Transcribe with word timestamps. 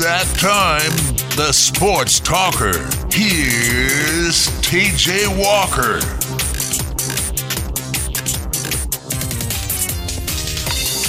that 0.00 0.24
time. 0.38 0.90
The 1.36 1.52
Sports 1.52 2.20
Talker. 2.20 2.72
Here's 3.12 4.48
TJ 4.62 5.28
Walker. 5.36 6.00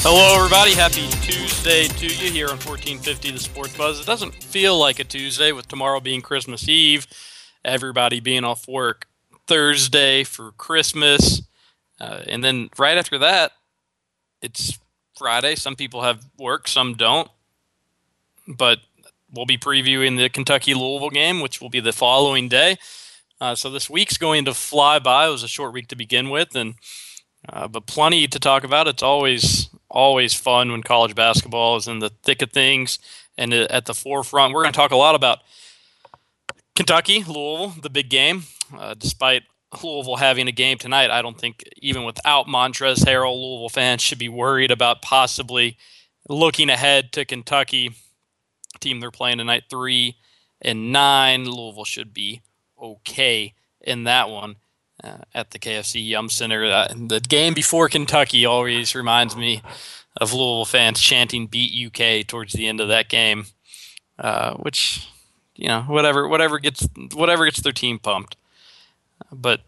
Hello, 0.04 0.36
everybody. 0.36 0.74
Happy 0.74 1.08
Tuesday 1.22 1.88
to 1.88 2.06
you 2.06 2.32
here 2.32 2.48
on 2.48 2.58
1450 2.58 3.32
The 3.32 3.40
Sports 3.40 3.78
Buzz. 3.78 4.02
It 4.02 4.06
doesn't 4.06 4.34
feel 4.44 4.78
like 4.78 5.00
a 5.00 5.06
Tuesday 5.06 5.54
with 5.54 5.70
tomorrow 5.70 6.02
being 6.02 6.22
Christmas 6.22 6.68
Eve, 6.68 7.08
everybody 7.64 8.20
being 8.20 8.44
off 8.44 8.68
work 8.68 9.08
Thursday 9.48 10.26
for 10.26 10.52
Christmas. 10.52 11.44
Uh, 11.98 12.24
and 12.28 12.44
then 12.44 12.70
right 12.78 12.98
after 12.98 13.18
that, 13.20 13.54
it's 14.42 14.78
Friday. 15.18 15.56
Some 15.56 15.78
people 15.78 16.02
have 16.02 16.26
work, 16.38 16.68
some 16.68 16.96
don't. 16.96 17.30
But 18.48 18.80
we'll 19.32 19.46
be 19.46 19.58
previewing 19.58 20.18
the 20.18 20.30
Kentucky 20.30 20.74
Louisville 20.74 21.10
game, 21.10 21.42
which 21.42 21.62
will 21.62 21.70
be 21.70 21.80
the 21.80 21.94
following 21.94 22.50
day. 22.50 22.78
Uh, 23.40 23.56
so 23.56 23.70
this 23.70 23.90
week's 23.90 24.18
going 24.18 24.46
to 24.46 24.54
fly 24.54 25.00
by. 25.00 25.28
It 25.28 25.32
was 25.32 25.44
a 25.44 25.48
short 25.48 25.74
week 25.74 25.88
to 25.88 25.96
begin 25.96 26.30
with, 26.30 26.56
and 26.56 26.76
uh, 27.50 27.68
but 27.68 27.88
plenty 27.88 28.28
to 28.28 28.40
talk 28.40 28.64
about. 28.64 28.88
It's 28.88 29.04
always 29.04 29.70
always 29.90 30.34
fun 30.34 30.72
when 30.72 30.84
college 30.84 31.16
basketball 31.16 31.76
is 31.76 31.88
in 31.88 32.00
the 32.00 32.12
thick 32.24 32.42
of 32.42 32.52
things 32.52 33.00
and 33.38 33.54
at 33.54 33.86
the 33.86 33.94
forefront. 33.94 34.54
We're 34.54 34.64
going 34.64 34.74
to 34.74 34.78
talk 34.78 34.92
a 34.92 34.96
lot 34.96 35.16
about 35.16 35.40
Kentucky, 36.76 37.24
Louisville, 37.24 37.74
the 37.82 37.90
big 37.90 38.10
game. 38.10 38.44
Uh, 38.78 38.94
despite 38.94 39.44
Louisville 39.84 40.18
having 40.18 40.48
a 40.48 40.52
game 40.52 40.78
tonight, 40.78 41.10
I 41.10 41.22
don't 41.22 41.38
think 41.38 41.64
even 41.78 42.04
without 42.04 42.48
Montrezl 42.48 43.06
Harrell, 43.06 43.36
Louisville 43.36 43.70
fans 43.70 44.02
should 44.02 44.20
be 44.20 44.30
worried 44.30 44.72
about 44.72 45.02
possibly 45.02 45.78
looking 46.30 46.70
ahead 46.70 47.12
to 47.14 47.26
Kentucky. 47.26 47.92
Team 48.82 49.00
they're 49.00 49.12
playing 49.12 49.38
tonight, 49.38 49.64
three 49.70 50.18
and 50.62 50.92
nine. 50.92 51.46
Louisville 51.46 51.86
should 51.86 52.14
be 52.14 52.42
okay 52.82 53.54
in 53.80 54.04
that 54.04 54.30
one 54.30 54.58
uh, 55.04 55.20
at 55.34 55.52
the 55.52 55.60
KFC 55.60 56.06
Yum 56.06 56.30
Center. 56.30 56.66
Uh, 56.66 56.94
the 56.96 57.20
game 57.20 57.54
before 57.54 57.90
Kentucky 57.90 58.46
always 58.46 58.96
reminds 58.96 59.36
me 59.36 59.62
of 60.18 60.34
Louisville 60.34 60.66
fans 60.66 61.00
chanting 61.00 61.48
"Beat 61.48 61.88
UK" 61.88 62.28
towards 62.28 62.54
the 62.54 62.68
end 62.68 62.80
of 62.82 62.88
that 62.90 63.10
game, 63.10 63.46
uh, 64.20 64.54
which 64.56 65.08
you 65.56 65.68
know 65.68 65.82
whatever 65.84 66.28
whatever 66.28 66.60
gets 66.60 66.88
whatever 67.14 67.46
gets 67.46 67.62
their 67.62 67.72
team 67.72 68.00
pumped. 68.00 68.36
But 69.32 69.62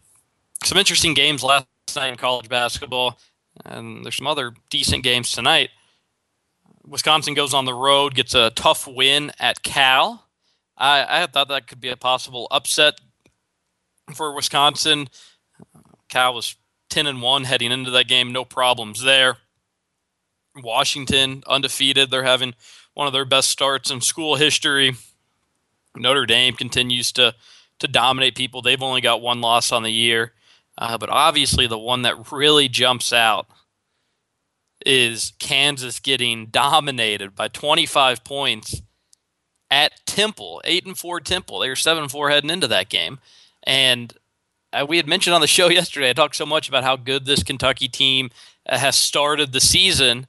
some 0.62 0.78
interesting 0.78 1.14
games 1.14 1.42
last 1.42 1.66
night 1.96 2.08
in 2.08 2.16
college 2.16 2.48
basketball, 2.48 3.18
and 3.64 4.04
there's 4.04 4.16
some 4.16 4.26
other 4.26 4.54
decent 4.70 5.02
games 5.04 5.32
tonight. 5.32 5.70
Wisconsin 6.94 7.34
goes 7.34 7.52
on 7.52 7.64
the 7.64 7.74
road, 7.74 8.14
gets 8.14 8.36
a 8.36 8.50
tough 8.50 8.86
win 8.86 9.32
at 9.40 9.64
Cal. 9.64 10.28
I, 10.78 11.22
I 11.22 11.26
thought 11.26 11.48
that 11.48 11.66
could 11.66 11.80
be 11.80 11.88
a 11.88 11.96
possible 11.96 12.46
upset 12.52 13.00
for 14.14 14.32
Wisconsin. 14.32 15.08
Cal 16.08 16.34
was 16.34 16.54
10 16.90 17.08
and 17.08 17.20
1 17.20 17.44
heading 17.44 17.72
into 17.72 17.90
that 17.90 18.06
game, 18.06 18.30
no 18.30 18.44
problems 18.44 19.02
there. 19.02 19.38
Washington 20.54 21.42
undefeated. 21.48 22.12
They're 22.12 22.22
having 22.22 22.54
one 22.92 23.08
of 23.08 23.12
their 23.12 23.24
best 23.24 23.50
starts 23.50 23.90
in 23.90 24.00
school 24.00 24.36
history. 24.36 24.92
Notre 25.96 26.26
Dame 26.26 26.54
continues 26.54 27.10
to 27.12 27.34
to 27.80 27.88
dominate 27.88 28.36
people. 28.36 28.62
They've 28.62 28.80
only 28.80 29.00
got 29.00 29.20
one 29.20 29.40
loss 29.40 29.72
on 29.72 29.82
the 29.82 29.90
year, 29.90 30.32
uh, 30.78 30.96
but 30.96 31.10
obviously 31.10 31.66
the 31.66 31.76
one 31.76 32.02
that 32.02 32.30
really 32.30 32.68
jumps 32.68 33.12
out 33.12 33.48
is 34.84 35.32
Kansas 35.38 36.00
getting 36.00 36.46
dominated 36.46 37.34
by 37.34 37.48
25 37.48 38.22
points 38.24 38.82
at 39.70 39.92
Temple, 40.06 40.60
eight 40.64 40.86
and 40.86 40.96
four 40.96 41.20
Temple. 41.20 41.58
They 41.58 41.68
were 41.68 41.76
seven 41.76 42.04
and 42.04 42.12
four 42.12 42.30
heading 42.30 42.50
into 42.50 42.68
that 42.68 42.88
game, 42.88 43.18
and 43.64 44.12
uh, 44.72 44.86
we 44.88 44.96
had 44.98 45.08
mentioned 45.08 45.34
on 45.34 45.40
the 45.40 45.46
show 45.58 45.68
yesterday. 45.68 46.10
I 46.10 46.12
talked 46.12 46.36
so 46.36 46.46
much 46.46 46.68
about 46.68 46.84
how 46.84 46.96
good 46.96 47.24
this 47.24 47.42
Kentucky 47.42 47.88
team 47.88 48.30
uh, 48.68 48.78
has 48.78 48.96
started 48.96 49.52
the 49.52 49.60
season, 49.60 50.26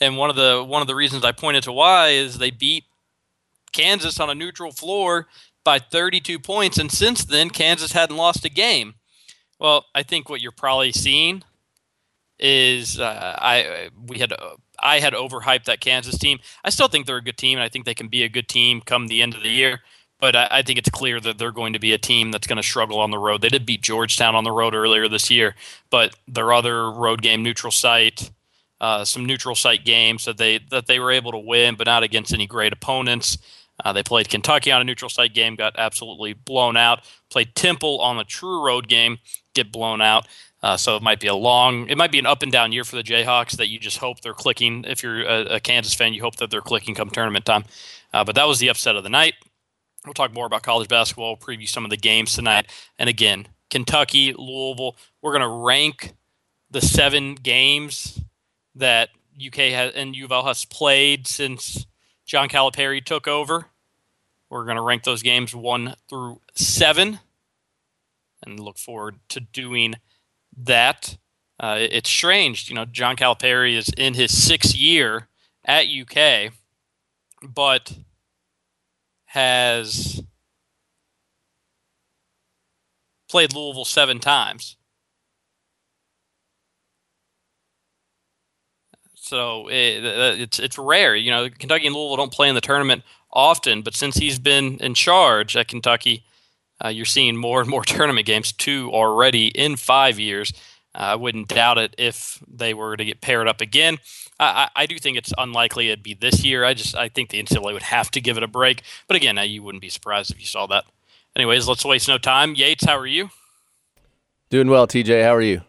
and 0.00 0.16
one 0.16 0.30
of 0.30 0.36
the 0.36 0.64
one 0.66 0.82
of 0.82 0.88
the 0.88 0.94
reasons 0.94 1.24
I 1.24 1.32
pointed 1.32 1.64
to 1.64 1.72
why 1.72 2.08
is 2.08 2.38
they 2.38 2.50
beat 2.50 2.84
Kansas 3.72 4.20
on 4.20 4.30
a 4.30 4.34
neutral 4.34 4.72
floor 4.72 5.26
by 5.64 5.78
32 5.78 6.38
points, 6.38 6.78
and 6.78 6.90
since 6.90 7.24
then 7.24 7.50
Kansas 7.50 7.92
hadn't 7.92 8.16
lost 8.16 8.44
a 8.44 8.50
game. 8.50 8.94
Well, 9.58 9.84
I 9.94 10.02
think 10.02 10.30
what 10.30 10.40
you're 10.40 10.52
probably 10.52 10.92
seeing 10.92 11.42
is 12.40 12.98
uh, 12.98 13.36
I 13.38 13.90
we 14.06 14.18
had 14.18 14.32
uh, 14.32 14.56
I 14.78 15.00
had 15.00 15.12
overhyped 15.12 15.64
that 15.64 15.80
Kansas 15.80 16.18
team. 16.18 16.38
I 16.64 16.70
still 16.70 16.88
think 16.88 17.06
they're 17.06 17.18
a 17.18 17.22
good 17.22 17.36
team, 17.36 17.58
and 17.58 17.64
I 17.64 17.68
think 17.68 17.84
they 17.84 17.94
can 17.94 18.08
be 18.08 18.22
a 18.22 18.28
good 18.28 18.48
team 18.48 18.80
come 18.80 19.06
the 19.06 19.22
end 19.22 19.34
of 19.34 19.42
the 19.42 19.50
year. 19.50 19.80
But 20.18 20.36
I, 20.36 20.48
I 20.50 20.62
think 20.62 20.78
it's 20.78 20.90
clear 20.90 21.20
that 21.20 21.38
they're 21.38 21.52
going 21.52 21.72
to 21.72 21.78
be 21.78 21.92
a 21.92 21.98
team 21.98 22.30
that's 22.30 22.46
going 22.46 22.56
to 22.56 22.62
struggle 22.62 22.98
on 22.98 23.10
the 23.10 23.18
road. 23.18 23.42
They 23.42 23.48
did 23.48 23.66
beat 23.66 23.82
Georgetown 23.82 24.34
on 24.34 24.44
the 24.44 24.52
road 24.52 24.74
earlier 24.74 25.08
this 25.08 25.30
year, 25.30 25.54
but 25.90 26.14
their 26.26 26.52
other 26.52 26.90
road 26.90 27.22
game, 27.22 27.42
neutral 27.42 27.70
site, 27.70 28.30
uh, 28.80 29.04
some 29.04 29.24
neutral 29.24 29.54
site 29.54 29.84
games 29.84 30.24
that 30.24 30.38
they 30.38 30.58
that 30.70 30.86
they 30.86 30.98
were 30.98 31.10
able 31.12 31.32
to 31.32 31.38
win, 31.38 31.74
but 31.76 31.86
not 31.86 32.02
against 32.02 32.32
any 32.32 32.46
great 32.46 32.72
opponents. 32.72 33.38
Uh, 33.84 33.92
they 33.92 34.02
played 34.02 34.28
Kentucky 34.28 34.70
on 34.70 34.80
a 34.80 34.84
neutral 34.84 35.08
site 35.08 35.34
game, 35.34 35.56
got 35.56 35.74
absolutely 35.78 36.34
blown 36.34 36.76
out. 36.76 37.00
Played 37.30 37.54
Temple 37.54 38.00
on 38.00 38.18
a 38.18 38.24
true 38.24 38.64
road 38.64 38.88
game, 38.88 39.18
get 39.54 39.72
blown 39.72 40.00
out. 40.00 40.26
Uh, 40.62 40.76
so 40.76 40.96
it 40.96 41.02
might 41.02 41.20
be 41.20 41.26
a 41.26 41.34
long, 41.34 41.88
it 41.88 41.96
might 41.96 42.12
be 42.12 42.18
an 42.18 42.26
up 42.26 42.42
and 42.42 42.52
down 42.52 42.70
year 42.70 42.84
for 42.84 42.96
the 42.96 43.02
Jayhawks 43.02 43.56
that 43.56 43.68
you 43.68 43.78
just 43.78 43.98
hope 43.98 44.20
they're 44.20 44.34
clicking. 44.34 44.84
If 44.86 45.02
you're 45.02 45.22
a, 45.22 45.56
a 45.56 45.60
Kansas 45.60 45.94
fan, 45.94 46.12
you 46.12 46.22
hope 46.22 46.36
that 46.36 46.50
they're 46.50 46.60
clicking 46.60 46.94
come 46.94 47.08
tournament 47.08 47.46
time. 47.46 47.64
Uh, 48.12 48.24
but 48.24 48.34
that 48.34 48.46
was 48.46 48.58
the 48.58 48.68
upset 48.68 48.96
of 48.96 49.02
the 49.02 49.08
night. 49.08 49.34
We'll 50.04 50.14
talk 50.14 50.32
more 50.32 50.46
about 50.46 50.62
college 50.62 50.88
basketball, 50.88 51.36
we'll 51.38 51.56
preview 51.56 51.68
some 51.68 51.84
of 51.84 51.90
the 51.90 51.96
games 51.96 52.34
tonight. 52.34 52.66
And 52.98 53.08
again, 53.08 53.48
Kentucky, 53.70 54.34
Louisville, 54.36 54.96
we're 55.22 55.32
going 55.32 55.42
to 55.42 55.64
rank 55.64 56.14
the 56.70 56.80
seven 56.80 57.34
games 57.34 58.20
that 58.74 59.10
UK 59.44 59.72
has, 59.72 59.92
and 59.94 60.14
U 60.14 60.28
has 60.28 60.64
played 60.64 61.26
since 61.26 61.86
John 62.26 62.48
Calipari 62.48 63.04
took 63.04 63.26
over. 63.26 63.66
We're 64.48 64.64
going 64.64 64.76
to 64.76 64.82
rank 64.82 65.04
those 65.04 65.22
games 65.22 65.54
one 65.54 65.94
through 66.08 66.40
seven 66.54 67.20
and 68.44 68.58
look 68.58 68.78
forward 68.78 69.16
to 69.30 69.40
doing 69.40 69.94
that. 70.56 71.16
Uh, 71.58 71.76
it's 71.78 72.08
strange, 72.08 72.70
you 72.70 72.74
know, 72.74 72.86
John 72.86 73.16
Calipari 73.16 73.76
is 73.76 73.90
in 73.98 74.14
his 74.14 74.36
sixth 74.36 74.74
year 74.74 75.28
at 75.64 75.86
UK, 75.88 76.52
but 77.42 77.98
has 79.26 80.22
played 83.28 83.54
Louisville 83.54 83.84
seven 83.84 84.18
times. 84.18 84.76
So 89.14 89.68
it, 89.68 90.04
it's 90.40 90.58
it's 90.58 90.76
rare. 90.76 91.14
You 91.14 91.30
know, 91.30 91.48
Kentucky 91.48 91.86
and 91.86 91.94
Louisville 91.94 92.16
don't 92.16 92.32
play 92.32 92.48
in 92.48 92.56
the 92.56 92.60
tournament 92.60 93.04
often, 93.32 93.82
but 93.82 93.94
since 93.94 94.16
he's 94.16 94.40
been 94.40 94.78
in 94.78 94.94
charge 94.94 95.56
at 95.56 95.68
Kentucky, 95.68 96.24
uh, 96.84 96.88
you're 96.88 97.04
seeing 97.04 97.36
more 97.36 97.60
and 97.60 97.70
more 97.70 97.84
tournament 97.86 98.26
games, 98.26 98.52
two 98.52 98.90
already 98.92 99.48
in 99.48 99.76
five 99.76 100.18
years. 100.18 100.52
Uh, 100.94 100.98
I 100.98 101.14
wouldn't 101.14 101.48
doubt 101.48 101.78
it 101.78 101.94
if 101.98 102.42
they 102.48 102.74
were 102.74 102.96
to 102.96 103.04
get 103.04 103.20
paired 103.20 103.46
up 103.46 103.60
again. 103.60 103.98
I, 104.40 104.70
I, 104.74 104.86
do 104.86 104.98
think 104.98 105.18
it's 105.18 105.34
unlikely 105.36 105.90
it'd 105.90 106.02
be 106.02 106.14
this 106.14 106.42
year. 106.44 106.64
I 106.64 106.72
just 106.72 106.96
I 106.96 107.08
think 107.08 107.28
the 107.28 107.42
NCAA 107.42 107.74
would 107.74 107.82
have 107.82 108.10
to 108.12 108.20
give 108.20 108.36
it 108.38 108.42
a 108.42 108.48
break. 108.48 108.82
But 109.06 109.16
again, 109.16 109.38
uh, 109.38 109.42
you 109.42 109.62
wouldn't 109.62 109.82
be 109.82 109.90
surprised 109.90 110.30
if 110.30 110.40
you 110.40 110.46
saw 110.46 110.66
that. 110.68 110.84
Anyways, 111.36 111.68
let's 111.68 111.84
waste 111.84 112.08
no 112.08 112.18
time. 112.18 112.54
Yates, 112.54 112.84
how 112.84 112.98
are 112.98 113.06
you? 113.06 113.30
Doing 114.48 114.68
well, 114.68 114.88
TJ. 114.88 115.22
How 115.22 115.36
are 115.36 115.42
you? 115.42 115.60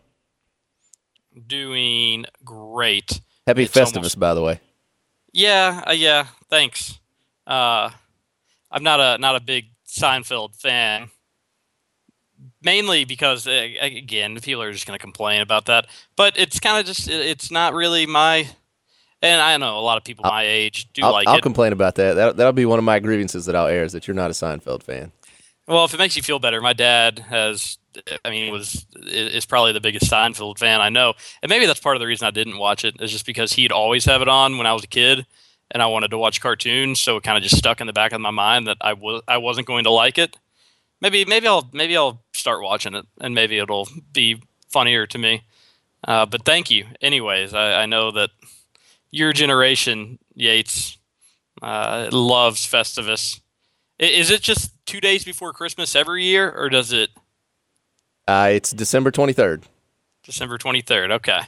Doing 1.47 2.25
great. 2.44 3.21
Happy 3.45 3.63
it's 3.63 3.73
Festivus, 3.73 3.97
almost, 3.97 4.19
by 4.19 4.33
the 4.33 4.41
way. 4.41 4.59
Yeah, 5.33 5.83
uh, 5.88 5.91
yeah. 5.91 6.27
Thanks. 6.50 7.00
Uh, 7.45 7.91
I'm 8.71 8.83
not 8.83 9.00
a 9.00 9.18
not 9.19 9.36
a 9.36 9.39
big 9.39 9.65
Seinfeld 9.91 10.55
fan, 10.55 11.09
mainly 12.63 13.05
because 13.05 13.47
uh, 13.47 13.67
again, 13.81 14.39
people 14.39 14.61
are 14.63 14.71
just 14.71 14.88
going 14.88 14.97
to 14.97 15.01
complain 15.01 15.41
about 15.41 15.65
that. 15.65 15.88
But 16.15 16.38
it's 16.38 16.59
kind 16.59 16.79
of 16.79 16.85
just 16.85 17.09
it's 17.09 17.51
not 17.51 17.73
really 17.73 18.05
my. 18.05 18.47
And 19.23 19.39
I 19.39 19.55
know 19.57 19.77
a 19.77 19.81
lot 19.81 19.97
of 19.97 20.03
people 20.03 20.23
my 20.25 20.43
age 20.43 20.91
do 20.93 21.03
I'll, 21.03 21.11
like 21.11 21.27
I'll 21.27 21.38
it. 21.38 21.43
complain 21.43 21.73
about 21.73 21.93
that. 21.95 22.13
that. 22.15 22.38
That'll 22.38 22.53
be 22.53 22.65
one 22.65 22.79
of 22.79 22.85
my 22.85 22.99
grievances 22.99 23.45
that 23.45 23.55
I'll 23.55 23.67
air 23.67 23.83
is 23.83 23.91
that 23.91 24.07
you're 24.07 24.15
not 24.15 24.31
a 24.31 24.33
Seinfeld 24.33 24.81
fan. 24.81 25.11
Well, 25.67 25.85
if 25.85 25.93
it 25.93 25.97
makes 25.97 26.17
you 26.17 26.23
feel 26.23 26.39
better, 26.39 26.59
my 26.59 26.73
dad 26.73 27.19
has 27.29 27.77
I 28.23 28.29
mean, 28.29 28.51
was 28.51 28.85
is 28.95 29.45
probably 29.45 29.73
the 29.73 29.81
biggest 29.81 30.09
Seinfeld 30.09 30.57
fan 30.57 30.81
I 30.81 30.89
know, 30.89 31.13
and 31.41 31.49
maybe 31.49 31.65
that's 31.65 31.79
part 31.79 31.95
of 31.95 31.99
the 31.99 32.07
reason 32.07 32.27
I 32.27 32.31
didn't 32.31 32.57
watch 32.57 32.85
it 32.85 32.95
is 33.01 33.11
just 33.11 33.25
because 33.25 33.53
he'd 33.53 33.71
always 33.71 34.05
have 34.05 34.21
it 34.21 34.27
on 34.27 34.57
when 34.57 34.67
I 34.67 34.73
was 34.73 34.83
a 34.83 34.88
kid, 34.88 35.25
and 35.71 35.81
I 35.81 35.88
wanted 35.88 36.12
to 36.12 36.18
watch 36.18 36.41
cartoons, 36.41 37.00
so 37.00 37.18
it 37.18 37.23
kind 37.23 37.38
of 37.38 37.44
just 37.44 37.57
stuck 37.57 37.81
in 37.81 37.88
the 37.88 37.94
back 37.94 38.12
of 38.12 38.21
my 38.21 38.31
mind 38.31 38.68
that 38.68 38.77
I 38.81 38.94
was 38.94 39.23
I 39.27 39.38
wasn't 39.38 39.68
going 39.68 39.85
to 39.85 39.91
like 39.91 40.18
it. 40.18 40.38
Maybe 41.00 41.25
maybe 41.25 41.47
I'll 41.47 41.69
maybe 41.73 41.97
I'll 41.97 42.21
start 42.33 42.62
watching 42.62 42.94
it, 42.94 43.06
and 43.19 43.33
maybe 43.33 43.57
it'll 43.57 43.88
be 44.13 44.41
funnier 44.69 45.07
to 45.07 45.18
me. 45.18 45.44
Uh, 46.07 46.25
but 46.25 46.45
thank 46.45 46.69
you, 46.69 46.85
anyways. 47.01 47.53
I, 47.53 47.83
I 47.83 47.85
know 47.85 48.12
that 48.12 48.31
your 49.12 49.33
generation, 49.33 50.19
Yates, 50.33 50.97
uh, 51.62 52.09
loves 52.12 52.65
Festivus. 52.65 53.39
Is 54.00 54.31
it 54.31 54.41
just 54.41 54.71
two 54.85 55.00
days 55.00 55.24
before 55.24 55.53
Christmas 55.53 55.95
every 55.95 56.24
year, 56.25 56.51
or 56.51 56.69
does 56.69 56.91
it? 56.91 57.12
Uh, 58.27 58.50
it's 58.51 58.71
December 58.71 59.12
23rd. 59.12 59.63
December 60.24 60.57
23rd. 60.57 61.12
Okay. 61.12 61.39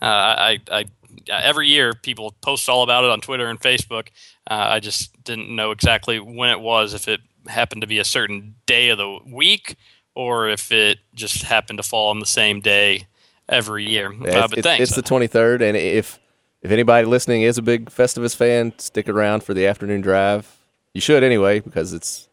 Uh, 0.00 0.04
I, 0.04 0.60
I, 0.70 0.86
every 1.28 1.68
year 1.68 1.92
people 1.94 2.34
post 2.40 2.68
all 2.68 2.82
about 2.82 3.04
it 3.04 3.10
on 3.10 3.20
Twitter 3.20 3.48
and 3.48 3.60
Facebook. 3.60 4.08
Uh, 4.50 4.66
I 4.68 4.80
just 4.80 5.22
didn't 5.24 5.54
know 5.54 5.70
exactly 5.70 6.18
when 6.18 6.50
it 6.50 6.60
was, 6.60 6.94
if 6.94 7.08
it 7.08 7.20
happened 7.46 7.80
to 7.82 7.86
be 7.86 7.98
a 7.98 8.04
certain 8.04 8.54
day 8.66 8.90
of 8.90 8.98
the 8.98 9.18
week, 9.26 9.76
or 10.14 10.48
if 10.48 10.72
it 10.72 10.98
just 11.14 11.42
happened 11.42 11.78
to 11.78 11.82
fall 11.82 12.10
on 12.10 12.18
the 12.18 12.26
same 12.26 12.60
day 12.60 13.06
every 13.48 13.88
year. 13.88 14.12
Yeah, 14.12 14.44
it's, 14.44 14.48
but 14.48 14.58
it's, 14.58 14.66
thanks. 14.66 14.82
it's 14.82 14.96
the 14.96 15.02
23rd, 15.02 15.62
and 15.62 15.76
if 15.76 16.18
if 16.62 16.70
anybody 16.70 17.06
listening 17.06 17.42
is 17.42 17.56
a 17.56 17.62
big 17.62 17.90
Festivus 17.90 18.36
fan, 18.36 18.78
stick 18.78 19.08
around 19.08 19.42
for 19.42 19.54
the 19.54 19.66
afternoon 19.66 20.02
drive. 20.02 20.58
You 20.92 21.00
should 21.00 21.24
anyway 21.24 21.60
because 21.60 21.92
it's 21.92 22.28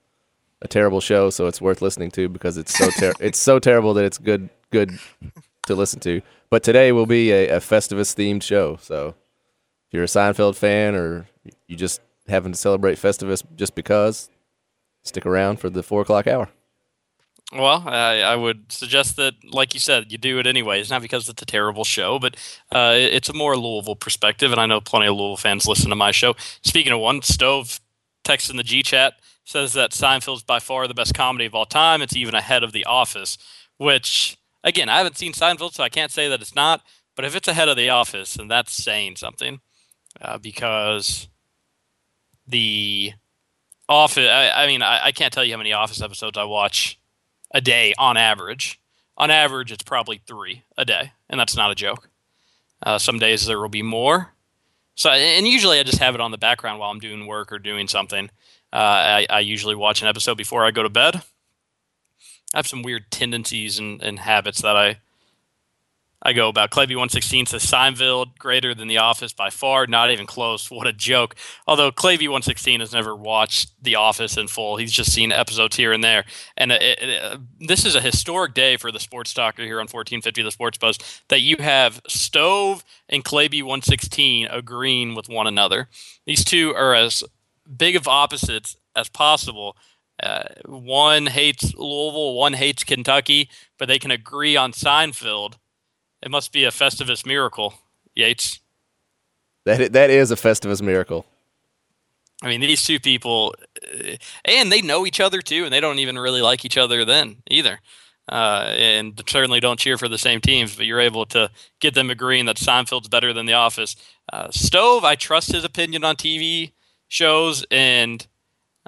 a 0.62 0.68
terrible 0.68 1.02
show, 1.02 1.30
so 1.30 1.48
it's 1.48 1.62
worth 1.62 1.82
listening 1.82 2.12
to 2.12 2.28
because 2.28 2.58
it's 2.58 2.78
so 2.78 2.90
ter- 2.90 3.14
it's 3.20 3.40
so 3.40 3.60
terrible 3.60 3.94
that 3.94 4.06
it's 4.06 4.18
good 4.18 4.50
good 4.72 4.98
to 5.68 5.76
listen 5.76 6.00
to. 6.02 6.22
But 6.50 6.64
today 6.64 6.92
will 6.92 7.06
be 7.06 7.32
a, 7.32 7.50
a 7.50 7.60
Festivus 7.60 8.16
themed 8.16 8.44
show, 8.44 8.78
so 8.82 9.10
if 9.88 9.94
you're 9.94 10.04
a 10.04 10.08
Seinfeld 10.08 10.56
fan 10.56 10.96
or 10.96 11.28
you 11.68 11.76
just 11.76 12.02
having 12.28 12.52
to 12.52 12.58
celebrate 12.58 12.98
Festivus 12.98 13.44
just 13.56 13.76
because, 13.76 14.30
stick 15.04 15.26
around 15.26 15.60
for 15.60 15.70
the 15.70 15.84
four 15.84 16.02
o'clock 16.02 16.28
hour. 16.28 16.50
Well, 17.54 17.84
I, 17.88 18.22
I, 18.22 18.36
would 18.36 18.74
suggest 18.74 19.16
that, 19.16 19.36
like 19.50 19.74
you 19.74 19.80
said, 19.80 20.12
you 20.12 20.18
do 20.18 20.38
it 20.38 20.46
anyways. 20.46 20.90
Not 20.90 21.02
because 21.02 21.30
it's 21.30 21.42
a 21.42 21.46
terrible 21.46 21.86
show, 21.86 22.20
but 22.20 22.36
uh, 22.74 22.92
it's 22.94 23.30
a 23.30 23.34
more 23.34 23.56
Louisville 23.56 23.96
perspective, 23.96 24.52
and 24.52 24.60
I 24.60 24.66
know 24.66 24.82
plenty 24.82 25.08
of 25.08 25.16
Louisville 25.16 25.38
fans 25.38 25.66
listen 25.66 25.90
to 25.90 25.96
my 25.96 26.12
show. 26.12 26.36
Speaking 26.62 26.92
of 26.92 27.00
one, 27.00 27.22
Stove 27.22 27.80
text 28.26 28.50
in 28.50 28.58
the 28.58 28.64
G 28.64 28.84
chat 28.84 29.14
says 29.46 29.72
that 29.74 29.92
Seinfeld's 29.92 30.44
by 30.44 30.60
far 30.60 30.90
the 30.90 30.94
best 30.94 31.14
comedy 31.14 31.46
of 31.46 31.56
all 31.56 31.66
time. 31.66 32.02
It's 32.02 32.18
even 32.18 32.36
ahead 32.36 32.64
of 32.64 32.74
The 32.74 32.84
Office, 32.84 33.38
which 33.78 34.38
again, 34.64 34.90
I 34.90 34.98
haven't 34.98 35.18
seen 35.18 35.34
Seinfeld, 35.34 35.74
so 35.74 35.84
I 35.84 35.90
can't 35.90 36.12
say 36.12 36.28
that 36.30 36.42
it's 36.42 36.56
not. 36.56 36.82
But 37.16 37.26
if 37.26 37.36
it's 37.36 37.48
ahead 37.48 37.68
of 37.68 37.78
The 37.78 37.90
Office, 37.90 38.36
then 38.36 38.48
that's 38.48 38.72
saying 38.72 39.16
something, 39.16 39.60
uh, 40.22 40.38
because 40.38 41.28
the 42.48 43.14
Office. 43.90 44.30
I, 44.30 44.52
I 44.64 44.68
mean, 44.68 44.82
I, 44.82 45.06
I 45.06 45.12
can't 45.12 45.34
tell 45.34 45.44
you 45.44 45.54
how 45.54 45.58
many 45.58 45.74
Office 45.74 46.02
episodes 46.02 46.38
I 46.38 46.44
watch 46.44 47.00
a 47.54 47.62
day 47.62 47.94
on 47.98 48.18
average. 48.18 48.80
On 49.18 49.32
average, 49.32 49.72
it's 49.72 49.84
probably 49.84 50.22
three 50.28 50.64
a 50.78 50.86
day, 50.86 51.14
and 51.30 51.40
that's 51.40 51.56
not 51.56 51.72
a 51.72 51.76
joke. 51.76 52.10
Uh, 52.84 53.00
some 53.00 53.18
days 53.18 53.46
there 53.46 53.60
will 53.60 53.70
be 53.70 53.82
more. 53.82 54.34
So, 54.96 55.10
and 55.12 55.48
usually 55.48 55.80
I 55.80 55.84
just 55.84 56.00
have 56.00 56.16
it 56.16 56.22
on 56.22 56.32
the 56.32 56.38
background 56.38 56.80
while 56.80 56.92
I'm 56.92 57.00
doing 57.00 57.28
work 57.28 57.52
or 57.52 57.60
doing 57.60 57.88
something. 57.88 58.30
Uh, 58.74 58.76
I, 58.76 59.28
I, 59.30 59.40
usually 59.40 59.76
watch 59.76 60.02
an 60.02 60.08
episode 60.08 60.36
before 60.36 60.66
I 60.66 60.72
go 60.72 60.84
to 60.84 60.90
bed. 60.90 61.22
I 62.54 62.60
have 62.60 62.68
some 62.68 62.82
weird 62.82 63.12
tendencies 63.12 63.80
and, 63.80 64.02
and 64.02 64.20
habits 64.20 64.62
that 64.62 64.76
I 64.76 65.00
I 66.22 66.34
go 66.34 66.50
about. 66.50 66.72
Clavy116 66.72 67.48
says 67.48 67.66
Seinfeld 67.66 68.38
greater 68.40 68.74
than 68.74 68.88
The 68.88 68.98
Office 68.98 69.34
by 69.34 69.50
far, 69.50 69.86
not 69.86 70.10
even 70.10 70.26
close. 70.26 70.72
What 70.72 70.88
a 70.88 70.94
joke. 70.94 71.36
Although 71.68 71.92
Clavy116 71.92 72.80
has 72.80 72.92
never 72.92 73.16
watched 73.16 73.72
The 73.82 73.96
Office 73.96 74.36
in 74.36 74.48
full, 74.48 74.78
he's 74.78 74.92
just 74.92 75.14
seen 75.14 75.32
episodes 75.32 75.76
here 75.76 75.94
and 75.94 76.04
there. 76.04 76.26
And 76.58 76.72
it, 76.72 76.82
it, 76.82 77.24
uh, 77.24 77.38
this 77.60 77.86
is 77.86 77.94
a 77.94 78.02
historic 78.02 78.56
day 78.56 78.78
for 78.78 78.92
the 78.92 79.00
sports 79.00 79.34
talker 79.34 79.62
here 79.62 79.78
on 79.78 79.84
1450 79.84 80.42
The 80.42 80.52
Sports 80.52 80.78
Buzz 80.80 80.98
that 81.28 81.42
you 81.42 81.58
have 81.60 82.02
Stove 82.08 82.84
and 83.08 83.24
Clavy116 83.24 84.48
agreeing 84.52 85.14
with 85.14 85.30
one 85.30 85.46
another. 85.46 85.88
These 86.26 86.44
two 86.44 86.74
are 86.74 86.96
as 86.96 87.24
big 87.78 87.96
of 87.96 88.08
opposites 88.08 88.76
as 88.96 89.08
possible. 89.08 89.78
Uh, 90.22 90.44
one 90.66 91.28
hates 91.28 91.76
Louisville, 91.76 92.34
one 92.34 92.54
hates 92.54 92.84
Kentucky, 92.84 93.50
but 93.78 93.88
they 93.88 94.00
can 94.00 94.12
agree 94.12 94.56
on 94.56 94.72
Seinfeld 94.72 95.56
it 96.22 96.32
must 96.32 96.52
be 96.52 96.64
a 96.64 96.72
Festivus 96.72 97.26
miracle, 97.26 97.74
Yates. 98.16 98.60
That 99.66 99.94
that 99.94 100.10
is 100.10 100.32
a 100.32 100.36
Festivus 100.36 100.82
miracle. 100.82 101.26
I 102.42 102.48
mean, 102.48 102.62
these 102.62 102.84
two 102.84 103.00
people, 103.00 103.56
uh, 103.84 104.16
and 104.46 104.72
they 104.72 104.82
know 104.82 105.06
each 105.06 105.20
other 105.20 105.42
too, 105.42 105.66
and 105.66 105.74
they 105.74 105.80
don't 105.80 106.00
even 106.00 106.18
really 106.20 106.42
like 106.42 106.66
each 106.66 106.78
other 106.78 107.04
then 107.04 107.38
either. 107.50 107.80
Uh, 108.30 108.74
and 108.78 109.24
certainly 109.28 109.60
don't 109.60 109.80
cheer 109.80 109.98
for 109.98 110.10
the 110.10 110.18
same 110.18 110.42
teams, 110.42 110.76
but 110.76 110.86
you're 110.86 111.00
able 111.00 111.26
to 111.26 111.50
get 111.80 111.94
them 111.94 112.10
agreeing 112.10 112.46
that 112.46 112.58
Seinfeld's 112.58 113.08
better 113.08 113.32
than 113.32 113.46
The 113.46 113.54
Office. 113.54 113.96
Uh, 114.32 114.50
Stove, 114.52 115.06
I 115.06 115.16
trust 115.16 115.54
his 115.54 115.64
opinion 115.64 116.04
on 116.04 116.18
TV 116.18 116.74
shows 117.08 117.66
and 117.72 118.28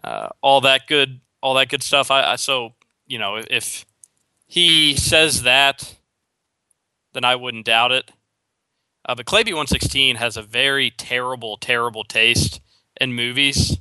uh, 0.03 0.29
all 0.41 0.61
that 0.61 0.87
good, 0.87 1.21
all 1.41 1.53
that 1.55 1.69
good 1.69 1.83
stuff. 1.83 2.11
I, 2.11 2.33
I 2.33 2.35
so 2.35 2.73
you 3.07 3.19
know 3.19 3.41
if 3.49 3.85
he 4.47 4.95
says 4.95 5.43
that 5.43 5.95
then 7.13 7.23
I 7.23 7.35
wouldn't 7.35 7.65
doubt 7.65 7.91
it. 7.91 8.11
Uh, 9.05 9.15
but 9.15 9.25
Clavy 9.25 9.47
116 9.47 10.17
has 10.17 10.37
a 10.37 10.41
very 10.41 10.91
terrible, 10.91 11.57
terrible 11.57 12.03
taste 12.03 12.61
in 12.99 13.13
movies. 13.13 13.79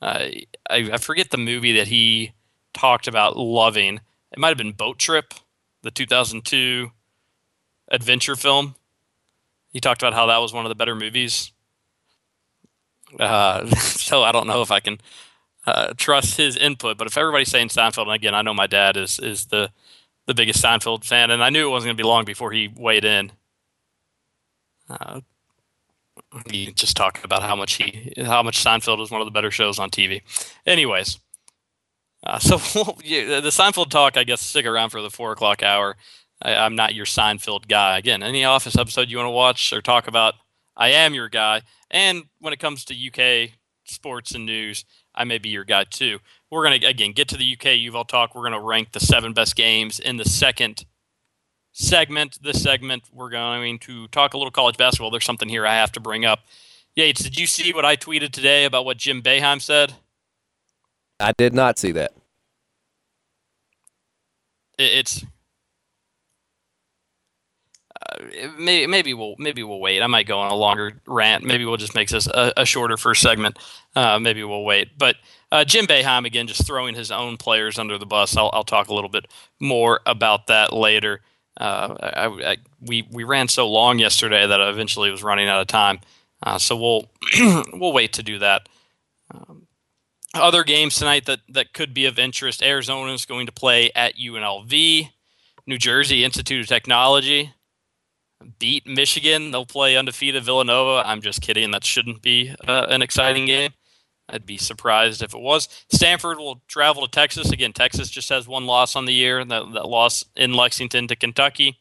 Uh, 0.00 0.28
I, 0.70 0.90
I 0.92 0.96
forget 0.98 1.30
the 1.30 1.38
movie 1.38 1.72
that 1.72 1.88
he 1.88 2.32
talked 2.72 3.08
about 3.08 3.36
loving. 3.36 4.00
It 4.30 4.38
might 4.38 4.48
have 4.48 4.58
been 4.58 4.72
Boat 4.72 4.98
Trip, 4.98 5.34
the 5.82 5.90
2002 5.90 6.90
adventure 7.90 8.36
film. 8.36 8.74
He 9.72 9.80
talked 9.80 10.02
about 10.02 10.14
how 10.14 10.26
that 10.26 10.38
was 10.38 10.52
one 10.52 10.64
of 10.64 10.68
the 10.68 10.76
better 10.76 10.94
movies. 10.94 11.52
Uh, 13.18 13.68
so 13.76 14.22
I 14.22 14.32
don't 14.32 14.46
know 14.46 14.62
if 14.62 14.70
I 14.70 14.80
can 14.80 15.00
uh, 15.66 15.94
trust 15.96 16.36
his 16.36 16.56
input, 16.56 16.98
but 16.98 17.06
if 17.06 17.16
everybody's 17.16 17.50
saying 17.50 17.68
Seinfeld, 17.68 18.02
and 18.02 18.12
again, 18.12 18.34
I 18.34 18.42
know 18.42 18.54
my 18.54 18.66
dad 18.66 18.96
is 18.96 19.18
is 19.18 19.46
the 19.46 19.70
the 20.26 20.34
biggest 20.34 20.62
Seinfeld 20.62 21.04
fan, 21.04 21.30
and 21.30 21.42
I 21.42 21.50
knew 21.50 21.66
it 21.66 21.70
wasn't 21.70 21.88
going 21.88 21.96
to 21.96 22.02
be 22.02 22.08
long 22.08 22.24
before 22.24 22.52
he 22.52 22.68
weighed 22.68 23.04
in. 23.04 23.32
Uh, 24.88 25.20
he 26.50 26.72
just 26.72 26.96
talked 26.96 27.24
about 27.24 27.42
how 27.42 27.56
much 27.56 27.74
he, 27.74 28.12
how 28.24 28.42
much 28.42 28.62
Seinfeld 28.62 28.98
was 28.98 29.10
one 29.10 29.20
of 29.20 29.26
the 29.26 29.30
better 29.30 29.50
shows 29.50 29.78
on 29.78 29.90
TV. 29.90 30.22
Anyways, 30.66 31.18
uh, 32.24 32.38
so 32.38 32.56
the 32.56 33.50
Seinfeld 33.50 33.90
talk, 33.90 34.16
I 34.16 34.24
guess, 34.24 34.40
stick 34.40 34.66
around 34.66 34.90
for 34.90 35.02
the 35.02 35.10
four 35.10 35.32
o'clock 35.32 35.62
hour. 35.62 35.96
I, 36.42 36.52
am 36.52 36.74
not 36.74 36.94
your 36.94 37.06
Seinfeld 37.06 37.68
guy. 37.68 37.98
Again, 37.98 38.22
any 38.22 38.44
Office 38.44 38.76
episode 38.76 39.08
you 39.08 39.18
want 39.18 39.26
to 39.26 39.30
watch 39.30 39.72
or 39.72 39.80
talk 39.80 40.08
about, 40.08 40.34
I 40.76 40.90
am 40.90 41.14
your 41.14 41.28
guy. 41.28 41.62
And 41.94 42.24
when 42.40 42.52
it 42.52 42.58
comes 42.58 42.84
to 42.86 42.94
UK 42.94 43.52
sports 43.84 44.34
and 44.34 44.44
news, 44.44 44.84
I 45.14 45.22
may 45.22 45.38
be 45.38 45.48
your 45.48 45.62
guy 45.64 45.84
too. 45.84 46.18
We're 46.50 46.64
going 46.64 46.80
to, 46.80 46.86
again, 46.86 47.12
get 47.12 47.28
to 47.28 47.36
the 47.36 47.52
UK 47.52 47.66
UVL 47.78 48.08
talk. 48.08 48.34
We're 48.34 48.42
going 48.42 48.52
to 48.52 48.60
rank 48.60 48.90
the 48.90 49.00
seven 49.00 49.32
best 49.32 49.54
games 49.54 50.00
in 50.00 50.16
the 50.16 50.24
second 50.24 50.86
segment. 51.70 52.40
This 52.42 52.60
segment, 52.60 53.04
we're 53.12 53.30
going 53.30 53.78
to 53.78 54.08
talk 54.08 54.34
a 54.34 54.38
little 54.38 54.50
college 54.50 54.76
basketball. 54.76 55.12
There's 55.12 55.24
something 55.24 55.48
here 55.48 55.64
I 55.64 55.74
have 55.74 55.92
to 55.92 56.00
bring 56.00 56.24
up. 56.24 56.40
Yates, 56.96 57.22
did 57.22 57.38
you 57.38 57.46
see 57.46 57.72
what 57.72 57.84
I 57.84 57.94
tweeted 57.94 58.32
today 58.32 58.64
about 58.64 58.84
what 58.84 58.96
Jim 58.96 59.22
Boeheim 59.22 59.62
said? 59.62 59.94
I 61.20 61.30
did 61.30 61.54
not 61.54 61.78
see 61.78 61.92
that. 61.92 62.12
It's 64.76 65.24
maybe 68.58 68.86
maybe 68.86 69.14
we'll 69.14 69.34
maybe 69.38 69.62
we'll 69.62 69.80
wait. 69.80 70.02
I 70.02 70.06
might 70.06 70.26
go 70.26 70.38
on 70.38 70.50
a 70.50 70.54
longer 70.54 71.00
rant. 71.06 71.44
Maybe 71.44 71.64
we'll 71.64 71.76
just 71.76 71.94
make 71.94 72.08
this 72.08 72.26
a, 72.26 72.52
a 72.56 72.66
shorter 72.66 72.96
first 72.96 73.22
segment. 73.22 73.58
Uh, 73.94 74.18
maybe 74.18 74.42
we'll 74.44 74.64
wait. 74.64 74.98
But 74.98 75.16
uh, 75.50 75.64
Jim 75.64 75.86
Boeheim 75.86 76.26
again, 76.26 76.46
just 76.46 76.66
throwing 76.66 76.94
his 76.94 77.10
own 77.10 77.36
players 77.36 77.78
under 77.78 77.98
the 77.98 78.06
bus. 78.06 78.36
I'll, 78.36 78.50
I'll 78.52 78.64
talk 78.64 78.88
a 78.88 78.94
little 78.94 79.10
bit 79.10 79.26
more 79.60 80.00
about 80.06 80.48
that 80.48 80.72
later. 80.72 81.20
Uh, 81.56 81.94
I, 82.00 82.26
I, 82.52 82.56
we 82.80 83.06
we 83.10 83.24
ran 83.24 83.48
so 83.48 83.68
long 83.68 83.98
yesterday 83.98 84.46
that 84.46 84.60
I 84.60 84.68
eventually 84.68 85.10
was 85.10 85.22
running 85.22 85.48
out 85.48 85.60
of 85.60 85.66
time. 85.66 86.00
Uh, 86.42 86.58
so 86.58 86.76
we'll 86.76 87.10
we'll 87.72 87.92
wait 87.92 88.12
to 88.14 88.22
do 88.22 88.38
that. 88.38 88.68
Um, 89.32 89.66
other 90.34 90.64
games 90.64 90.96
tonight 90.96 91.26
that 91.26 91.40
that 91.48 91.72
could 91.72 91.94
be 91.94 92.06
of 92.06 92.18
interest. 92.18 92.62
Arizona 92.62 93.12
is 93.12 93.24
going 93.24 93.46
to 93.46 93.52
play 93.52 93.90
at 93.94 94.16
UNLV. 94.16 95.10
New 95.66 95.78
Jersey 95.78 96.24
Institute 96.24 96.60
of 96.60 96.66
Technology 96.66 97.54
beat 98.58 98.86
Michigan. 98.86 99.50
They'll 99.50 99.66
play 99.66 99.96
undefeated 99.96 100.44
Villanova. 100.44 101.06
I'm 101.06 101.20
just 101.20 101.40
kidding. 101.40 101.70
That 101.70 101.84
shouldn't 101.84 102.22
be 102.22 102.54
uh, 102.66 102.86
an 102.88 103.02
exciting 103.02 103.46
game. 103.46 103.72
I'd 104.28 104.46
be 104.46 104.56
surprised 104.56 105.22
if 105.22 105.34
it 105.34 105.40
was. 105.40 105.68
Stanford 105.90 106.38
will 106.38 106.62
travel 106.66 107.02
to 107.02 107.10
Texas. 107.10 107.50
Again, 107.50 107.72
Texas 107.72 108.08
just 108.08 108.30
has 108.30 108.48
one 108.48 108.66
loss 108.66 108.96
on 108.96 109.04
the 109.04 109.12
year, 109.12 109.44
that, 109.44 109.72
that 109.72 109.88
loss 109.88 110.24
in 110.34 110.54
Lexington 110.54 111.08
to 111.08 111.16
Kentucky. 111.16 111.78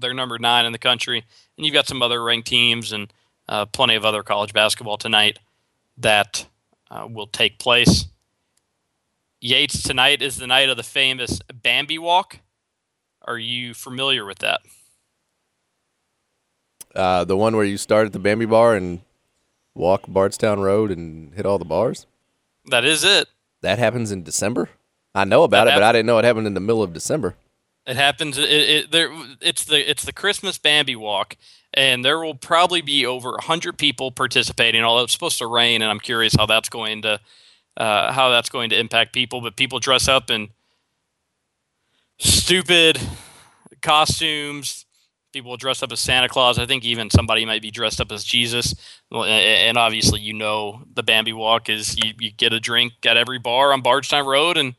They're 0.00 0.14
number 0.14 0.38
nine 0.38 0.64
in 0.64 0.72
the 0.72 0.78
country. 0.78 1.24
And 1.56 1.66
you've 1.66 1.74
got 1.74 1.88
some 1.88 2.02
other 2.02 2.22
ranked 2.22 2.48
teams 2.48 2.92
and 2.92 3.12
uh, 3.48 3.66
plenty 3.66 3.94
of 3.94 4.04
other 4.04 4.22
college 4.22 4.52
basketball 4.52 4.96
tonight 4.96 5.38
that 5.98 6.46
uh, 6.90 7.06
will 7.10 7.26
take 7.26 7.58
place. 7.58 8.06
Yates, 9.40 9.82
tonight 9.82 10.22
is 10.22 10.36
the 10.36 10.46
night 10.46 10.68
of 10.68 10.76
the 10.76 10.82
famous 10.82 11.40
Bambi 11.52 11.98
Walk. 11.98 12.38
Are 13.22 13.38
you 13.38 13.74
familiar 13.74 14.24
with 14.24 14.38
that? 14.38 14.60
Uh, 16.94 17.24
the 17.24 17.36
one 17.36 17.56
where 17.56 17.64
you 17.64 17.76
start 17.76 18.06
at 18.06 18.12
the 18.12 18.18
Bambi 18.18 18.46
Bar 18.46 18.76
and 18.76 19.00
walk 19.74 20.04
Bardstown 20.06 20.60
Road 20.60 20.90
and 20.90 21.34
hit 21.34 21.44
all 21.44 21.58
the 21.58 21.64
bars? 21.64 22.06
That 22.66 22.84
is 22.84 23.04
it. 23.04 23.28
That 23.62 23.78
happens 23.78 24.12
in 24.12 24.22
December. 24.22 24.68
I 25.14 25.24
know 25.24 25.42
about 25.42 25.66
That 25.66 25.72
it, 25.72 25.76
but 25.76 25.82
I 25.82 25.92
didn't 25.92 26.06
know 26.06 26.18
it 26.18 26.24
happened 26.24 26.46
in 26.46 26.54
the 26.54 26.60
middle 26.60 26.82
of 26.82 26.92
December. 26.92 27.34
It 27.86 27.96
happens. 27.96 28.38
It, 28.38 28.50
it 28.50 28.90
there. 28.90 29.10
It's 29.40 29.64
the 29.64 29.88
it's 29.88 30.04
the 30.04 30.12
Christmas 30.12 30.56
Bambi 30.56 30.96
Walk, 30.96 31.36
and 31.74 32.04
there 32.04 32.18
will 32.18 32.34
probably 32.34 32.80
be 32.80 33.04
over 33.04 33.36
hundred 33.40 33.76
people 33.76 34.10
participating. 34.10 34.82
Although 34.82 35.04
it's 35.04 35.12
supposed 35.12 35.38
to 35.38 35.46
rain, 35.46 35.82
and 35.82 35.90
I'm 35.90 36.00
curious 36.00 36.34
how 36.34 36.46
that's 36.46 36.68
going 36.68 37.02
to 37.02 37.20
uh, 37.76 38.12
how 38.12 38.30
that's 38.30 38.48
going 38.48 38.70
to 38.70 38.78
impact 38.78 39.12
people. 39.12 39.40
But 39.42 39.56
people 39.56 39.80
dress 39.80 40.08
up 40.08 40.30
in 40.30 40.48
stupid 42.18 42.98
costumes. 43.82 44.83
People 45.34 45.50
will 45.50 45.56
dress 45.56 45.82
up 45.82 45.90
as 45.90 45.98
Santa 45.98 46.28
Claus. 46.28 46.60
I 46.60 46.64
think 46.64 46.84
even 46.84 47.10
somebody 47.10 47.44
might 47.44 47.60
be 47.60 47.72
dressed 47.72 48.00
up 48.00 48.12
as 48.12 48.22
Jesus. 48.22 48.72
And 49.10 49.76
obviously, 49.76 50.20
you 50.20 50.32
know, 50.32 50.84
the 50.94 51.02
Bambi 51.02 51.32
Walk 51.32 51.68
is 51.68 51.96
you, 51.96 52.12
you 52.20 52.30
get 52.30 52.52
a 52.52 52.60
drink 52.60 52.92
at 53.04 53.16
every 53.16 53.40
bar 53.40 53.72
on 53.72 53.82
Bardstown 53.82 54.26
Road 54.26 54.56
and 54.56 54.76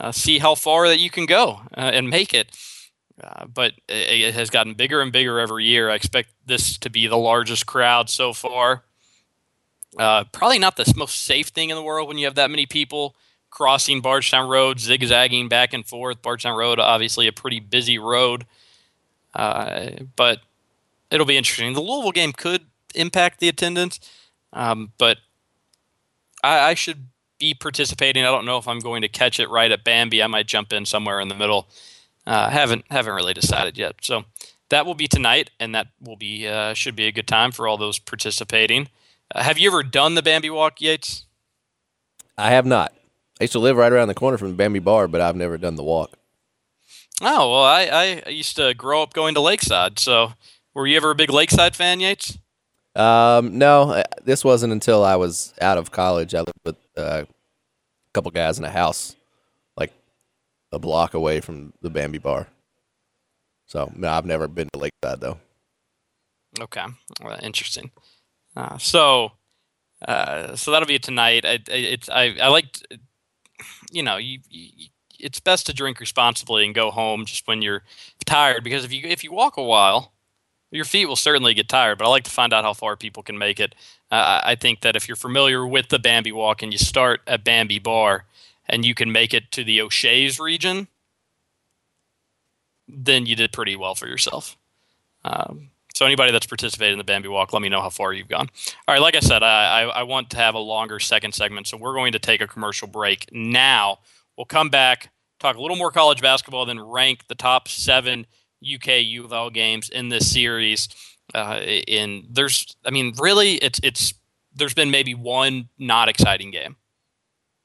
uh, 0.00 0.10
see 0.10 0.40
how 0.40 0.56
far 0.56 0.88
that 0.88 0.98
you 0.98 1.08
can 1.08 1.24
go 1.24 1.60
uh, 1.76 1.92
and 1.94 2.10
make 2.10 2.34
it. 2.34 2.48
Uh, 3.22 3.46
but 3.46 3.74
it, 3.88 4.20
it 4.20 4.34
has 4.34 4.50
gotten 4.50 4.74
bigger 4.74 5.00
and 5.00 5.12
bigger 5.12 5.38
every 5.38 5.66
year. 5.66 5.88
I 5.88 5.94
expect 5.94 6.30
this 6.46 6.76
to 6.78 6.90
be 6.90 7.06
the 7.06 7.16
largest 7.16 7.66
crowd 7.66 8.10
so 8.10 8.32
far. 8.32 8.82
Uh, 9.96 10.24
probably 10.32 10.58
not 10.58 10.76
the 10.76 10.92
most 10.96 11.24
safe 11.24 11.48
thing 11.48 11.70
in 11.70 11.76
the 11.76 11.82
world 11.82 12.08
when 12.08 12.18
you 12.18 12.24
have 12.26 12.34
that 12.34 12.50
many 12.50 12.66
people 12.66 13.14
crossing 13.50 14.00
Bardstown 14.00 14.48
Road, 14.48 14.80
zigzagging 14.80 15.48
back 15.48 15.72
and 15.72 15.86
forth. 15.86 16.22
Bardstown 16.22 16.56
Road, 16.56 16.80
obviously 16.80 17.28
a 17.28 17.32
pretty 17.32 17.60
busy 17.60 17.98
road, 17.98 18.46
uh, 19.34 19.90
but 20.16 20.40
it'll 21.10 21.26
be 21.26 21.36
interesting. 21.36 21.72
The 21.72 21.80
Louisville 21.80 22.12
game 22.12 22.32
could 22.32 22.66
impact 22.94 23.40
the 23.40 23.48
attendance, 23.48 24.00
um, 24.52 24.92
but 24.98 25.18
I, 26.42 26.70
I 26.70 26.74
should 26.74 27.06
be 27.38 27.54
participating. 27.54 28.24
I 28.24 28.30
don't 28.30 28.44
know 28.44 28.58
if 28.58 28.68
I'm 28.68 28.78
going 28.78 29.02
to 29.02 29.08
catch 29.08 29.40
it 29.40 29.48
right 29.48 29.70
at 29.70 29.84
Bambi. 29.84 30.22
I 30.22 30.26
might 30.26 30.46
jump 30.46 30.72
in 30.72 30.86
somewhere 30.86 31.20
in 31.20 31.28
the 31.28 31.34
middle. 31.34 31.68
Uh, 32.26 32.50
haven't 32.50 32.84
haven't 32.90 33.14
really 33.14 33.34
decided 33.34 33.76
yet. 33.76 33.96
So 34.00 34.24
that 34.68 34.86
will 34.86 34.94
be 34.94 35.08
tonight, 35.08 35.50
and 35.58 35.74
that 35.74 35.88
will 36.00 36.16
be 36.16 36.46
uh, 36.46 36.74
should 36.74 36.94
be 36.94 37.06
a 37.06 37.12
good 37.12 37.26
time 37.26 37.50
for 37.52 37.66
all 37.66 37.76
those 37.76 37.98
participating. 37.98 38.88
Uh, 39.34 39.42
have 39.42 39.58
you 39.58 39.68
ever 39.68 39.82
done 39.82 40.14
the 40.14 40.22
Bambi 40.22 40.50
Walk, 40.50 40.80
Yates? 40.80 41.24
I 42.38 42.50
have 42.50 42.66
not. 42.66 42.92
I 43.40 43.44
used 43.44 43.52
to 43.54 43.58
live 43.58 43.76
right 43.76 43.92
around 43.92 44.08
the 44.08 44.14
corner 44.14 44.38
from 44.38 44.48
the 44.48 44.54
Bambi 44.54 44.78
Bar, 44.78 45.08
but 45.08 45.20
I've 45.20 45.36
never 45.36 45.58
done 45.58 45.74
the 45.74 45.82
walk. 45.82 46.16
Oh 47.24 47.50
well, 47.50 47.62
I, 47.62 48.22
I 48.26 48.28
used 48.30 48.56
to 48.56 48.74
grow 48.74 49.02
up 49.02 49.14
going 49.14 49.34
to 49.34 49.40
Lakeside. 49.40 49.98
So 49.98 50.32
were 50.74 50.86
you 50.86 50.96
ever 50.96 51.12
a 51.12 51.14
big 51.14 51.30
Lakeside 51.30 51.76
fan, 51.76 52.00
Yates? 52.00 52.36
Um, 52.96 53.56
no, 53.58 53.92
uh, 53.92 54.02
this 54.24 54.44
wasn't 54.44 54.72
until 54.72 55.04
I 55.04 55.16
was 55.16 55.54
out 55.60 55.78
of 55.78 55.92
college. 55.92 56.34
I 56.34 56.40
lived 56.40 56.58
with 56.64 56.76
uh, 56.98 57.24
a 57.24 58.12
couple 58.12 58.30
guys 58.32 58.58
in 58.58 58.64
a 58.64 58.70
house, 58.70 59.14
like 59.76 59.92
a 60.72 60.78
block 60.78 61.14
away 61.14 61.40
from 61.40 61.72
the 61.80 61.90
Bambi 61.90 62.18
Bar. 62.18 62.48
So 63.66 63.90
no, 63.94 64.08
I've 64.08 64.26
never 64.26 64.48
been 64.48 64.68
to 64.72 64.80
Lakeside 64.80 65.20
though. 65.20 65.38
Okay, 66.60 66.84
well, 67.22 67.38
interesting. 67.42 67.92
Uh, 68.54 68.76
so, 68.76 69.32
uh, 70.06 70.54
so 70.56 70.70
that'll 70.70 70.86
be 70.86 70.98
tonight. 70.98 71.46
I, 71.46 71.60
it's 71.68 72.10
I, 72.10 72.34
I 72.42 72.48
like, 72.48 72.66
you 73.90 74.02
know, 74.02 74.18
you, 74.18 74.40
you, 74.50 74.88
it's 75.22 75.40
best 75.40 75.66
to 75.66 75.72
drink 75.72 76.00
responsibly 76.00 76.64
and 76.64 76.74
go 76.74 76.90
home 76.90 77.24
just 77.24 77.46
when 77.46 77.62
you're 77.62 77.82
tired 78.24 78.64
because 78.64 78.84
if 78.84 78.92
you 78.92 79.02
if 79.04 79.24
you 79.24 79.32
walk 79.32 79.56
a 79.56 79.62
while, 79.62 80.12
your 80.70 80.84
feet 80.84 81.06
will 81.06 81.16
certainly 81.16 81.54
get 81.54 81.68
tired. 81.68 81.98
But 81.98 82.06
I 82.06 82.08
like 82.08 82.24
to 82.24 82.30
find 82.30 82.52
out 82.52 82.64
how 82.64 82.72
far 82.74 82.96
people 82.96 83.22
can 83.22 83.38
make 83.38 83.60
it. 83.60 83.74
Uh, 84.10 84.40
I 84.44 84.54
think 84.56 84.80
that 84.80 84.96
if 84.96 85.08
you're 85.08 85.16
familiar 85.16 85.66
with 85.66 85.88
the 85.88 85.98
Bambi 85.98 86.32
Walk 86.32 86.62
and 86.62 86.72
you 86.72 86.78
start 86.78 87.20
at 87.26 87.44
Bambi 87.44 87.78
Bar 87.78 88.24
and 88.68 88.84
you 88.84 88.94
can 88.94 89.12
make 89.12 89.32
it 89.32 89.50
to 89.52 89.64
the 89.64 89.80
O'Shea's 89.80 90.38
region, 90.38 90.88
then 92.88 93.26
you 93.26 93.36
did 93.36 93.52
pretty 93.52 93.76
well 93.76 93.94
for 93.94 94.06
yourself. 94.06 94.56
Um, 95.24 95.70
so 95.94 96.06
anybody 96.06 96.32
that's 96.32 96.46
participated 96.46 96.92
in 96.92 96.98
the 96.98 97.04
Bambi 97.04 97.28
Walk, 97.28 97.52
let 97.52 97.62
me 97.62 97.68
know 97.68 97.80
how 97.80 97.90
far 97.90 98.12
you've 98.12 98.28
gone. 98.28 98.48
All 98.88 98.94
right, 98.94 99.00
like 99.00 99.14
I 99.14 99.20
said, 99.20 99.42
I, 99.42 99.82
I, 99.82 99.82
I 99.82 100.02
want 100.02 100.30
to 100.30 100.36
have 100.36 100.54
a 100.54 100.58
longer 100.58 100.98
second 100.98 101.32
segment, 101.32 101.66
so 101.66 101.76
we're 101.76 101.94
going 101.94 102.12
to 102.12 102.18
take 102.18 102.40
a 102.40 102.46
commercial 102.46 102.88
break 102.88 103.26
now. 103.30 103.98
We'll 104.36 104.46
come 104.46 104.70
back, 104.70 105.11
talk 105.42 105.56
a 105.56 105.60
little 105.60 105.76
more 105.76 105.90
college 105.90 106.22
basketball, 106.22 106.64
then 106.64 106.80
rank 106.80 107.26
the 107.28 107.34
top 107.34 107.68
seven 107.68 108.26
UK 108.62 109.02
U 109.02 109.24
of 109.24 109.32
L 109.32 109.50
games 109.50 109.88
in 109.88 110.08
this 110.08 110.30
series. 110.30 110.88
Uh, 111.34 111.60
in 111.62 112.26
there's, 112.30 112.76
I 112.84 112.90
mean, 112.90 113.12
really, 113.18 113.54
it's 113.54 113.80
it's 113.82 114.14
there's 114.54 114.74
been 114.74 114.90
maybe 114.90 115.14
one 115.14 115.68
not 115.78 116.08
exciting 116.08 116.50
game. 116.50 116.76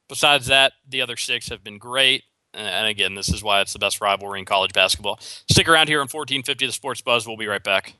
Besides 0.10 0.48
that, 0.48 0.74
the 0.88 1.02
other 1.02 1.18
six 1.18 1.50
have 1.50 1.64
been 1.64 1.78
great. 1.78 2.24
And 2.54 2.88
again, 2.88 3.14
this 3.14 3.30
is 3.30 3.44
why 3.44 3.62
it's 3.62 3.74
the 3.74 3.80
best 3.80 4.02
rivalry 4.02 4.40
in 4.40 4.46
college 4.46 4.74
basketball. 4.74 5.20
Stick 5.22 5.68
around 5.68 5.90
here 5.90 6.00
on 6.00 6.08
1450 6.08 6.66
The 6.66 6.72
Sports 6.72 7.02
Buzz. 7.02 7.28
We'll 7.28 7.38
be 7.38 7.46
right 7.46 7.64
back. 7.64 7.94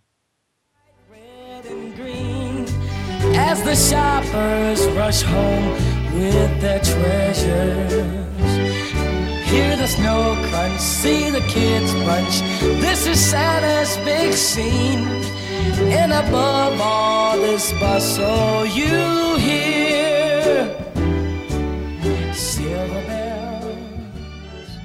And 1.64 3.36
as 3.36 3.64
the 3.64 3.76
shoppers 3.76 4.88
rush 4.96 5.22
home 5.22 5.74
with 6.14 6.62
their. 6.62 8.37
Hear 9.58 9.76
the 9.76 9.88
snow 9.88 10.36
crunch, 10.50 10.80
see 10.80 11.32
the 11.32 11.42
kids 11.42 11.92
bunch. 12.06 12.42
This 12.80 13.08
is 13.08 13.20
Santa's 13.20 13.98
big 14.06 14.32
scene. 14.34 15.08
And 15.90 16.14
above 16.14 16.80
all 16.80 17.40
this 17.40 17.74
bustle, 17.74 18.68
you 18.68 19.36
hear 19.38 20.78
silver 22.36 23.02
bells. 23.08 24.78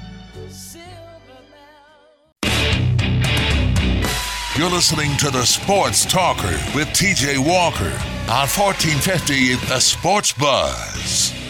You're 4.57 4.71
listening 4.71 5.15
to 5.17 5.29
the 5.29 5.45
Sports 5.45 6.03
Talker 6.03 6.57
with 6.73 6.87
TJ 6.87 7.37
Walker 7.37 7.93
on 8.27 8.47
1450 8.49 9.53
The 9.67 9.79
Sports 9.79 10.33
Buzz. 10.33 11.42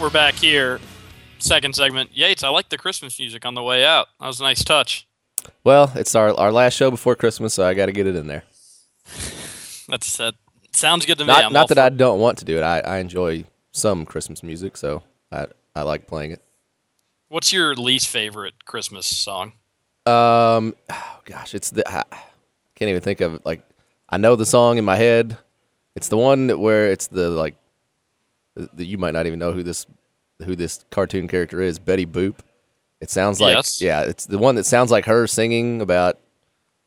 We're 0.00 0.10
back 0.10 0.34
here. 0.34 0.78
Second 1.40 1.74
segment. 1.74 2.16
Yates, 2.16 2.44
I 2.44 2.50
like 2.50 2.68
the 2.68 2.78
Christmas 2.78 3.18
music 3.18 3.44
on 3.44 3.54
the 3.54 3.62
way 3.64 3.84
out. 3.84 4.06
That 4.20 4.28
was 4.28 4.38
a 4.38 4.44
nice 4.44 4.62
touch. 4.62 5.08
Well, 5.64 5.90
it's 5.96 6.14
our 6.14 6.32
our 6.38 6.52
last 6.52 6.74
show 6.74 6.90
before 6.92 7.16
Christmas, 7.16 7.54
so 7.54 7.66
I 7.66 7.74
got 7.74 7.86
to 7.86 7.92
get 7.92 8.06
it 8.06 8.14
in 8.14 8.28
there. 8.28 8.44
That's 9.88 10.16
that 10.18 10.34
sounds 10.72 11.04
good 11.04 11.18
to 11.18 11.24
me. 11.24 11.28
Not 11.28 11.44
I'm 11.46 11.52
not 11.52 11.68
that 11.68 11.78
I 11.78 11.88
don't 11.88 12.20
want 12.20 12.38
to 12.38 12.44
do 12.44 12.58
it. 12.58 12.62
I, 12.62 12.78
I 12.78 12.98
enjoy 12.98 13.44
some 13.72 14.06
Christmas 14.06 14.44
music, 14.44 14.76
so 14.76 15.02
I 15.32 15.46
I 15.74 15.82
like 15.82 16.06
playing 16.06 16.30
it. 16.30 16.42
What's 17.28 17.52
your 17.52 17.74
least 17.74 18.06
favorite 18.06 18.64
Christmas 18.66 19.04
song? 19.04 19.52
Um, 20.06 20.76
oh 20.90 21.20
gosh, 21.24 21.56
it's 21.56 21.70
the 21.70 21.86
I 21.88 22.04
can't 22.76 22.88
even 22.88 23.02
think 23.02 23.20
of 23.20 23.34
it. 23.34 23.44
Like 23.44 23.62
I 24.08 24.16
know 24.16 24.36
the 24.36 24.46
song 24.46 24.78
in 24.78 24.84
my 24.84 24.96
head. 24.96 25.36
It's 25.96 26.08
the 26.08 26.16
one 26.16 26.60
where 26.60 26.86
it's 26.86 27.08
the 27.08 27.30
like 27.30 27.56
the, 28.74 28.84
you 28.84 28.98
might 28.98 29.12
not 29.12 29.26
even 29.26 29.38
know 29.38 29.52
who 29.52 29.62
this 29.62 29.86
who 30.44 30.54
this 30.56 30.84
cartoon 30.90 31.28
character 31.28 31.60
is. 31.60 31.78
Betty 31.78 32.06
Boop. 32.06 32.36
It 33.00 33.10
sounds 33.10 33.40
like 33.40 33.54
Yes. 33.56 33.80
yeah, 33.80 34.02
it's 34.02 34.26
the 34.26 34.38
one 34.38 34.54
that 34.56 34.64
sounds 34.64 34.90
like 34.90 35.04
her 35.06 35.26
singing 35.26 35.80
about 35.80 36.18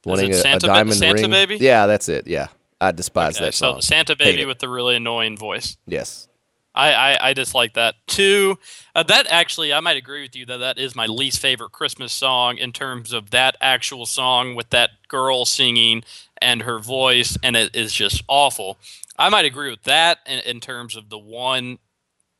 wanting 0.05 0.31
it 0.31 0.35
a, 0.35 0.39
a 0.39 0.41
Santa 0.41 0.67
Ba- 0.67 0.73
diamond 0.73 0.97
Santa 0.97 1.21
ring. 1.21 1.31
Baby? 1.31 1.57
Yeah, 1.57 1.85
that's 1.85 2.09
it. 2.09 2.27
Yeah, 2.27 2.47
I 2.81 2.91
despise 2.91 3.37
Okay, 3.37 3.45
that 3.45 3.53
so 3.53 3.73
song. 3.73 3.81
Santa 3.81 4.15
Baby 4.15 4.45
with 4.45 4.59
the 4.59 4.67
really 4.69 4.95
annoying 4.95 5.37
voice. 5.37 5.77
yes. 5.85 6.27
I, 6.73 6.93
I, 6.93 7.29
I 7.29 7.33
dislike 7.33 7.73
that 7.73 7.95
too. 8.07 8.57
Uh, 8.95 9.03
that 9.03 9.27
actually, 9.29 9.73
I 9.73 9.81
might 9.81 9.97
agree 9.97 10.21
with 10.21 10.37
you 10.37 10.45
that 10.45 10.55
that 10.59 10.77
is 10.77 10.95
my 10.95 11.05
least 11.05 11.39
favorite 11.39 11.73
Christmas 11.73 12.13
song 12.13 12.57
in 12.57 12.71
terms 12.71 13.11
of 13.11 13.31
that 13.31 13.57
actual 13.59 14.05
song 14.05 14.55
with 14.55 14.69
that 14.69 14.91
girl 15.09 15.43
singing 15.43 16.01
and 16.41 16.61
her 16.61 16.79
voice, 16.79 17.37
and 17.43 17.57
it 17.57 17.75
is 17.75 17.91
just 17.91 18.23
awful. 18.29 18.77
I 19.21 19.29
might 19.29 19.45
agree 19.45 19.69
with 19.69 19.83
that 19.83 20.19
in, 20.25 20.39
in 20.39 20.59
terms 20.59 20.95
of 20.95 21.09
the 21.09 21.19
one 21.19 21.77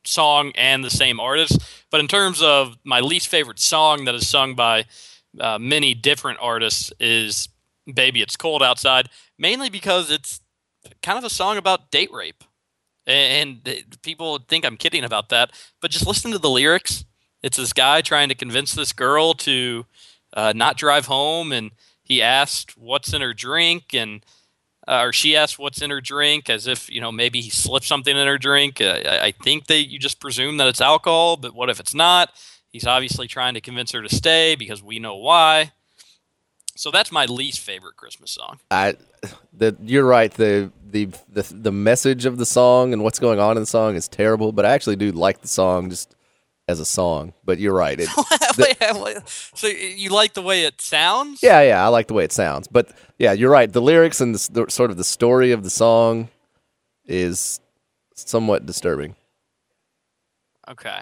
song 0.03 0.51
and 0.55 0.83
the 0.83 0.89
same 0.89 1.19
artist, 1.19 1.59
but 1.91 1.99
in 1.99 2.07
terms 2.07 2.41
of 2.41 2.77
my 2.83 2.99
least 2.99 3.27
favorite 3.27 3.59
song 3.59 4.05
that 4.05 4.15
is 4.15 4.27
sung 4.27 4.55
by 4.55 4.85
uh, 5.39 5.59
many 5.59 5.93
different 5.93 6.39
artists 6.41 6.91
is 6.99 7.49
"Baby 7.93 8.21
It's 8.21 8.35
Cold 8.35 8.63
Outside," 8.63 9.09
mainly 9.37 9.69
because 9.69 10.09
it's 10.09 10.41
kind 11.03 11.17
of 11.17 11.23
a 11.23 11.29
song 11.29 11.57
about 11.57 11.91
date 11.91 12.11
rape 12.11 12.43
and 13.07 13.63
th- 13.65 13.85
people 14.01 14.39
think 14.47 14.65
I'm 14.65 14.77
kidding 14.77 15.03
about 15.03 15.29
that, 15.29 15.51
but 15.81 15.91
just 15.91 16.07
listen 16.07 16.31
to 16.31 16.37
the 16.37 16.49
lyrics. 16.49 17.05
It's 17.41 17.57
this 17.57 17.73
guy 17.73 18.01
trying 18.01 18.29
to 18.29 18.35
convince 18.35 18.73
this 18.73 18.93
girl 18.93 19.33
to 19.35 19.85
uh, 20.33 20.53
not 20.55 20.77
drive 20.77 21.07
home, 21.07 21.51
and 21.51 21.71
he 22.03 22.21
asked 22.21 22.77
what's 22.77 23.13
in 23.13 23.21
her 23.21 23.33
drink, 23.33 23.93
and 23.93 24.23
uh, 24.91 25.05
or 25.05 25.13
she 25.13 25.37
asks 25.37 25.57
what's 25.57 25.81
in 25.81 25.89
her 25.89 26.01
drink, 26.01 26.49
as 26.49 26.67
if 26.67 26.89
you 26.89 26.99
know 26.99 27.11
maybe 27.11 27.39
he 27.39 27.49
slipped 27.49 27.85
something 27.85 28.15
in 28.15 28.27
her 28.27 28.37
drink. 28.37 28.81
Uh, 28.81 28.99
I, 29.05 29.25
I 29.27 29.31
think 29.31 29.67
that 29.67 29.89
you 29.89 29.97
just 29.97 30.19
presume 30.19 30.57
that 30.57 30.67
it's 30.67 30.81
alcohol, 30.81 31.37
but 31.37 31.55
what 31.55 31.69
if 31.69 31.79
it's 31.79 31.95
not? 31.95 32.31
He's 32.69 32.85
obviously 32.85 33.27
trying 33.27 33.53
to 33.53 33.61
convince 33.61 33.93
her 33.93 34.01
to 34.01 34.13
stay 34.13 34.55
because 34.55 34.83
we 34.83 34.99
know 34.99 35.15
why. 35.15 35.71
So 36.75 36.91
that's 36.91 37.11
my 37.11 37.25
least 37.25 37.59
favorite 37.61 37.95
Christmas 37.95 38.31
song. 38.31 38.59
I, 38.69 38.95
the 39.53 39.77
you're 39.81 40.05
right. 40.05 40.33
The, 40.33 40.71
the 40.89 41.07
the 41.31 41.43
the 41.53 41.71
message 41.71 42.25
of 42.25 42.37
the 42.37 42.45
song 42.45 42.91
and 42.91 43.01
what's 43.01 43.19
going 43.19 43.39
on 43.39 43.55
in 43.55 43.63
the 43.63 43.67
song 43.67 43.95
is 43.95 44.09
terrible. 44.09 44.51
But 44.51 44.65
I 44.65 44.71
actually 44.71 44.97
do 44.97 45.13
like 45.13 45.41
the 45.41 45.47
song 45.47 45.89
just 45.89 46.15
as 46.71 46.79
a 46.79 46.85
song. 46.85 47.33
But 47.45 47.59
you're 47.59 47.75
right. 47.75 47.99
It, 47.99 48.09
the, 48.15 49.23
so 49.53 49.67
you 49.67 50.09
like 50.09 50.33
the 50.33 50.41
way 50.41 50.63
it 50.63 50.81
sounds? 50.81 51.43
yeah, 51.43 51.61
yeah. 51.61 51.85
I 51.85 51.89
like 51.89 52.07
the 52.07 52.15
way 52.15 52.23
it 52.23 52.31
sounds. 52.31 52.67
But 52.67 52.91
yeah, 53.19 53.33
you're 53.33 53.51
right. 53.51 53.71
The 53.71 53.81
lyrics 53.81 54.19
and 54.21 54.33
the, 54.33 54.51
the 54.51 54.71
sort 54.71 54.89
of 54.89 54.97
the 54.97 55.03
story 55.03 55.51
of 55.51 55.63
the 55.63 55.69
song 55.69 56.29
is 57.05 57.59
somewhat 58.15 58.65
disturbing. 58.65 59.15
Okay. 60.67 61.01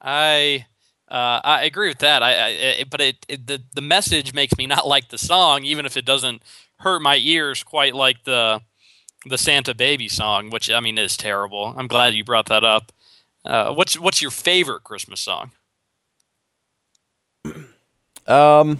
I 0.00 0.66
uh, 1.08 1.40
I 1.44 1.64
agree 1.64 1.88
with 1.88 1.98
that. 1.98 2.22
I, 2.22 2.32
I 2.32 2.48
it, 2.48 2.90
but 2.90 3.00
it, 3.00 3.26
it 3.28 3.46
the 3.46 3.62
the 3.74 3.82
message 3.82 4.32
makes 4.32 4.56
me 4.56 4.66
not 4.66 4.86
like 4.86 5.10
the 5.10 5.18
song, 5.18 5.64
even 5.64 5.86
if 5.86 5.96
it 5.96 6.04
doesn't 6.04 6.42
hurt 6.78 7.02
my 7.02 7.16
ears 7.16 7.62
quite 7.62 7.94
like 7.94 8.24
the 8.24 8.60
the 9.26 9.38
Santa 9.38 9.74
Baby 9.74 10.08
song, 10.08 10.50
which 10.50 10.70
I 10.70 10.80
mean 10.80 10.98
is 10.98 11.16
terrible. 11.16 11.74
I'm 11.76 11.86
glad 11.86 12.14
you 12.14 12.24
brought 12.24 12.46
that 12.46 12.64
up. 12.64 12.92
Uh, 13.44 13.74
what's 13.74 13.98
what's 13.98 14.22
your 14.22 14.30
favorite 14.30 14.84
Christmas 14.84 15.20
song? 15.20 15.50
Um, 18.26 18.78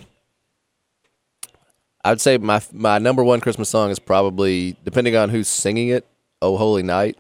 I 2.04 2.10
would 2.10 2.20
say 2.20 2.38
my 2.38 2.60
my 2.72 2.98
number 2.98 3.24
one 3.24 3.40
Christmas 3.40 3.68
song 3.68 3.90
is 3.90 3.98
probably 3.98 4.76
depending 4.84 5.16
on 5.16 5.30
who's 5.30 5.48
singing 5.48 5.88
it. 5.88 6.06
"Oh 6.40 6.56
Holy 6.56 6.82
Night." 6.82 7.18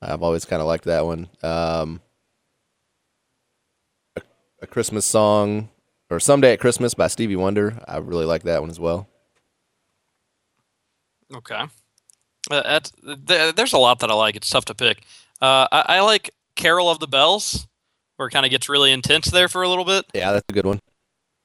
I've 0.00 0.22
always 0.22 0.44
kind 0.44 0.60
of 0.62 0.68
liked 0.68 0.84
that 0.84 1.04
one. 1.06 1.28
Um, 1.42 2.00
a, 4.16 4.22
a 4.62 4.66
Christmas 4.66 5.06
song 5.06 5.68
or 6.10 6.18
"Someday 6.20 6.52
at 6.54 6.60
Christmas" 6.60 6.94
by 6.94 7.06
Stevie 7.06 7.36
Wonder. 7.36 7.78
I 7.86 7.98
really 7.98 8.26
like 8.26 8.42
that 8.44 8.60
one 8.60 8.70
as 8.70 8.80
well. 8.80 9.08
Okay. 11.34 11.64
Uh, 12.50 12.62
that's, 12.62 12.92
th- 13.26 13.54
there's 13.54 13.74
a 13.74 13.78
lot 13.78 13.98
that 13.98 14.10
I 14.10 14.14
like. 14.14 14.34
It's 14.34 14.48
tough 14.48 14.64
to 14.66 14.74
pick. 14.74 15.02
Uh, 15.42 15.68
I, 15.70 15.84
I 15.88 16.00
like 16.00 16.30
"Carol 16.58 16.90
of 16.90 16.98
the 17.00 17.06
Bells," 17.08 17.66
where 18.16 18.28
it 18.28 18.32
kind 18.32 18.44
of 18.44 18.50
gets 18.50 18.68
really 18.68 18.92
intense 18.92 19.30
there 19.30 19.48
for 19.48 19.62
a 19.62 19.68
little 19.70 19.86
bit. 19.86 20.04
Yeah, 20.12 20.32
that's 20.32 20.44
a 20.50 20.52
good 20.52 20.66
one. 20.66 20.80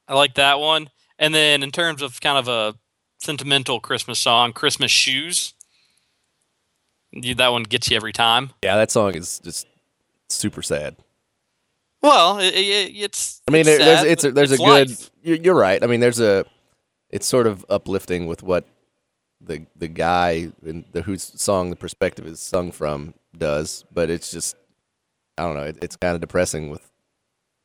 I 0.10 0.16
like 0.16 0.34
that 0.36 0.60
one. 0.60 0.90
And 1.18 1.34
then 1.34 1.64
in 1.64 1.72
terms 1.72 2.02
of 2.02 2.20
kind 2.20 2.38
of 2.38 2.48
a 2.50 2.76
sentimental 3.22 3.80
Christmas 3.80 4.20
song, 4.20 4.52
Christmas 4.52 4.92
Shoes. 4.92 5.54
That 7.38 7.52
one 7.52 7.64
gets 7.64 7.90
you 7.92 7.96
every 7.96 8.12
time. 8.12 8.50
Yeah, 8.64 8.76
that 8.76 8.90
song 8.92 9.14
is 9.16 9.40
just 9.40 9.68
super 10.30 10.64
sad. 10.64 10.96
Well, 12.02 12.40
it, 12.40 12.54
it, 12.56 12.92
it's. 12.96 13.42
I 13.48 13.52
mean, 13.52 13.62
it's 13.62 13.70
there- 13.70 13.78
there's 13.78 14.00
sad, 14.00 14.08
it's 14.08 14.24
a, 14.24 14.32
there's 14.32 14.52
a 14.52 14.58
good. 14.58 14.90
life. 14.90 15.12
You're, 15.22 15.38
you're 15.38 15.56
right. 15.56 15.82
I 15.84 15.88
mean, 15.88 16.00
there's 16.00 16.20
a. 16.20 16.44
It's 17.12 17.28
sort 17.28 17.46
of 17.46 17.64
uplifting 17.70 18.26
with 18.26 18.42
what 18.42 18.66
the 19.40 19.68
the 19.76 19.88
guy 19.88 20.52
in 20.66 20.86
the 20.92 21.04
whose 21.04 21.40
song 21.40 21.70
the 21.70 21.76
perspective 21.76 22.26
is 22.26 22.40
sung 22.40 22.72
from 22.72 23.14
does, 23.38 23.86
but 23.94 24.10
it's 24.10 24.32
just 24.32 24.56
I 25.38 25.44
don't 25.44 25.56
know. 25.56 25.64
It, 25.64 25.78
it's 25.82 25.96
kind 25.96 26.16
of 26.16 26.22
depressing 26.22 26.70
with 26.70 26.90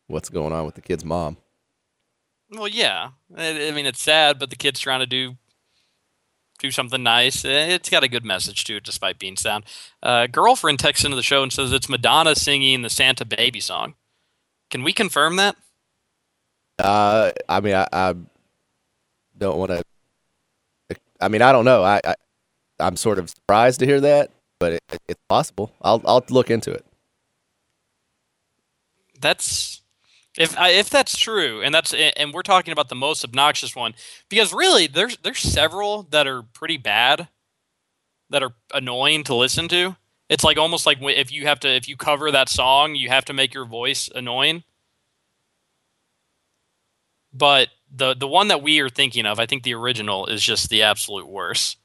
what's 0.07 0.29
going 0.31 0.53
on 0.53 0.65
with 0.65 0.75
the 0.75 0.81
kid's 0.81 1.05
mom. 1.05 1.37
Well, 2.51 2.69
yeah. 2.69 3.11
I, 3.37 3.69
I 3.69 3.71
mean, 3.73 3.87
it's 3.87 4.01
sad, 4.01 4.39
but 4.39 4.51
the 4.51 4.57
kid's 4.57 4.81
trying 4.81 5.01
to 5.01 5.07
do 5.07 5.37
do 6.59 6.71
something 6.71 7.03
nice. 7.03 7.45
Eh, 7.45 7.67
It's 7.69 7.89
got 7.89 8.03
a 8.03 8.09
good 8.09 8.25
message 8.25 8.65
to 8.65 8.77
it, 8.77 8.85
despite 8.85 9.19
being 9.19 9.37
sound. 9.37 9.65
Uh, 10.03 10.27
girlfriend 10.27 10.79
texts 10.81 11.05
into 11.05 11.17
the 11.17 11.23
show 11.23 11.43
and 11.43 11.53
says 11.53 11.73
it's 11.73 11.89
Madonna 11.89 12.35
singing 12.35 12.83
the 12.83 12.91
Santa 12.91 13.25
Baby 13.25 13.61
song. 13.61 13.95
Can 14.71 14.83
we 14.83 14.93
confirm 14.93 15.37
that? 15.37 15.57
Uh, 16.79 17.31
I 17.49 17.61
mean, 17.61 17.75
I, 17.75 17.87
I 17.93 18.15
don't 19.37 19.59
want 19.59 19.71
to. 19.71 19.83
I 21.21 21.29
mean, 21.29 21.43
I 21.43 21.53
don't 21.53 21.65
know. 21.65 21.83
I, 21.83 22.01
I 22.05 22.15
I'm 22.81 22.97
sort 22.97 23.19
of 23.19 23.31
surprised 23.31 23.81
to 23.81 23.87
hear 23.87 24.01
that, 24.01 24.31
but 24.59 24.75
it, 24.75 24.83
it's 25.09 25.21
possible. 25.29 25.73
I'll 25.83 26.03
I'll 26.07 26.25
look 26.31 26.51
into 26.51 26.73
it. 26.73 26.85
That's 29.21 29.83
if 30.37 30.55
if 30.59 30.91
that's 30.91 31.17
true, 31.17 31.63
and 31.63 31.75
that's 31.75 31.93
and 31.95 32.33
we're 32.33 32.43
talking 32.43 32.73
about 32.73 32.89
the 32.89 32.95
most 32.95 33.25
obnoxious 33.25 33.75
one 33.75 33.95
because 34.29 34.53
really 34.53 34.87
there's 34.87 35.17
there's 35.19 35.41
several 35.41 36.05
that 36.11 36.27
are 36.27 36.43
pretty 36.43 36.77
bad, 36.77 37.29
that 38.31 38.43
are 38.43 38.53
annoying 38.73 39.25
to 39.25 39.35
listen 39.35 39.69
to. 39.69 39.97
It's 40.29 40.45
like 40.45 40.59
almost 40.59 40.87
like 40.87 40.99
if 41.01 41.33
you 41.33 41.47
have 41.47 41.61
to 41.61 41.69
if 41.69 41.89
you 41.89 41.97
cover 41.97 42.31
that 42.31 42.49
song, 42.49 42.95
you 42.95 43.09
have 43.09 43.25
to 43.27 43.33
make 43.33 43.55
your 43.55 43.65
voice 43.65 44.09
annoying. 44.15 44.63
But 47.33 47.69
the 47.91 48.15
the 48.15 48.29
one 48.29 48.49
that 48.49 48.63
we 48.63 48.81
are 48.81 48.89
thinking 48.89 49.27
of, 49.27 49.41
I 49.41 49.47
think 49.47 49.63
the 49.63 49.75
original 49.75 50.27
is 50.27 50.43
just 50.43 50.71
the 50.71 50.83
absolute 50.83 51.29
worst. 51.29 51.79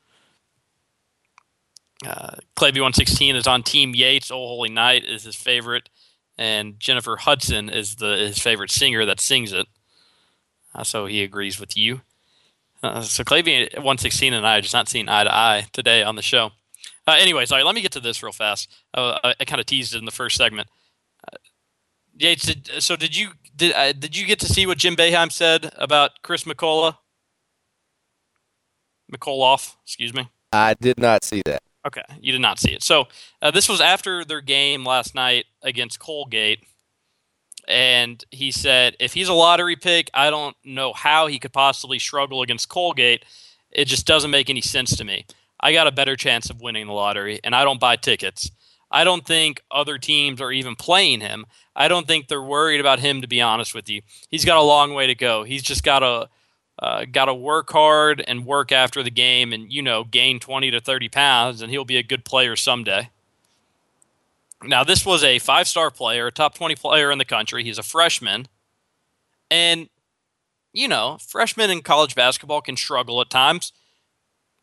Uh, 2.05 2.35
Clavy 2.55 2.81
one 2.81 2.93
sixteen 2.93 3.35
is 3.35 3.47
on 3.47 3.63
Team 3.63 3.95
Yates. 3.95 4.29
Oh 4.29 4.35
Holy 4.47 4.69
Night 4.69 5.05
is 5.05 5.23
his 5.23 5.35
favorite 5.35 5.89
and 6.37 6.79
Jennifer 6.79 7.17
Hudson 7.17 7.69
is 7.69 7.95
the 7.95 8.17
his 8.17 8.39
favorite 8.39 8.71
singer 8.71 9.05
that 9.05 9.19
sings 9.19 9.51
it. 9.51 9.67
Uh, 10.73 10.83
so 10.83 11.05
he 11.05 11.23
agrees 11.23 11.59
with 11.59 11.77
you. 11.77 12.01
Uh, 12.81 13.01
so 13.01 13.23
Clavy 13.23 13.73
116 13.75 14.33
and 14.33 14.45
I 14.45 14.59
just 14.59 14.73
not 14.73 14.89
seeing 14.89 15.07
eye 15.07 15.23
to 15.23 15.33
eye 15.33 15.67
today 15.71 16.03
on 16.03 16.15
the 16.15 16.21
show. 16.21 16.51
Uh, 17.07 17.17
anyway, 17.19 17.45
sorry, 17.45 17.63
let 17.63 17.75
me 17.75 17.81
get 17.81 17.91
to 17.93 17.99
this 17.99 18.23
real 18.23 18.31
fast. 18.31 18.69
Uh, 18.93 19.19
I, 19.23 19.35
I 19.39 19.45
kind 19.45 19.59
of 19.59 19.65
teased 19.65 19.95
it 19.95 19.99
in 19.99 20.05
the 20.05 20.11
first 20.11 20.35
segment. 20.35 20.67
Uh, 21.27 21.37
did, 22.17 22.69
so 22.79 22.95
did 22.95 23.15
you 23.15 23.29
did 23.55 23.73
uh, 23.73 23.93
did 23.93 24.17
you 24.17 24.25
get 24.25 24.39
to 24.39 24.47
see 24.47 24.65
what 24.65 24.77
Jim 24.77 24.95
Boeheim 24.95 25.31
said 25.31 25.71
about 25.77 26.11
Chris 26.23 26.43
McCullough? 26.43 26.97
McCullough, 29.11 29.75
excuse 29.83 30.13
me. 30.13 30.29
I 30.51 30.75
did 30.75 30.99
not 30.99 31.23
see 31.23 31.41
that. 31.45 31.61
Okay, 31.85 32.03
you 32.21 32.31
did 32.31 32.41
not 32.41 32.59
see 32.59 32.71
it. 32.71 32.81
So 32.81 33.07
uh, 33.41 33.51
this 33.51 33.67
was 33.67 33.81
after 33.81 34.23
their 34.23 34.41
game 34.41 34.85
last 34.85 35.15
night 35.15 35.45
against 35.61 35.99
Colgate, 35.99 36.63
and 37.67 38.23
he 38.31 38.51
said 38.51 38.95
if 38.99 39.13
he's 39.13 39.27
a 39.27 39.33
lottery 39.33 39.75
pick, 39.75 40.09
I 40.13 40.29
don't 40.29 40.55
know 40.63 40.93
how 40.93 41.27
he 41.27 41.39
could 41.39 41.53
possibly 41.53 41.99
struggle 41.99 42.41
against 42.41 42.69
Colgate. 42.69 43.25
It 43.71 43.85
just 43.85 44.05
doesn't 44.05 44.31
make 44.31 44.49
any 44.49 44.61
sense 44.61 44.95
to 44.97 45.03
me. 45.03 45.25
I 45.59 45.73
got 45.73 45.87
a 45.87 45.91
better 45.91 46.15
chance 46.15 46.49
of 46.49 46.61
winning 46.61 46.87
the 46.87 46.93
lottery, 46.93 47.39
and 47.43 47.55
I 47.55 47.63
don't 47.63 47.79
buy 47.79 47.95
tickets. 47.95 48.51
I 48.91 49.03
don't 49.03 49.25
think 49.25 49.61
other 49.71 49.97
teams 49.97 50.39
are 50.39 50.51
even 50.51 50.75
playing 50.75 51.21
him. 51.21 51.45
I 51.75 51.87
don't 51.87 52.05
think 52.05 52.27
they're 52.27 52.41
worried 52.41 52.79
about 52.79 52.99
him. 52.99 53.21
To 53.21 53.27
be 53.27 53.41
honest 53.41 53.73
with 53.73 53.89
you, 53.89 54.01
he's 54.29 54.45
got 54.45 54.57
a 54.57 54.61
long 54.61 54.93
way 54.93 55.07
to 55.07 55.15
go. 55.15 55.43
He's 55.43 55.63
just 55.63 55.83
got 55.83 55.99
to 55.99 56.29
uh, 56.79 57.05
got 57.11 57.25
to 57.25 57.33
work 57.33 57.71
hard 57.71 58.23
and 58.27 58.45
work 58.45 58.71
after 58.71 59.03
the 59.03 59.11
game 59.11 59.53
and 59.53 59.71
you 59.71 59.81
know 59.81 60.03
gain 60.03 60.39
20 60.39 60.71
to 60.71 60.79
30 60.79 61.09
pounds 61.09 61.61
and 61.61 61.71
he'll 61.71 61.85
be 61.85 61.97
a 61.97 62.03
good 62.03 62.25
player 62.25 62.55
someday. 62.55 63.09
Now 64.63 64.83
this 64.83 65.05
was 65.05 65.23
a 65.23 65.39
five 65.39 65.67
star 65.67 65.91
player 65.91 66.27
a 66.27 66.31
top 66.31 66.55
20 66.55 66.75
player 66.75 67.11
in 67.11 67.19
the 67.19 67.25
country. 67.25 67.63
He's 67.63 67.77
a 67.77 67.83
freshman. 67.83 68.47
And 69.51 69.89
you 70.73 70.87
know 70.87 71.17
freshmen 71.19 71.69
in 71.69 71.81
college 71.81 72.15
basketball 72.15 72.61
can 72.61 72.77
struggle 72.77 73.21
at 73.21 73.29
times. 73.29 73.71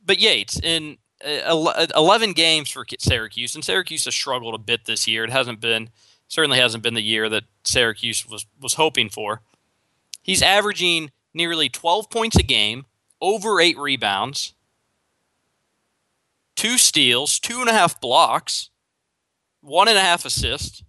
But 0.05 0.19
yates 0.19 0.59
in 0.59 0.99
uh, 1.25 1.87
11 1.95 2.33
games 2.33 2.71
for 2.71 2.85
syracuse 2.99 3.55
and 3.55 3.65
syracuse 3.65 4.07
has 4.07 4.15
struggled 4.15 4.55
a 4.55 4.59
bit 4.59 4.87
this 4.87 5.07
year. 5.07 5.23
It 5.25 5.31
hasn't 5.31 5.61
been 5.61 5.91
certainly 6.27 6.59
hasn't 6.59 6.83
been 6.83 6.95
the 6.95 7.03
year 7.03 7.29
that 7.29 7.45
syracuse 7.63 8.27
was 8.27 8.47
was 8.61 8.75
hoping 8.75 9.11
for. 9.11 9.43
He's 10.23 10.43
averaging 10.43 11.13
nearly 11.35 11.69
12 11.69 12.11
points 12.11 12.37
a 12.37 12.43
game, 12.43 12.87
over 13.21 13.61
eight 13.61 13.79
rebounds, 13.79 14.55
two 16.57 16.79
steals, 16.79 17.39
two 17.39 17.61
and 17.61 17.69
a 17.69 17.73
half 17.73 18.01
blocks, 18.01 18.71
one 19.61 19.89
and 19.89 19.99
a 19.99 20.03
half 20.03 20.25
assists. 20.25 20.83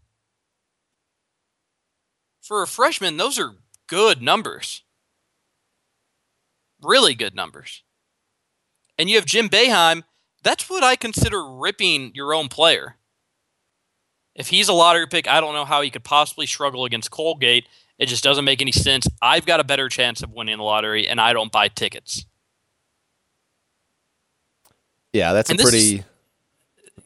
For 2.41 2.62
a 2.62 2.67
freshman, 2.67 3.17
those 3.17 3.39
are 3.39 3.56
good 3.88 4.21
numbers. 4.21 4.84
Really 6.82 7.13
good 7.13 7.36
numbers. 7.36 7.84
And 8.97 9.10
you 9.10 9.15
have 9.15 9.25
Jim 9.25 9.47
Boeheim. 9.47 10.04
That's 10.43 10.69
what 10.69 10.84
I 10.84 10.95
consider 10.95 11.45
ripping 11.45 12.12
your 12.15 12.34
own 12.34 12.47
player. 12.47 12.97
If 14.34 14.47
he's 14.47 14.69
a 14.69 14.73
lottery 14.73 15.08
pick, 15.08 15.27
I 15.27 15.39
don't 15.39 15.54
know 15.54 15.65
how 15.65 15.82
he 15.82 15.89
could 15.89 16.04
possibly 16.04 16.45
struggle 16.45 16.86
against 16.86 17.12
Colgate. 17.12 17.67
It 18.02 18.08
just 18.08 18.24
doesn't 18.24 18.46
make 18.46 18.64
any 18.64 18.72
sense. 18.72 19.06
I've 19.22 19.46
got 19.46 19.60
a 19.60 19.64
better 19.64 19.88
chance 19.88 20.24
of 20.24 20.32
winning 20.32 20.58
the 20.58 20.64
lottery, 20.64 21.08
and 21.08 21.22
I 21.22 21.34
don't 21.34 21.52
buy 21.52 21.68
tickets. 21.68 22.26
Yeah, 25.14 25.34
that's 25.34 25.52
And 25.52 25.60
a 25.60 25.64
pretty 25.64 26.04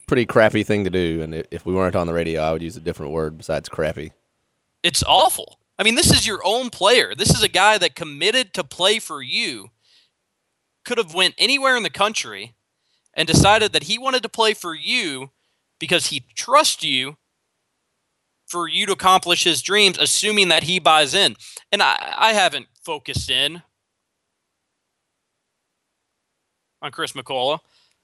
pretty 0.06 0.24
crappy 0.24 0.62
thing 0.62 0.84
to 0.84 0.90
do. 0.90 1.20
And 1.20 1.46
if 1.50 1.66
we 1.66 1.74
weren't 1.74 1.96
on 1.96 2.06
the 2.06 2.14
radio, 2.14 2.40
I 2.40 2.52
would 2.52 2.62
use 2.62 2.78
a 2.78 2.80
different 2.80 3.12
word 3.12 3.36
besides 3.36 3.68
crappy. 3.68 4.12
It's 4.82 5.02
awful. 5.06 5.58
I 5.78 5.82
mean, 5.82 5.96
this 5.96 6.10
is 6.10 6.26
your 6.26 6.40
own 6.44 6.70
player. 6.70 7.14
This 7.14 7.30
is 7.30 7.42
a 7.42 7.48
guy 7.48 7.76
that 7.76 7.94
committed 7.94 8.54
to 8.54 8.64
play 8.64 8.98
for 8.98 9.20
you. 9.20 9.72
Could 10.86 10.96
have 10.96 11.12
went 11.12 11.34
anywhere 11.36 11.76
in 11.76 11.82
the 11.82 11.90
country 11.90 12.54
and 13.12 13.28
decided 13.28 13.74
that 13.74 13.82
he 13.82 13.98
wanted 13.98 14.22
to 14.22 14.30
play 14.30 14.54
for 14.54 14.74
you 14.74 15.32
because 15.78 16.06
he 16.06 16.24
trusts 16.34 16.84
you 16.84 17.18
for 18.46 18.68
you 18.68 18.86
to 18.86 18.92
accomplish 18.92 19.44
his 19.44 19.62
dreams, 19.62 19.98
assuming 19.98 20.48
that 20.48 20.64
he 20.64 20.78
buys 20.78 21.14
in. 21.14 21.36
And 21.72 21.82
I, 21.82 22.14
I 22.16 22.32
haven't 22.32 22.66
focused 22.82 23.30
in 23.30 23.62
on 26.80 26.92
Chris 26.92 27.12
McCullough. 27.12 27.60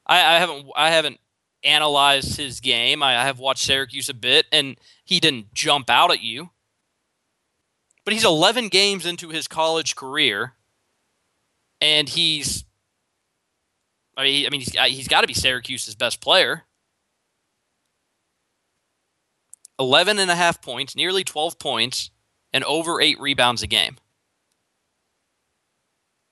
I, 0.06 0.36
I 0.36 0.38
haven't 0.38 0.66
I 0.76 0.90
haven't 0.90 1.20
analyzed 1.64 2.36
his 2.36 2.60
game. 2.60 3.02
I, 3.02 3.20
I 3.20 3.24
have 3.24 3.38
watched 3.38 3.64
Syracuse 3.64 4.08
a 4.08 4.14
bit, 4.14 4.46
and 4.50 4.76
he 5.04 5.20
didn't 5.20 5.54
jump 5.54 5.88
out 5.88 6.10
at 6.10 6.22
you. 6.22 6.50
But 8.04 8.14
he's 8.14 8.24
11 8.24 8.68
games 8.68 9.06
into 9.06 9.28
his 9.28 9.46
college 9.46 9.94
career, 9.94 10.54
and 11.80 12.08
he's 12.08 12.64
I 14.16 14.24
mean, 14.24 14.46
I 14.46 14.50
mean 14.50 14.60
he's, 14.60 14.72
he's 14.72 15.08
got 15.08 15.22
to 15.22 15.26
be 15.26 15.34
Syracuse's 15.34 15.94
best 15.94 16.20
player. 16.20 16.64
11 19.78 20.18
and 20.18 20.30
a 20.30 20.34
half 20.34 20.60
points, 20.62 20.94
nearly 20.94 21.24
12 21.24 21.58
points, 21.58 22.10
and 22.52 22.64
over 22.64 23.00
eight 23.00 23.20
rebounds 23.20 23.62
a 23.62 23.66
game. 23.66 23.96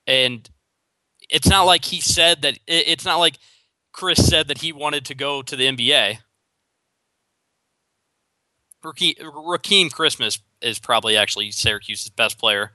And 0.07 0.49
it's 1.29 1.49
not 1.49 1.63
like 1.63 1.85
he 1.85 2.01
said 2.01 2.43
that, 2.43 2.59
it's 2.67 3.05
not 3.05 3.19
like 3.19 3.37
Chris 3.93 4.27
said 4.27 4.49
that 4.49 4.59
he 4.59 4.73
wanted 4.73 5.05
to 5.07 5.15
go 5.15 5.43
to 5.43 5.57
the 5.57 5.67
NBA. 5.67 6.19
Rakeem 8.85 9.93
Christmas 9.93 10.39
is 10.63 10.79
probably 10.79 11.17
actually 11.17 11.51
Syracuse's 11.51 12.11
best 12.11 12.39
player. 12.39 12.73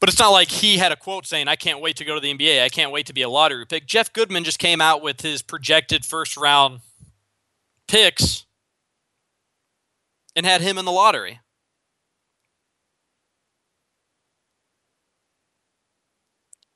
But 0.00 0.08
it's 0.08 0.18
not 0.18 0.30
like 0.30 0.48
he 0.48 0.78
had 0.78 0.92
a 0.92 0.96
quote 0.96 1.26
saying, 1.26 1.46
I 1.46 1.56
can't 1.56 1.80
wait 1.80 1.96
to 1.96 2.04
go 2.04 2.14
to 2.14 2.20
the 2.20 2.34
NBA. 2.34 2.62
I 2.62 2.70
can't 2.70 2.90
wait 2.90 3.06
to 3.06 3.12
be 3.12 3.20
a 3.20 3.28
lottery 3.28 3.66
pick. 3.66 3.86
Jeff 3.86 4.12
Goodman 4.12 4.44
just 4.44 4.58
came 4.58 4.80
out 4.80 5.02
with 5.02 5.20
his 5.20 5.42
projected 5.42 6.06
first 6.06 6.38
round 6.38 6.80
picks 7.86 8.46
and 10.34 10.46
had 10.46 10.62
him 10.62 10.78
in 10.78 10.86
the 10.86 10.92
lottery. 10.92 11.40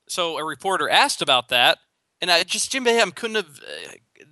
So 0.07 0.37
a 0.37 0.45
reporter 0.45 0.89
asked 0.89 1.23
about 1.23 1.49
that, 1.49 1.79
and 2.21 2.31
I 2.31 2.43
just 2.45 2.71
Jim 2.71 2.85
Boeheim 2.85 3.15
couldn't 3.15 3.37
have 3.37 3.59
uh, 3.59 4.25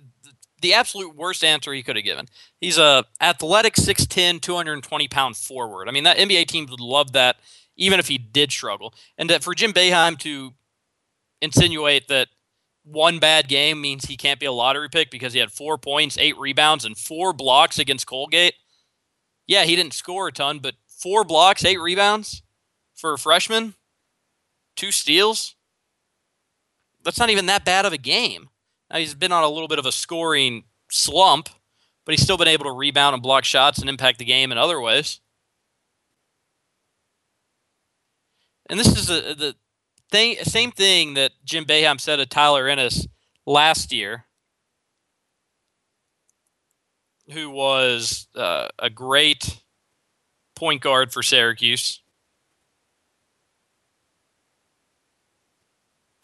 the 0.61 0.73
absolute 0.73 1.15
worst 1.15 1.43
answer 1.43 1.73
he 1.73 1.83
could 1.83 1.97
have 1.97 2.05
given. 2.05 2.27
He's 2.61 2.77
a 2.77 3.03
athletic 3.19 3.75
6'10", 3.75 4.39
220 4.39 5.07
pound 5.09 5.35
forward. 5.35 5.89
I 5.89 5.91
mean, 5.91 6.05
that 6.05 6.17
NBA 6.17 6.47
team 6.47 6.67
would 6.69 6.79
love 6.79 7.11
that, 7.13 7.35
even 7.75 7.99
if 7.99 8.07
he 8.07 8.17
did 8.17 8.51
struggle. 8.51 8.93
And 9.17 9.29
that 9.29 9.43
for 9.43 9.53
Jim 9.55 9.73
Boeheim 9.73 10.17
to 10.19 10.53
insinuate 11.41 12.07
that 12.07 12.29
one 12.83 13.19
bad 13.19 13.47
game 13.47 13.81
means 13.81 14.05
he 14.05 14.17
can't 14.17 14.39
be 14.39 14.45
a 14.45 14.51
lottery 14.51 14.89
pick 14.89 15.09
because 15.09 15.33
he 15.33 15.39
had 15.39 15.51
four 15.51 15.77
points, 15.77 16.17
eight 16.17 16.37
rebounds, 16.37 16.85
and 16.85 16.97
four 16.97 17.33
blocks 17.33 17.79
against 17.79 18.07
Colgate. 18.07 18.55
Yeah, 19.47 19.63
he 19.63 19.75
didn't 19.75 19.93
score 19.93 20.27
a 20.27 20.31
ton, 20.31 20.59
but 20.59 20.75
four 20.87 21.23
blocks, 21.23 21.65
eight 21.65 21.79
rebounds 21.79 22.43
for 22.93 23.13
a 23.13 23.17
freshman, 23.17 23.75
two 24.75 24.91
steals. 24.91 25.55
That's 27.03 27.19
not 27.19 27.29
even 27.29 27.45
that 27.47 27.65
bad 27.65 27.85
of 27.85 27.93
a 27.93 27.97
game. 27.97 28.49
Now, 28.89 28.99
he's 28.99 29.13
been 29.13 29.31
on 29.31 29.43
a 29.43 29.49
little 29.49 29.67
bit 29.67 29.79
of 29.79 29.85
a 29.85 29.91
scoring 29.91 30.63
slump, 30.89 31.49
but 32.05 32.13
he's 32.13 32.21
still 32.21 32.37
been 32.37 32.47
able 32.47 32.65
to 32.65 32.71
rebound 32.71 33.13
and 33.13 33.23
block 33.23 33.43
shots 33.43 33.79
and 33.79 33.89
impact 33.89 34.19
the 34.19 34.25
game 34.25 34.51
in 34.51 34.57
other 34.57 34.79
ways. 34.79 35.19
And 38.69 38.79
this 38.79 38.87
is 38.87 39.09
a, 39.09 39.35
the 39.35 39.55
thing, 40.09 40.37
same 40.43 40.71
thing 40.71 41.15
that 41.15 41.31
Jim 41.43 41.65
Boeheim 41.65 41.99
said 41.99 42.17
to 42.17 42.25
Tyler 42.25 42.67
Ennis 42.67 43.07
last 43.45 43.91
year, 43.91 44.25
who 47.31 47.49
was 47.49 48.27
uh, 48.35 48.69
a 48.79 48.89
great 48.89 49.61
point 50.55 50.81
guard 50.81 51.11
for 51.11 51.23
Syracuse. 51.23 51.99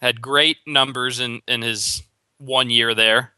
Had 0.02 0.21
great 0.21 0.58
numbers 0.65 1.19
in, 1.19 1.41
in 1.47 1.62
his 1.62 2.04
one 2.38 2.69
year 2.69 2.93
there. 2.93 3.34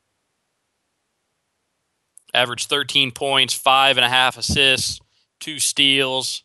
Averaged 2.34 2.70
13 2.70 3.12
points, 3.12 3.54
five 3.54 3.98
and 3.98 4.06
a 4.06 4.10
half 4.10 4.38
assists, 4.38 5.00
two 5.40 5.60
steals. 5.60 6.44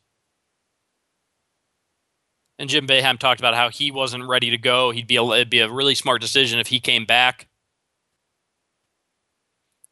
And 2.58 2.70
Jim 2.70 2.86
Boeheim 2.86 3.18
talked 3.18 3.40
about 3.40 3.54
how 3.54 3.68
he 3.68 3.90
wasn't 3.90 4.26
ready 4.26 4.50
to 4.50 4.58
go. 4.58 4.90
He'd 4.90 5.06
be 5.06 5.16
a, 5.16 5.24
it'd 5.24 5.50
be 5.50 5.60
a 5.60 5.70
really 5.70 5.94
smart 5.94 6.20
decision 6.20 6.58
if 6.58 6.68
he 6.68 6.80
came 6.80 7.04
back. 7.04 7.48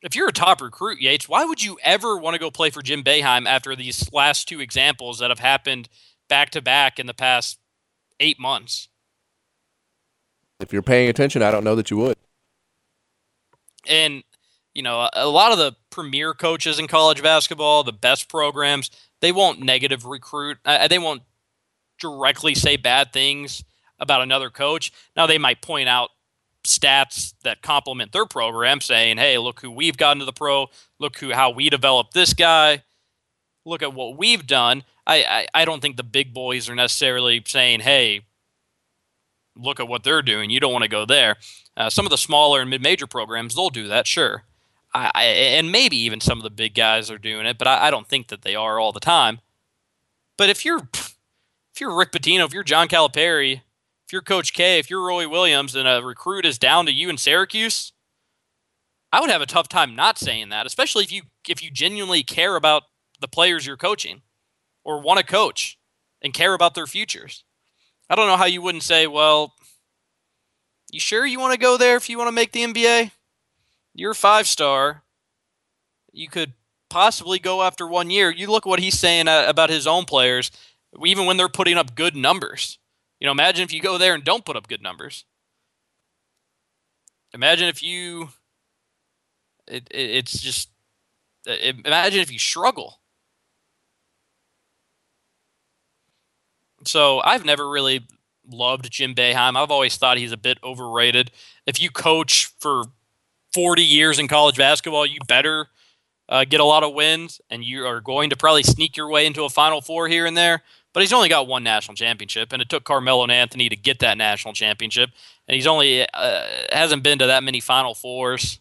If 0.03 0.14
you're 0.14 0.29
a 0.29 0.33
top 0.33 0.61
recruit, 0.61 1.00
Yates, 1.00 1.29
why 1.29 1.44
would 1.44 1.62
you 1.62 1.79
ever 1.83 2.16
want 2.16 2.35
to 2.35 2.38
go 2.38 2.50
play 2.50 2.70
for 2.70 2.83
Jim 2.83 3.03
Boeheim 3.03 3.46
after 3.46 3.74
these 3.74 4.12
last 4.12 4.48
two 4.48 4.61
examples 4.61 5.18
that 5.18 5.31
have 5.31 5.38
happened 5.38 5.88
back 6.29 6.50
to 6.50 6.61
back 6.61 6.98
in 6.98 7.07
the 7.07 7.14
past 7.14 7.59
eight 8.20 8.38
months? 8.38 8.88
If 10.61 10.72
you're 10.72 10.83
paying 10.83 11.09
attention, 11.09 11.42
I 11.42 11.50
don't 11.50 11.64
know 11.64 11.74
that 11.74 11.90
you 11.90 11.96
would. 11.98 12.16
And 13.87 14.24
you 14.74 14.83
know, 14.83 15.09
a 15.12 15.29
lot 15.29 15.53
of 15.53 15.59
the 15.59 15.77
premier 15.90 16.35
coaches 16.35 16.79
in 16.79 16.88
college 16.88 17.22
basketball, 17.22 17.85
the 17.85 17.92
best 17.92 18.29
programs, 18.29 18.90
they 19.20 19.31
won't 19.31 19.61
negative 19.61 20.05
recruit. 20.05 20.59
Uh, 20.64 20.88
they 20.88 20.98
won't 20.98 21.22
directly 21.98 22.54
say 22.54 22.76
bad 22.76 23.12
things 23.12 23.64
about 23.98 24.22
another 24.22 24.50
coach. 24.50 24.92
Now 25.16 25.26
they 25.26 25.38
might 25.38 25.62
point 25.62 25.88
out 25.88 26.11
stats 26.64 27.35
that 27.42 27.62
complement 27.62 28.12
their 28.12 28.26
program, 28.26 28.80
saying, 28.80 29.18
"Hey, 29.18 29.38
look 29.38 29.61
who 29.61 29.70
we've 29.70 29.96
gotten 29.96 30.20
to 30.20 30.24
the 30.24 30.33
pro. 30.33 30.68
Look 30.98 31.18
who 31.18 31.33
how 31.33 31.50
we 31.50 31.70
developed 31.70 32.14
this 32.14 32.35
guy. 32.35 32.83
Look 33.64 33.83
at 33.83 33.94
what 33.94 34.16
we've 34.16 34.46
done." 34.46 34.85
I, 35.07 35.24
I, 35.24 35.46
I 35.62 35.64
don't 35.66 35.80
think 35.80 35.96
the 35.96 36.02
big 36.02 36.33
boys 36.33 36.68
are 36.68 36.74
necessarily 36.74 37.42
saying, 37.46 37.80
"Hey, 37.80 38.22
look 39.54 39.78
at 39.78 39.88
what 39.88 40.02
they're 40.02 40.22
doing. 40.22 40.50
You 40.50 40.61
don't 40.61 40.72
want 40.72 40.85
to 40.85 40.88
go 40.88 41.04
there." 41.04 41.37
Uh, 41.76 41.90
some 41.90 42.07
of 42.07 42.11
the 42.11 42.18
smaller 42.18 42.61
and 42.61 42.70
mid-major 42.70 43.07
programs, 43.07 43.54
they'll 43.54 43.68
do 43.68 43.88
that, 43.88 44.07
sure. 44.07 44.44
I, 44.94 45.11
I, 45.12 45.22
and 45.24 45.72
maybe 45.72 45.96
even 45.96 46.20
some 46.20 46.38
of 46.38 46.44
the 46.44 46.50
big 46.50 46.74
guys 46.74 47.11
are 47.11 47.18
doing 47.18 47.46
it, 47.46 47.59
but 47.59 47.66
I, 47.66 47.88
I, 47.88 47.90
don't 47.90 48.07
think 48.07 48.28
that 48.28 48.42
they 48.42 48.54
are 48.54 48.78
all 48.78 48.92
the 48.92 49.00
time. 49.00 49.40
But 50.37 50.50
if 50.50 50.64
you're 50.64 50.88
if 51.74 51.80
you're 51.80 51.96
Rick 51.96 52.12
Pitino, 52.12 52.44
if 52.44 52.54
you're 52.54 52.62
John 52.62 52.87
Calipari, 52.87 53.54
if 54.06 54.12
you're 54.12 54.22
Coach 54.22 54.52
K, 54.52 54.78
if 54.78 54.88
you're 54.88 55.04
Roy 55.04 55.28
Williams, 55.28 55.74
and 55.74 55.88
a 55.88 56.02
recruit 56.04 56.46
is 56.46 56.56
down 56.56 56.87
to 56.87 56.92
you 56.92 57.08
in 57.08 57.18
Syracuse, 57.18 57.92
I 59.12 59.20
would 59.20 59.30
have 59.30 59.42
a 59.42 59.46
tough 59.46 59.68
time 59.68 59.96
not 59.96 60.16
saying 60.16 60.50
that, 60.50 60.66
especially 60.66 61.02
if 61.02 61.10
you 61.10 61.22
if 61.48 61.62
you 61.62 61.72
genuinely 61.72 62.22
care 62.22 62.54
about 62.54 62.84
the 63.20 63.26
players 63.26 63.66
you're 63.66 63.76
coaching 63.76 64.22
or 64.84 65.00
want 65.00 65.18
to 65.18 65.26
coach 65.26 65.76
and 66.22 66.32
care 66.32 66.54
about 66.54 66.74
their 66.74 66.87
futures. 66.87 67.42
I 68.08 68.14
don't 68.14 68.28
know 68.28 68.37
how 68.37 68.44
you 68.44 68.62
wouldn't 68.62 68.84
say, 68.84 69.08
well, 69.08 69.54
you 70.92 71.00
sure 71.00 71.26
you 71.26 71.40
want 71.40 71.54
to 71.54 71.58
go 71.58 71.76
there 71.76 71.96
if 71.96 72.08
you 72.08 72.18
want 72.18 72.28
to 72.28 72.32
make 72.32 72.52
the 72.52 72.64
NBA? 72.64 73.10
You're 73.94 74.12
a 74.12 74.16
five 74.16 74.46
star. 74.46 75.02
You 76.12 76.28
could 76.28 76.52
possibly 76.88 77.40
go 77.40 77.62
after 77.62 77.84
one 77.87 78.10
year. 78.10 78.30
You 78.30 78.46
look 78.46 78.64
what 78.64 78.78
he's 78.78 78.98
saying 78.98 79.26
uh, 79.26 79.46
about 79.48 79.70
his 79.70 79.88
own 79.88 80.04
players, 80.04 80.52
even 81.04 81.26
when 81.26 81.37
they're 81.37 81.48
putting 81.48 81.76
up 81.76 81.94
good 81.94 82.16
numbers. 82.16 82.78
You 83.20 83.26
know, 83.26 83.33
imagine 83.33 83.64
if 83.64 83.72
you 83.72 83.80
go 83.80 83.98
there 83.98 84.14
and 84.14 84.24
don't 84.24 84.44
put 84.44 84.57
up 84.57 84.68
good 84.68 84.83
numbers. 84.83 85.24
Imagine 87.33 87.68
if 87.68 87.83
you. 87.83 88.28
It, 89.66 89.88
it 89.90 90.11
it's 90.11 90.40
just. 90.40 90.68
It, 91.46 91.76
imagine 91.85 92.20
if 92.20 92.33
you 92.33 92.38
struggle. 92.38 93.00
So 96.87 97.20
I've 97.20 97.44
never 97.44 97.68
really 97.68 98.07
loved 98.48 98.90
Jim 98.90 99.14
Boeheim. 99.14 99.57
I've 99.57 99.70
always 99.70 99.96
thought 99.96 100.18
he's 100.18 100.33
a 100.33 100.37
bit 100.37 100.59
overrated. 100.62 101.30
If 101.66 101.80
you 101.80 101.90
coach 101.90 102.52
for 102.61 102.85
40 103.52 103.83
years 103.83 104.18
in 104.18 104.28
college 104.28 104.57
basketball, 104.57 105.07
you 105.07 105.18
better 105.26 105.68
uh, 106.28 106.44
get 106.44 106.61
a 106.61 106.64
lot 106.64 106.83
of 106.83 106.94
wins, 106.94 107.40
and 107.50 107.64
you 107.64 107.87
are 107.87 108.00
going 108.00 108.30
to 108.30 108.37
probably 108.37 108.62
sneak 108.62 108.96
your 108.96 109.09
way 109.09 109.26
into 109.26 109.44
a 109.44 109.48
Final 109.48 109.80
Four 109.80 110.09
here 110.09 110.26
and 110.26 110.37
there. 110.37 110.62
But 110.94 111.02
he's 111.02 111.12
only 111.12 111.28
got 111.28 111.48
one 111.48 111.64
national 111.64 111.96
championship, 111.96 112.52
and 112.52 112.62
it 112.62 112.70
took 112.70 112.85
Carmelo 112.85 113.24
and 113.24 113.33
Anthony 113.33 113.68
to 113.68 113.76
get 113.76 113.98
that 113.98 114.16
national 114.16 114.54
championship, 114.54 115.11
and 115.46 115.57
he's 115.57 115.66
only 115.66 116.07
uh, 116.14 116.46
hasn't 116.72 117.02
been 117.02 117.18
to 117.18 117.26
that 117.26 117.42
many 117.42 117.61
Final 117.61 117.94
Fours. 117.94 118.61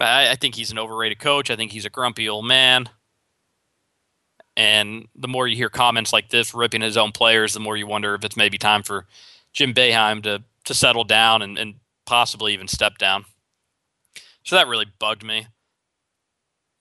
I, 0.00 0.30
I 0.30 0.34
think 0.34 0.56
he's 0.56 0.72
an 0.72 0.78
overrated 0.78 1.20
coach. 1.20 1.50
I 1.50 1.56
think 1.56 1.72
he's 1.72 1.84
a 1.84 1.90
grumpy 1.90 2.28
old 2.28 2.46
man. 2.46 2.90
And 4.56 5.06
the 5.14 5.28
more 5.28 5.46
you 5.46 5.54
hear 5.54 5.68
comments 5.68 6.12
like 6.12 6.30
this 6.30 6.52
ripping 6.52 6.80
his 6.80 6.96
own 6.96 7.12
players, 7.12 7.54
the 7.54 7.60
more 7.60 7.76
you 7.76 7.86
wonder 7.86 8.14
if 8.14 8.24
it's 8.24 8.36
maybe 8.36 8.58
time 8.58 8.82
for 8.82 9.06
Jim 9.52 9.72
Boeheim 9.72 10.22
to 10.24 10.42
to 10.64 10.74
settle 10.74 11.04
down 11.04 11.42
and, 11.42 11.56
and 11.56 11.74
possibly 12.06 12.52
even 12.52 12.66
step 12.66 12.98
down. 12.98 13.24
So 14.44 14.56
that 14.56 14.66
really 14.66 14.86
bugged 14.98 15.24
me. 15.24 15.46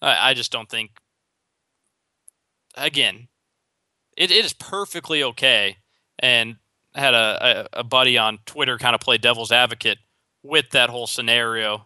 I, 0.02 0.32
I 0.32 0.34
just 0.34 0.52
don't 0.52 0.70
think. 0.70 0.92
Again, 2.76 3.28
it, 4.18 4.32
it 4.32 4.46
is 4.46 4.54
perfectly 4.54 5.24
okay. 5.24 5.78
And 6.20 6.58
I 6.94 7.00
had 7.00 7.14
a, 7.14 7.68
a, 7.76 7.80
a 7.80 7.84
buddy 7.84 8.18
on 8.18 8.40
Twitter 8.46 8.78
kind 8.78 8.96
of 8.96 9.02
play 9.02 9.18
devil's 9.18 9.52
advocate 9.52 10.00
with 10.44 10.72
that 10.72 10.90
whole 10.90 11.08
scenario 11.08 11.86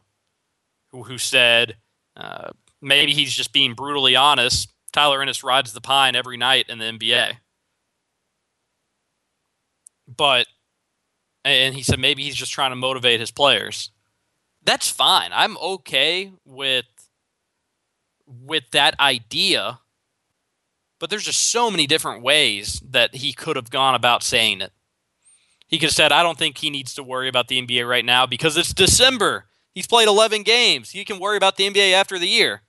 who, 0.91 1.04
who 1.04 1.17
said 1.17 1.78
uh, 2.15 2.52
maybe 2.82 3.13
he's 3.13 3.34
just 3.34 3.54
being 3.54 3.74
brutally 3.74 4.15
honest 4.15 4.72
Tyler 4.91 5.22
Ennis 5.22 5.44
rides 5.44 5.74
the 5.74 5.82
pine 5.82 6.15
every 6.15 6.38
night 6.38 6.65
in 6.70 6.80
the 6.80 6.86
NBA. 6.86 7.38
but 10.08 10.48
and 11.44 11.74
he 11.74 11.82
said 11.82 12.00
maybe 12.00 12.24
he's 12.24 12.36
just 12.36 12.52
trying 12.52 12.72
to 12.72 12.76
motivate 12.76 13.20
his 13.20 13.32
players. 13.32 13.91
That's 14.63 14.89
fine. 14.89 15.32
I'm 15.34 15.58
okay 15.58 16.32
with 16.46 16.86
with 18.28 18.70
that 18.72 19.00
idea. 19.00 19.80
But 21.02 21.10
there's 21.10 21.26
just 21.26 21.50
so 21.50 21.72
many 21.72 21.88
different 21.88 22.22
ways 22.22 22.80
that 22.88 23.16
he 23.16 23.34
could 23.34 23.56
have 23.56 23.72
gone 23.72 23.96
about 23.96 24.22
saying 24.22 24.62
it. 24.62 24.72
He 25.68 25.80
could 25.80 25.88
have 25.88 25.96
said, 25.96 26.12
I 26.12 26.22
don't 26.22 26.38
think 26.38 26.60
he 26.60 26.70
needs 26.70 26.94
to 26.94 27.02
worry 27.02 27.28
about 27.28 27.48
the 27.48 27.60
NBA 27.60 27.90
right 27.90 28.06
now 28.06 28.28
because 28.28 28.56
it's 28.56 28.72
December. 28.72 29.46
He's 29.74 29.88
played 29.88 30.08
11 30.08 30.44
games. 30.44 30.92
He 30.92 31.04
can 31.04 31.18
worry 31.18 31.38
about 31.38 31.58
the 31.58 31.68
NBA 31.68 31.94
after 31.94 32.20
the 32.20 32.28
year. 32.28 32.62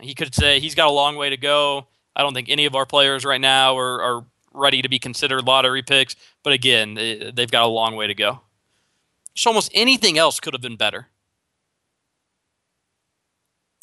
He 0.00 0.14
could 0.14 0.32
say 0.32 0.60
he's 0.60 0.76
got 0.76 0.86
a 0.86 0.92
long 0.92 1.16
way 1.16 1.28
to 1.28 1.36
go. 1.36 1.88
I 2.14 2.22
don't 2.22 2.34
think 2.34 2.48
any 2.48 2.66
of 2.66 2.76
our 2.76 2.86
players 2.86 3.24
right 3.24 3.40
now 3.40 3.76
are, 3.76 4.00
are 4.00 4.26
ready 4.54 4.80
to 4.80 4.88
be 4.88 5.00
considered 5.00 5.44
lottery 5.44 5.82
picks. 5.82 6.14
But 6.44 6.52
again, 6.52 6.94
they've 6.94 7.50
got 7.50 7.64
a 7.64 7.68
long 7.68 7.96
way 7.96 8.06
to 8.06 8.14
go. 8.14 8.42
So 9.34 9.50
almost 9.50 9.72
anything 9.74 10.18
else 10.18 10.38
could 10.38 10.54
have 10.54 10.62
been 10.62 10.76
better. 10.76 11.08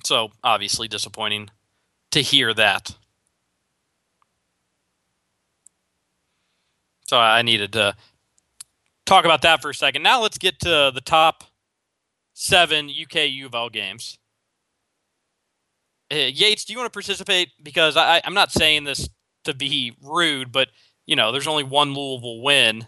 So 0.05 0.31
obviously 0.41 0.87
disappointing 0.87 1.49
to 2.11 2.21
hear 2.21 2.53
that. 2.53 2.95
So 7.05 7.17
I 7.17 7.41
needed 7.41 7.73
to 7.73 7.95
talk 9.05 9.25
about 9.25 9.41
that 9.41 9.61
for 9.61 9.69
a 9.69 9.75
second. 9.75 10.03
Now 10.03 10.21
let's 10.21 10.37
get 10.37 10.59
to 10.61 10.91
the 10.93 11.01
top 11.03 11.43
seven 12.33 12.89
UK 12.89 13.29
U 13.29 13.45
of 13.45 13.55
L 13.55 13.69
games. 13.69 14.17
Uh, 16.11 16.15
Yates, 16.15 16.65
do 16.65 16.73
you 16.73 16.79
want 16.79 16.91
to 16.91 16.95
participate? 16.95 17.49
Because 17.61 17.97
I, 17.97 18.21
I'm 18.23 18.33
not 18.33 18.51
saying 18.51 18.83
this 18.83 19.09
to 19.45 19.53
be 19.53 19.95
rude, 20.01 20.51
but 20.51 20.69
you 21.05 21.15
know, 21.15 21.31
there's 21.31 21.47
only 21.47 21.63
one 21.63 21.93
Louisville 21.93 22.41
win. 22.41 22.87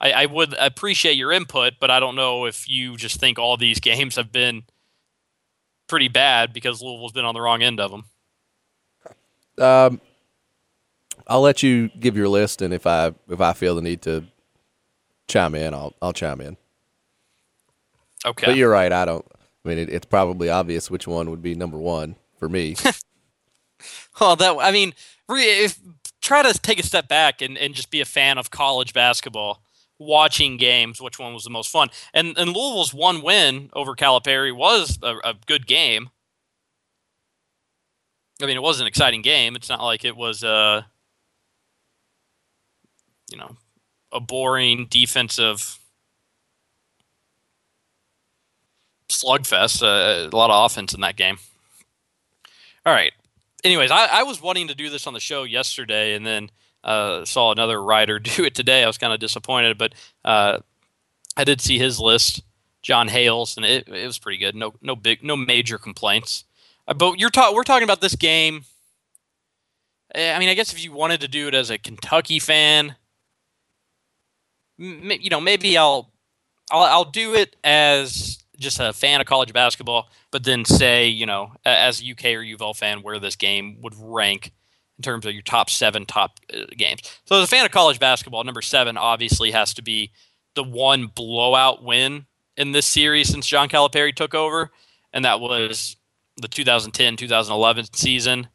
I, 0.00 0.12
I 0.12 0.26
would 0.26 0.54
appreciate 0.58 1.16
your 1.16 1.30
input, 1.30 1.74
but 1.80 1.90
I 1.90 2.00
don't 2.00 2.16
know 2.16 2.46
if 2.46 2.68
you 2.68 2.96
just 2.96 3.20
think 3.20 3.38
all 3.38 3.56
these 3.56 3.80
games 3.80 4.16
have 4.16 4.32
been 4.32 4.64
pretty 5.86 6.08
bad 6.08 6.52
because 6.52 6.82
Louisville's 6.82 7.12
been 7.12 7.24
on 7.24 7.34
the 7.34 7.40
wrong 7.40 7.62
end 7.62 7.80
of 7.80 7.90
them. 7.90 8.04
Um, 9.58 10.00
I'll 11.26 11.40
let 11.40 11.62
you 11.62 11.88
give 12.00 12.16
your 12.16 12.28
list, 12.28 12.62
and 12.62 12.72
if 12.72 12.86
I 12.86 13.14
if 13.28 13.40
I 13.40 13.52
feel 13.52 13.74
the 13.74 13.82
need 13.82 14.02
to 14.02 14.24
chime 15.28 15.54
in, 15.54 15.74
I'll 15.74 15.94
I'll 16.02 16.12
chime 16.12 16.40
in. 16.40 16.56
Okay. 18.24 18.46
But 18.46 18.56
you're 18.56 18.70
right. 18.70 18.92
I 18.92 19.04
don't. 19.04 19.24
I 19.64 19.68
mean, 19.68 19.78
it, 19.78 19.88
it's 19.88 20.06
probably 20.06 20.48
obvious 20.48 20.90
which 20.90 21.06
one 21.06 21.30
would 21.30 21.42
be 21.42 21.54
number 21.54 21.78
one 21.78 22.16
for 22.38 22.48
me. 22.48 22.76
Well, 24.20 24.36
that 24.36 24.56
I 24.60 24.70
mean, 24.70 24.94
re- 25.28 25.64
if 25.64 25.80
try 26.20 26.42
to 26.42 26.58
take 26.58 26.78
a 26.78 26.86
step 26.86 27.08
back 27.08 27.42
and, 27.42 27.58
and 27.58 27.74
just 27.74 27.90
be 27.90 28.00
a 28.00 28.04
fan 28.04 28.38
of 28.38 28.50
college 28.50 28.92
basketball, 28.92 29.62
watching 29.98 30.56
games. 30.56 31.00
Which 31.00 31.18
one 31.18 31.34
was 31.34 31.44
the 31.44 31.50
most 31.50 31.70
fun? 31.70 31.88
And 32.14 32.36
and 32.38 32.52
Louisville's 32.52 32.94
one 32.94 33.22
win 33.22 33.70
over 33.72 33.94
Calipari 33.94 34.54
was 34.54 34.98
a, 35.02 35.16
a 35.24 35.34
good 35.46 35.66
game. 35.66 36.10
I 38.40 38.46
mean, 38.46 38.56
it 38.56 38.62
was 38.62 38.80
an 38.80 38.86
exciting 38.86 39.22
game. 39.22 39.54
It's 39.54 39.68
not 39.68 39.82
like 39.82 40.04
it 40.04 40.16
was 40.16 40.42
uh, 40.42 40.82
you 43.32 43.38
know, 43.38 43.56
a 44.12 44.20
boring 44.20 44.86
defensive 44.90 45.78
slugfest. 49.08 49.82
Uh, 49.82 50.28
a 50.28 50.36
lot 50.36 50.50
of 50.50 50.64
offense 50.70 50.94
in 50.94 51.00
that 51.00 51.16
game. 51.16 51.38
All 52.84 52.92
right. 52.92 53.12
Anyways, 53.64 53.90
I, 53.90 54.06
I 54.06 54.22
was 54.24 54.42
wanting 54.42 54.68
to 54.68 54.74
do 54.74 54.90
this 54.90 55.06
on 55.06 55.14
the 55.14 55.20
show 55.20 55.44
yesterday, 55.44 56.14
and 56.14 56.26
then 56.26 56.50
uh, 56.82 57.24
saw 57.24 57.52
another 57.52 57.82
writer 57.82 58.18
do 58.18 58.44
it 58.44 58.54
today. 58.54 58.82
I 58.82 58.86
was 58.86 58.98
kind 58.98 59.12
of 59.12 59.20
disappointed, 59.20 59.78
but 59.78 59.94
uh, 60.24 60.58
I 61.36 61.44
did 61.44 61.60
see 61.60 61.78
his 61.78 62.00
list, 62.00 62.42
John 62.82 63.08
Hales, 63.08 63.56
and 63.56 63.64
it, 63.64 63.88
it 63.88 64.06
was 64.06 64.18
pretty 64.18 64.38
good. 64.38 64.54
No, 64.54 64.74
no 64.82 64.96
big, 64.96 65.22
no 65.22 65.36
major 65.36 65.78
complaints. 65.78 66.44
Uh, 66.88 66.94
but 66.94 67.20
you're 67.20 67.30
ta- 67.30 67.52
we're 67.54 67.62
talking 67.62 67.84
about 67.84 68.00
this 68.00 68.16
game. 68.16 68.64
Eh, 70.14 70.34
I 70.34 70.38
mean, 70.38 70.48
I 70.48 70.54
guess 70.54 70.72
if 70.72 70.82
you 70.82 70.92
wanted 70.92 71.20
to 71.20 71.28
do 71.28 71.48
it 71.48 71.54
as 71.54 71.70
a 71.70 71.78
Kentucky 71.78 72.38
fan, 72.38 72.96
you 74.82 75.30
know, 75.30 75.40
maybe 75.40 75.78
I'll, 75.78 76.10
I'll, 76.70 76.82
I'll 76.82 77.10
do 77.10 77.34
it 77.34 77.56
as 77.62 78.42
just 78.58 78.80
a 78.80 78.92
fan 78.92 79.20
of 79.20 79.26
college 79.26 79.52
basketball, 79.52 80.08
but 80.30 80.44
then 80.44 80.64
say, 80.64 81.08
you 81.08 81.26
know, 81.26 81.52
as 81.64 82.02
a 82.02 82.10
UK 82.10 82.24
or 82.26 82.42
UVL 82.42 82.76
fan, 82.76 83.02
where 83.02 83.18
this 83.18 83.36
game 83.36 83.78
would 83.82 83.94
rank 83.96 84.52
in 84.98 85.02
terms 85.02 85.26
of 85.26 85.32
your 85.32 85.42
top 85.42 85.70
seven 85.70 86.06
top 86.06 86.38
uh, 86.54 86.64
games. 86.76 87.00
So, 87.24 87.36
as 87.36 87.44
a 87.44 87.46
fan 87.48 87.64
of 87.64 87.72
college 87.72 87.98
basketball, 87.98 88.44
number 88.44 88.62
seven 88.62 88.96
obviously 88.96 89.50
has 89.50 89.74
to 89.74 89.82
be 89.82 90.12
the 90.54 90.64
one 90.64 91.06
blowout 91.06 91.82
win 91.82 92.26
in 92.56 92.72
this 92.72 92.86
series 92.86 93.28
since 93.28 93.46
John 93.46 93.68
Calipari 93.68 94.14
took 94.14 94.34
over, 94.34 94.70
and 95.12 95.24
that 95.24 95.40
was 95.40 95.96
the 96.40 96.48
2010 96.48 97.16
2011 97.16 97.86
season. 97.92 98.48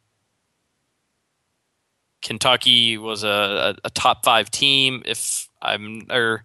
Kentucky 2.20 2.98
was 2.98 3.22
a, 3.22 3.76
a, 3.84 3.86
a 3.86 3.90
top 3.90 4.24
five 4.24 4.50
team. 4.50 5.02
If 5.06 5.47
I'm 5.60 6.06
or 6.10 6.44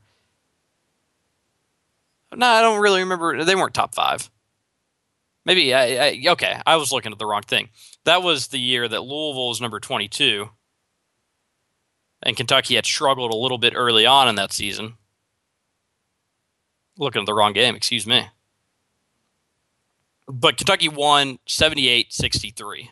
no, 2.36 2.48
I 2.48 2.62
don't 2.62 2.82
really 2.82 3.02
remember. 3.02 3.44
They 3.44 3.56
weren't 3.56 3.74
top 3.74 3.94
five. 3.94 4.30
Maybe 5.46 5.74
I, 5.74 6.08
I 6.08 6.24
okay. 6.30 6.62
I 6.66 6.78
was 6.78 6.92
looking 6.92 7.12
at 7.12 7.20
the 7.20 7.26
wrong 7.26 7.42
thing. 7.42 7.70
That 8.06 8.24
was 8.24 8.48
the 8.48 8.60
year 8.60 8.88
that 8.88 9.04
Louisville 9.04 9.50
was 9.50 9.62
number 9.62 9.80
22, 9.80 10.50
and 12.22 12.38
Kentucky 12.38 12.76
had 12.76 12.86
struggled 12.86 13.32
a 13.32 13.38
little 13.38 13.58
bit 13.58 13.74
early 13.76 14.06
on 14.06 14.28
in 14.28 14.36
that 14.36 14.54
season. 14.54 14.96
Looking 16.98 17.22
at 17.22 17.26
the 17.26 17.34
wrong 17.34 17.54
game. 17.54 17.76
Excuse 17.76 18.06
me. 18.06 18.28
But 20.28 20.58
Kentucky 20.58 20.90
won 20.90 21.40
78-63. 21.48 22.90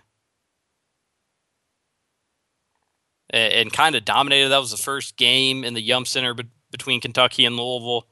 And, 3.32 3.54
and 3.54 3.74
kind 3.74 3.96
of 3.96 4.06
dominated. 4.06 4.50
That 4.50 4.60
was 4.60 4.72
the 4.72 4.78
first 4.78 5.18
game 5.18 5.64
in 5.64 5.74
the 5.74 5.82
Yum 5.82 6.06
Center 6.06 6.34
be- 6.34 6.50
between 6.70 7.02
Kentucky 7.02 7.46
and 7.46 7.58
Louisville. 7.58 8.06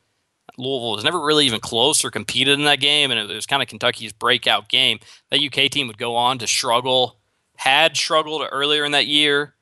Louisville 0.57 0.91
was 0.91 1.03
never 1.03 1.19
really 1.19 1.45
even 1.45 1.59
close 1.59 2.03
or 2.03 2.11
competed 2.11 2.57
in 2.57 2.65
that 2.65 2.79
game, 2.79 3.11
and 3.11 3.19
it 3.19 3.33
was 3.33 3.45
kind 3.45 3.61
of 3.61 3.69
Kentucky's 3.69 4.11
breakout 4.11 4.67
game. 4.67 4.99
That 5.29 5.41
UK 5.41 5.69
team 5.71 5.87
would 5.87 5.97
go 5.97 6.15
on 6.15 6.39
to 6.39 6.47
struggle, 6.47 7.17
had 7.55 7.95
struggled 7.95 8.43
earlier 8.51 8.83
in 8.83 8.91
that 8.91 9.07
year, 9.07 9.53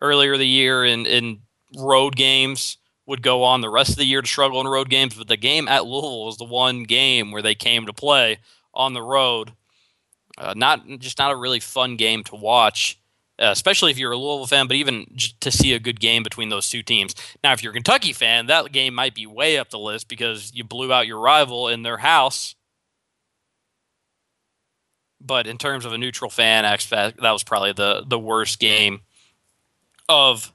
earlier 0.00 0.36
the 0.36 0.46
year 0.46 0.84
in, 0.84 1.06
in 1.06 1.40
road 1.76 2.16
games, 2.16 2.78
would 3.06 3.22
go 3.22 3.42
on 3.42 3.60
the 3.60 3.70
rest 3.70 3.90
of 3.90 3.96
the 3.96 4.04
year 4.04 4.22
to 4.22 4.28
struggle 4.28 4.60
in 4.60 4.66
road 4.66 4.88
games. 4.88 5.14
But 5.14 5.28
the 5.28 5.36
game 5.36 5.68
at 5.68 5.86
Louisville 5.86 6.24
was 6.24 6.38
the 6.38 6.44
one 6.44 6.84
game 6.84 7.30
where 7.30 7.42
they 7.42 7.54
came 7.54 7.86
to 7.86 7.92
play 7.92 8.38
on 8.74 8.94
the 8.94 9.02
road. 9.02 9.52
Uh, 10.38 10.54
not 10.56 10.86
just 10.98 11.18
not 11.18 11.32
a 11.32 11.36
really 11.36 11.60
fun 11.60 11.96
game 11.96 12.22
to 12.24 12.36
watch 12.36 12.98
uh, 13.38 13.50
especially 13.50 13.90
if 13.90 13.98
you're 13.98 14.12
a 14.12 14.16
Louisville 14.16 14.46
fan, 14.46 14.66
but 14.66 14.76
even 14.76 15.06
to 15.40 15.50
see 15.50 15.74
a 15.74 15.78
good 15.78 16.00
game 16.00 16.22
between 16.22 16.48
those 16.48 16.70
two 16.70 16.82
teams. 16.82 17.14
Now, 17.44 17.52
if 17.52 17.62
you're 17.62 17.72
a 17.72 17.74
Kentucky 17.74 18.12
fan, 18.12 18.46
that 18.46 18.72
game 18.72 18.94
might 18.94 19.14
be 19.14 19.26
way 19.26 19.58
up 19.58 19.70
the 19.70 19.78
list 19.78 20.08
because 20.08 20.52
you 20.54 20.64
blew 20.64 20.92
out 20.92 21.06
your 21.06 21.20
rival 21.20 21.68
in 21.68 21.82
their 21.82 21.98
house. 21.98 22.54
But 25.20 25.46
in 25.46 25.58
terms 25.58 25.84
of 25.84 25.92
a 25.92 25.98
neutral 25.98 26.30
fan, 26.30 26.64
that 26.64 27.16
was 27.20 27.42
probably 27.42 27.72
the 27.72 28.04
the 28.06 28.18
worst 28.18 28.58
game 28.58 29.00
of 30.08 30.52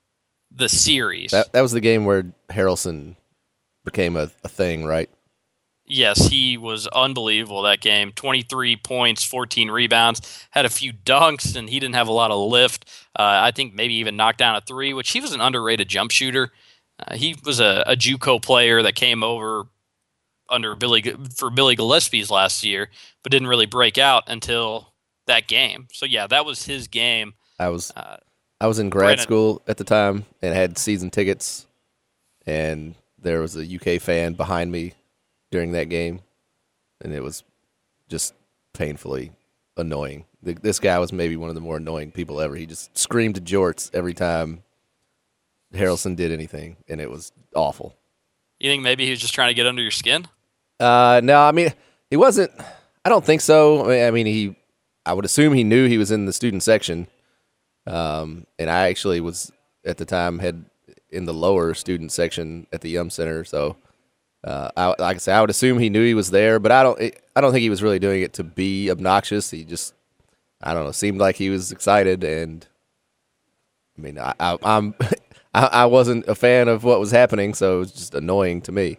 the 0.50 0.70
series. 0.70 1.32
that 1.32 1.52
that 1.54 1.62
was 1.62 1.72
the 1.72 1.82
game 1.82 2.06
where 2.06 2.32
Harrellson 2.50 3.15
became 3.84 4.15
a, 4.15 4.32
a 4.44 4.48
thing, 4.48 4.86
right? 4.86 5.10
Yes, 5.91 6.27
he 6.27 6.58
was 6.58 6.88
unbelievable 6.88 7.63
that 7.63 7.82
game. 7.82 8.13
23 8.13 8.77
points, 8.77 9.25
14 9.25 9.69
rebounds, 9.69 10.47
had 10.51 10.65
a 10.65 10.69
few 10.69 10.93
dunks, 10.93 11.56
and 11.56 11.69
he 11.69 11.80
didn't 11.82 11.95
have 11.95 12.08
a 12.08 12.13
lot 12.13 12.32
of 12.32 12.49
lift. 12.49 12.86
Uh, 13.13 13.43
I 13.43 13.51
think 13.51 13.73
maybe 13.73 13.95
even 13.95 14.15
knocked 14.15 14.38
down 14.38 14.56
a 14.56 14.62
three, 14.62 14.93
which 14.93 15.12
he 15.12 15.19
was 15.19 15.34
an 15.34 15.41
underrated 15.41 15.89
jump 15.89 16.12
shooter. 16.12 16.51
Uh, 16.97 17.15
he 17.15 17.36
was 17.43 17.60
a, 17.60 17.84
a 17.86 17.95
JUCO 17.97 18.41
player 18.41 18.82
that 18.82 18.95
came 18.95 19.21
over 19.21 19.65
under 20.49 20.75
Billy 20.75 21.01
for 21.36 21.49
Billy 21.49 21.75
Gillispie's 21.75 22.32
last 22.32 22.63
year, 22.63 22.89
but 23.21 23.32
didn't 23.32 23.49
really 23.49 23.65
break 23.65 23.97
out 23.97 24.23
until 24.27 24.93
that 25.27 25.47
game. 25.47 25.88
So 25.91 26.06
yeah, 26.06 26.25
that 26.27 26.45
was 26.45 26.65
his 26.65 26.88
game. 26.88 27.34
I 27.60 27.67
was 27.67 27.91
Uh, 27.95 28.17
I 28.62 28.67
was 28.67 28.80
in 28.80 28.89
grad 28.89 29.08
Brandon. 29.08 29.23
school 29.23 29.62
at 29.67 29.77
the 29.77 29.84
time 29.84 30.25
and 30.41 30.54
had 30.54 30.77
season 30.77 31.10
tickets, 31.10 31.65
and 32.45 32.95
there 33.17 33.41
was 33.41 33.58
a 33.58 33.65
UK 33.65 34.01
fan 34.01 34.34
behind 34.34 34.71
me 34.71 34.93
during 35.52 35.74
that 35.74 35.90
game, 35.90 36.22
and 37.02 37.14
it 37.14 37.22
was 37.22 37.44
just 38.10 38.34
painfully 38.74 39.32
annoying. 39.78 40.26
Th- 40.44 40.58
This 40.58 40.80
guy 40.80 40.98
was 41.00 41.12
maybe 41.14 41.36
one 41.38 41.50
of 41.50 41.56
the 41.56 41.62
more 41.62 41.78
annoying 41.78 42.12
people 42.12 42.42
ever. 42.42 42.56
He 42.56 42.66
just 42.66 42.98
screamed 42.98 43.38
at 43.38 43.44
jorts 43.44 43.90
every 43.94 44.14
time 44.14 44.64
Harrellson 45.74 46.16
did 46.16 46.32
anything, 46.32 46.78
and 46.90 47.00
it 47.00 47.10
was 47.10 47.32
awful. 47.56 47.96
You 48.60 48.70
think 48.70 48.84
maybe 48.84 49.06
he 49.06 49.12
was 49.12 49.20
just 49.22 49.34
trying 49.34 49.50
to 49.50 49.54
get 49.54 49.68
under 49.68 49.82
your 49.82 49.92
skin? 49.92 50.28
Uh, 50.80 51.22
no, 51.24 51.42
I 51.42 51.52
mean 51.52 51.74
he 52.10 52.18
wasn't. 52.18 52.52
I 53.06 53.10
don't 53.10 53.26
think 53.26 53.42
so. 53.42 53.86
I 53.86 53.88
mean, 53.88 54.04
I 54.08 54.12
mean, 54.12 54.26
he. 54.28 54.56
I 55.06 55.14
would 55.14 55.26
assume 55.26 55.54
he 55.54 55.64
knew 55.64 55.88
he 55.88 55.98
was 55.98 56.12
in 56.12 56.26
the 56.28 56.34
student 56.34 56.62
section, 56.62 57.08
um, 57.88 58.46
and 58.60 58.70
I 58.70 58.90
actually 58.90 59.20
was 59.20 59.52
at 59.84 59.98
the 59.98 60.06
time 60.06 60.38
had 60.40 60.66
in 61.10 61.26
the 61.26 61.34
lower 61.34 61.74
student 61.74 62.12
section 62.12 62.68
at 62.72 62.82
the 62.82 62.90
Yum 62.92 63.10
Center. 63.10 63.44
So, 63.44 63.78
uh, 64.43 64.69
I, 64.75 64.88
like 64.99 65.15
I 65.15 65.19
said, 65.19 65.36
I 65.38 65.41
would 65.41 65.49
assume 65.49 65.77
he 65.80 65.89
knew 65.89 66.04
he 66.06 66.13
was 66.13 66.32
there, 66.32 66.60
but 66.60 66.71
I 66.71 66.84
don't. 66.84 66.99
I 67.36 67.41
don't 67.41 67.51
think 67.51 67.62
he 67.62 67.69
was 67.69 67.84
really 67.84 67.99
doing 67.99 68.21
it 68.21 68.34
to 68.34 68.43
be 68.43 68.89
obnoxious. 68.91 69.51
He 69.51 69.63
just, 69.63 69.93
I 70.62 70.73
don't 70.73 70.84
know, 70.86 70.91
seemed 70.91 71.19
like 71.19 71.36
he 71.36 71.49
was 71.49 71.71
excited, 71.71 72.23
and 72.23 72.65
I 73.97 74.01
mean, 74.01 74.17
I, 74.19 74.34
I, 74.39 74.58
I'm, 74.63 74.95
I, 75.54 75.65
I 75.67 75.86
wasn't 75.86 76.27
a 76.27 76.36
fan 76.36 76.67
of 76.67 76.84
what 76.84 76.99
was 76.99 77.12
happening, 77.12 77.54
so 77.54 77.75
it 77.77 77.80
was 77.80 77.91
just 77.91 78.15
annoying 78.15 78.62
to 78.63 78.71
me. 78.71 78.97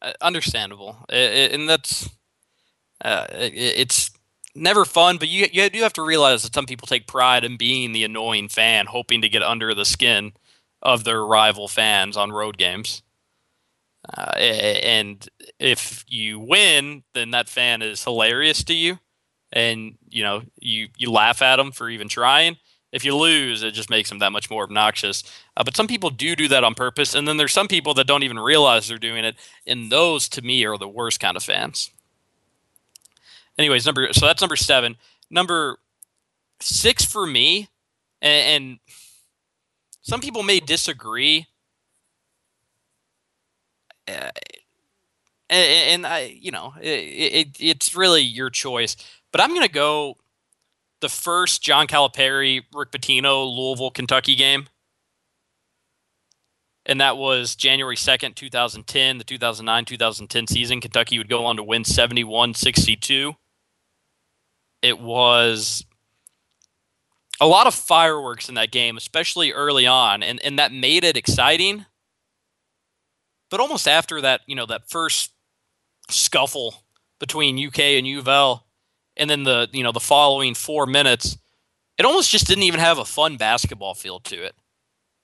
Uh, 0.00 0.12
understandable, 0.20 0.96
I- 1.10 1.14
I- 1.16 1.50
and 1.52 1.68
that's 1.68 2.08
uh, 3.04 3.26
it, 3.32 3.52
it's 3.54 4.10
never 4.54 4.84
fun. 4.84 5.18
But 5.18 5.28
you 5.28 5.46
you 5.52 5.68
do 5.68 5.82
have 5.82 5.92
to 5.94 6.02
realize 6.02 6.44
that 6.44 6.54
some 6.54 6.66
people 6.66 6.86
take 6.86 7.06
pride 7.08 7.44
in 7.44 7.56
being 7.56 7.92
the 7.92 8.04
annoying 8.04 8.48
fan, 8.48 8.86
hoping 8.86 9.20
to 9.22 9.28
get 9.28 9.42
under 9.42 9.74
the 9.74 9.84
skin 9.84 10.32
of 10.80 11.02
their 11.04 11.24
rival 11.24 11.66
fans 11.66 12.16
on 12.16 12.30
road 12.30 12.56
games. 12.56 13.02
Uh, 14.16 14.32
and 14.36 15.28
if 15.58 16.04
you 16.08 16.38
win, 16.38 17.02
then 17.14 17.30
that 17.32 17.48
fan 17.48 17.82
is 17.82 18.04
hilarious 18.04 18.64
to 18.64 18.74
you, 18.74 18.98
and 19.52 19.98
you 20.08 20.22
know 20.22 20.42
you 20.60 20.88
you 20.96 21.10
laugh 21.10 21.42
at 21.42 21.56
them 21.56 21.72
for 21.72 21.90
even 21.90 22.08
trying. 22.08 22.56
If 22.90 23.04
you 23.04 23.14
lose, 23.14 23.62
it 23.62 23.72
just 23.72 23.90
makes 23.90 24.08
them 24.08 24.20
that 24.20 24.32
much 24.32 24.48
more 24.48 24.62
obnoxious. 24.62 25.22
Uh, 25.56 25.62
but 25.62 25.76
some 25.76 25.86
people 25.86 26.08
do 26.08 26.34
do 26.34 26.48
that 26.48 26.64
on 26.64 26.74
purpose, 26.74 27.14
and 27.14 27.28
then 27.28 27.36
there's 27.36 27.52
some 27.52 27.68
people 27.68 27.92
that 27.94 28.06
don't 28.06 28.22
even 28.22 28.38
realize 28.38 28.88
they're 28.88 28.98
doing 28.98 29.24
it, 29.26 29.36
and 29.66 29.92
those 29.92 30.28
to 30.30 30.42
me 30.42 30.64
are 30.64 30.78
the 30.78 30.88
worst 30.88 31.20
kind 31.20 31.36
of 31.36 31.42
fans. 31.42 31.90
Anyways, 33.58 33.84
number 33.84 34.08
so 34.12 34.24
that's 34.24 34.40
number 34.40 34.56
seven. 34.56 34.96
Number 35.30 35.78
six 36.60 37.04
for 37.04 37.26
me, 37.26 37.68
and, 38.22 38.62
and 38.62 38.78
some 40.00 40.20
people 40.20 40.42
may 40.42 40.60
disagree. 40.60 41.46
Uh, 44.08 44.30
and, 45.50 46.04
and 46.04 46.06
I, 46.06 46.36
you 46.40 46.50
know, 46.50 46.74
it, 46.80 46.86
it, 46.86 47.48
it's 47.60 47.94
really 47.94 48.22
your 48.22 48.50
choice. 48.50 48.96
But 49.32 49.40
I'm 49.40 49.54
gonna 49.54 49.68
go 49.68 50.16
the 51.00 51.08
first 51.08 51.62
John 51.62 51.86
Calipari, 51.86 52.62
Rick 52.74 52.90
Pitino, 52.92 53.46
Louisville, 53.54 53.90
Kentucky 53.90 54.34
game. 54.34 54.66
And 56.86 57.00
that 57.02 57.18
was 57.18 57.54
January 57.54 57.96
2nd, 57.96 58.34
2010, 58.34 59.18
the 59.18 59.24
2009 59.24 59.84
2010 59.84 60.46
season. 60.46 60.80
Kentucky 60.80 61.18
would 61.18 61.28
go 61.28 61.44
on 61.44 61.56
to 61.56 61.62
win 61.62 61.84
71 61.84 62.54
62. 62.54 63.34
It 64.80 64.98
was 64.98 65.84
a 67.40 67.46
lot 67.46 67.66
of 67.66 67.74
fireworks 67.74 68.48
in 68.48 68.54
that 68.54 68.70
game, 68.70 68.96
especially 68.96 69.52
early 69.52 69.86
on, 69.86 70.22
and, 70.22 70.40
and 70.42 70.58
that 70.58 70.72
made 70.72 71.04
it 71.04 71.16
exciting. 71.16 71.84
But 73.50 73.60
almost 73.60 73.88
after 73.88 74.20
that, 74.20 74.42
you 74.46 74.54
know, 74.54 74.66
that 74.66 74.88
first 74.88 75.32
scuffle 76.10 76.84
between 77.18 77.64
UK 77.64 77.80
and 77.80 78.06
U 78.06 78.18
of 78.20 78.28
L, 78.28 78.66
and 79.16 79.28
then 79.28 79.44
the 79.44 79.68
you 79.72 79.82
know 79.82 79.92
the 79.92 80.00
following 80.00 80.54
four 80.54 80.86
minutes, 80.86 81.38
it 81.98 82.04
almost 82.04 82.30
just 82.30 82.46
didn't 82.46 82.64
even 82.64 82.80
have 82.80 82.98
a 82.98 83.04
fun 83.04 83.36
basketball 83.36 83.94
feel 83.94 84.20
to 84.20 84.42
it. 84.42 84.54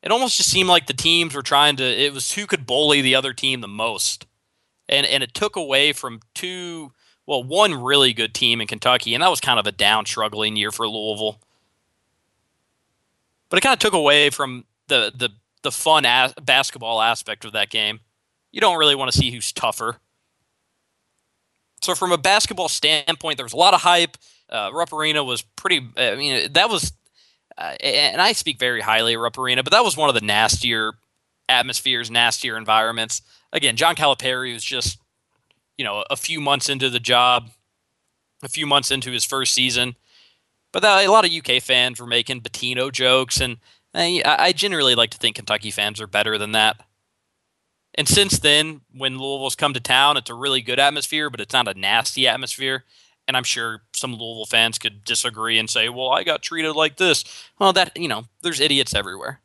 It 0.03 0.11
almost 0.11 0.37
just 0.37 0.51
seemed 0.51 0.69
like 0.69 0.87
the 0.87 0.93
teams 0.93 1.35
were 1.35 1.43
trying 1.43 1.77
to. 1.77 1.85
It 1.85 2.13
was 2.13 2.33
who 2.33 2.47
could 2.47 2.67
bully 2.67 3.01
the 3.01 3.15
other 3.15 3.33
team 3.33 3.61
the 3.61 3.69
most, 3.69 4.27
and 4.89 5.07
and 5.07 5.23
it 5.23 5.35
took 5.35 5.57
away 5.57 5.93
from 5.93 6.21
two. 6.35 6.93
Well, 7.27 7.43
one 7.43 7.83
really 7.83 8.13
good 8.13 8.35
team 8.35 8.61
in 8.61 8.67
Kentucky, 8.67 9.15
and 9.15 9.23
that 9.23 9.31
was 9.31 9.41
kind 9.41 9.59
of 9.59 9.67
a 9.67 9.73
down, 9.73 10.05
struggling 10.05 10.57
year 10.57 10.71
for 10.71 10.87
Louisville. 10.87 11.41
But 13.49 13.57
it 13.57 13.63
kind 13.63 13.73
of 13.73 13.79
took 13.79 13.95
away 13.95 14.29
from 14.29 14.67
the 14.89 15.11
the 15.17 15.31
the 15.63 15.73
fun 15.73 16.05
as- 16.05 16.35
basketball 16.35 17.01
aspect 17.01 17.47
of 17.47 17.53
that 17.53 17.71
game. 17.71 18.01
You 18.55 18.61
don't 18.61 18.79
really 18.79 18.95
want 18.95 19.11
to 19.11 19.19
see 19.19 19.33
who's 19.33 19.53
tougher. 19.53 19.97
So 21.83 21.97
from 21.97 22.13
a 22.13 22.17
basketball 22.17 22.69
standpoint, 22.69 23.37
there 23.37 23.45
was 23.45 23.53
a 23.53 23.57
lot 23.57 23.75
of 23.75 23.81
hype. 23.81 24.17
Uh, 24.49 24.71
Rupp 24.73 24.93
Arena 24.93 25.25
was 25.25 25.43
pretty. 25.43 25.85
I 25.97 26.15
mean, 26.15 26.53
that 26.53 26.71
was, 26.71 26.93
uh, 27.59 27.75
and 27.81 28.23
I 28.23 28.31
speak 28.31 28.61
very 28.61 28.81
highly 28.81 29.15
of 29.15 29.21
Rupp 29.21 29.39
Arena, 29.39 29.65
but 29.65 29.73
that 29.73 29.83
was 29.83 29.97
one 29.97 30.09
of 30.09 30.15
the 30.15 30.21
nastier 30.21 30.93
atmospheres, 31.49 32.13
nastier 32.13 32.57
environments. 32.57 33.23
Again, 33.53 33.75
John 33.75 33.97
Calipari 33.97 34.53
was 34.53 34.63
just, 34.63 34.99
you 35.77 35.85
know, 35.85 36.05
a 36.09 36.17
few 36.17 36.41
months 36.41 36.69
into 36.69 36.89
the 36.89 37.01
job, 37.01 37.51
a 38.45 38.49
few 38.49 38.69
months 38.69 38.93
into 38.93 39.11
his 39.11 39.25
first 39.25 39.53
season, 39.53 39.97
but 40.71 40.83
that, 40.83 41.05
a 41.05 41.11
lot 41.11 41.27
of 41.27 41.33
UK 41.33 41.61
fans 41.61 42.01
were 42.01 42.07
making 42.07 42.43
Pitino 42.43 42.93
jokes, 42.93 43.41
and 43.41 43.57
I, 43.93 44.23
I 44.25 44.53
generally 44.53 44.95
like 44.95 45.11
to 45.11 45.19
think 45.19 45.35
Kentucky 45.35 45.73
fans 45.73 46.01
are 46.01 46.07
better 46.07 46.39
than 46.39 46.53
that. 46.53 46.77
And 47.95 48.09
since 48.09 48.39
then, 48.39 48.81
when 48.93 49.19
Louisville's 49.19 49.55
come 49.55 49.73
to 49.75 49.81
town, 49.81 50.17
it's 50.17 50.31
a 50.31 50.35
really 50.35 50.61
good 50.61 50.81
atmosphere, 50.81 51.31
but 51.31 51.41
it's 51.41 51.53
not 51.53 51.69
a 51.69 51.79
nasty 51.79 52.27
atmosphere. 52.27 52.85
And 53.27 53.37
I'm 53.37 53.45
sure 53.45 53.83
some 53.95 54.13
Louisville 54.13 54.47
fans 54.47 54.79
could 54.79 55.05
disagree 55.05 55.59
and 55.59 55.71
say, 55.71 55.89
"Well, 55.89 56.11
I 56.11 56.25
got 56.25 56.43
treated 56.43 56.75
like 56.75 56.97
this." 56.97 57.25
Well, 57.59 57.73
that 57.73 57.97
you 57.97 58.09
know, 58.09 58.25
there's 58.43 58.61
idiots 58.61 58.95
everywhere. 58.95 59.41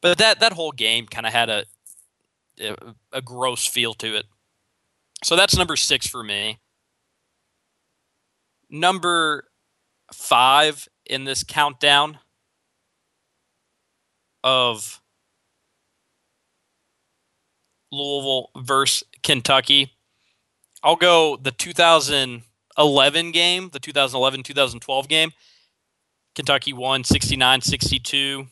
But 0.00 0.18
that 0.18 0.40
that 0.40 0.54
whole 0.54 0.72
game 0.72 1.06
kind 1.06 1.26
of 1.26 1.32
had 1.32 1.48
a, 1.48 1.64
a 2.60 2.74
a 3.12 3.22
gross 3.22 3.66
feel 3.66 3.94
to 3.94 4.16
it. 4.16 4.26
So 5.22 5.36
that's 5.36 5.56
number 5.56 5.76
six 5.76 6.06
for 6.06 6.24
me. 6.24 6.58
Number 8.68 9.44
five 10.12 10.88
in 11.06 11.24
this 11.24 11.44
countdown 11.44 12.18
of 14.42 15.01
Louisville 17.92 18.50
versus 18.56 19.04
Kentucky. 19.22 19.92
I'll 20.82 20.96
go 20.96 21.36
the 21.36 21.52
2011 21.52 23.30
game, 23.30 23.70
the 23.72 23.78
2011 23.78 24.42
2012 24.42 25.08
game. 25.08 25.30
Kentucky 26.34 26.72
won 26.72 27.04
69 27.04 27.60
62. 27.60 28.46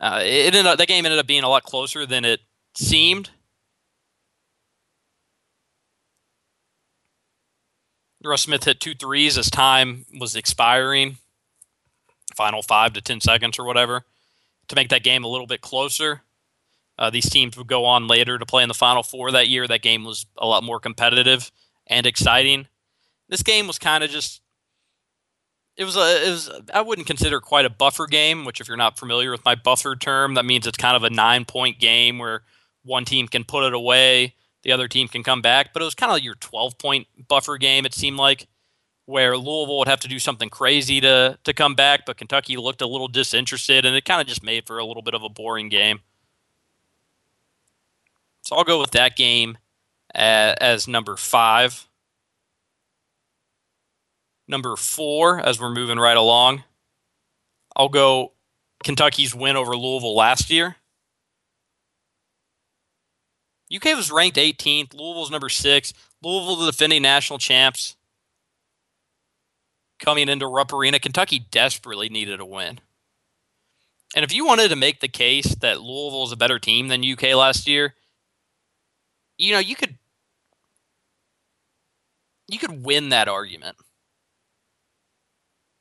Uh, 0.00 0.20
it 0.22 0.54
ended 0.54 0.64
up, 0.64 0.78
that 0.78 0.86
game 0.86 1.04
ended 1.04 1.18
up 1.18 1.26
being 1.26 1.42
a 1.42 1.48
lot 1.48 1.64
closer 1.64 2.06
than 2.06 2.24
it 2.24 2.40
seemed. 2.76 3.30
Russ 8.24 8.42
Smith 8.42 8.64
hit 8.64 8.80
two 8.80 8.94
threes 8.94 9.38
as 9.38 9.50
time 9.50 10.04
was 10.20 10.36
expiring, 10.36 11.18
final 12.36 12.62
five 12.62 12.92
to 12.92 13.00
10 13.00 13.20
seconds 13.20 13.58
or 13.58 13.64
whatever, 13.64 14.04
to 14.68 14.76
make 14.76 14.88
that 14.88 15.04
game 15.04 15.24
a 15.24 15.28
little 15.28 15.46
bit 15.46 15.60
closer. 15.60 16.22
Uh, 16.98 17.10
these 17.10 17.30
teams 17.30 17.56
would 17.56 17.68
go 17.68 17.84
on 17.84 18.08
later 18.08 18.38
to 18.38 18.46
play 18.46 18.62
in 18.62 18.68
the 18.68 18.74
Final 18.74 19.02
Four 19.02 19.30
that 19.30 19.48
year. 19.48 19.66
That 19.66 19.82
game 19.82 20.04
was 20.04 20.26
a 20.36 20.46
lot 20.46 20.64
more 20.64 20.80
competitive 20.80 21.52
and 21.86 22.06
exciting. 22.06 22.66
This 23.28 23.42
game 23.42 23.66
was 23.66 23.78
kind 23.78 24.02
of 24.02 24.10
just. 24.10 24.40
It 25.76 25.84
was 25.84 25.96
a. 25.96 26.26
It 26.26 26.30
was. 26.30 26.50
I 26.74 26.80
wouldn't 26.80 27.06
consider 27.06 27.40
quite 27.40 27.64
a 27.64 27.70
buffer 27.70 28.06
game. 28.06 28.44
Which, 28.44 28.60
if 28.60 28.66
you're 28.66 28.76
not 28.76 28.98
familiar 28.98 29.30
with 29.30 29.44
my 29.44 29.54
buffer 29.54 29.94
term, 29.94 30.34
that 30.34 30.44
means 30.44 30.66
it's 30.66 30.78
kind 30.78 30.96
of 30.96 31.04
a 31.04 31.10
nine 31.10 31.44
point 31.44 31.78
game 31.78 32.18
where 32.18 32.42
one 32.82 33.04
team 33.04 33.28
can 33.28 33.44
put 33.44 33.64
it 33.64 33.74
away, 33.74 34.34
the 34.62 34.72
other 34.72 34.88
team 34.88 35.06
can 35.06 35.22
come 35.22 35.40
back. 35.40 35.72
But 35.72 35.82
it 35.82 35.84
was 35.84 35.94
kind 35.94 36.10
of 36.10 36.14
like 36.14 36.24
your 36.24 36.34
12 36.34 36.78
point 36.78 37.06
buffer 37.28 37.58
game. 37.58 37.86
It 37.86 37.94
seemed 37.94 38.16
like 38.16 38.48
where 39.06 39.38
Louisville 39.38 39.78
would 39.78 39.88
have 39.88 40.00
to 40.00 40.08
do 40.08 40.18
something 40.18 40.50
crazy 40.50 41.00
to 41.00 41.38
to 41.44 41.54
come 41.54 41.76
back, 41.76 42.06
but 42.06 42.16
Kentucky 42.16 42.56
looked 42.56 42.82
a 42.82 42.88
little 42.88 43.08
disinterested, 43.08 43.84
and 43.84 43.94
it 43.94 44.04
kind 44.04 44.20
of 44.20 44.26
just 44.26 44.42
made 44.42 44.66
for 44.66 44.78
a 44.78 44.84
little 44.84 45.02
bit 45.02 45.14
of 45.14 45.22
a 45.22 45.28
boring 45.28 45.68
game. 45.68 46.00
So 48.48 48.56
I'll 48.56 48.64
go 48.64 48.80
with 48.80 48.92
that 48.92 49.14
game 49.14 49.58
as, 50.14 50.56
as 50.58 50.88
number 50.88 51.16
five. 51.16 51.86
Number 54.48 54.74
four, 54.74 55.38
as 55.38 55.60
we're 55.60 55.68
moving 55.68 55.98
right 55.98 56.16
along, 56.16 56.64
I'll 57.76 57.90
go 57.90 58.32
Kentucky's 58.82 59.34
win 59.34 59.56
over 59.56 59.76
Louisville 59.76 60.16
last 60.16 60.48
year. 60.48 60.76
UK 63.70 63.94
was 63.94 64.10
ranked 64.10 64.38
18th. 64.38 64.94
Louisville's 64.94 65.30
number 65.30 65.50
six. 65.50 65.92
Louisville, 66.22 66.56
the 66.56 66.70
defending 66.70 67.02
national 67.02 67.38
champs. 67.38 67.96
Coming 70.00 70.30
into 70.30 70.46
Rupp 70.46 70.72
Arena, 70.72 70.98
Kentucky 70.98 71.46
desperately 71.50 72.08
needed 72.08 72.40
a 72.40 72.46
win. 72.46 72.80
And 74.16 74.24
if 74.24 74.32
you 74.32 74.46
wanted 74.46 74.68
to 74.70 74.76
make 74.76 75.00
the 75.00 75.08
case 75.08 75.54
that 75.56 75.82
Louisville 75.82 76.24
is 76.24 76.32
a 76.32 76.36
better 76.36 76.58
team 76.58 76.88
than 76.88 77.04
UK 77.04 77.34
last 77.34 77.68
year, 77.68 77.94
you 79.38 79.52
know, 79.52 79.60
you 79.60 79.76
could 79.76 79.96
you 82.48 82.58
could 82.58 82.84
win 82.84 83.10
that 83.10 83.28
argument. 83.28 83.76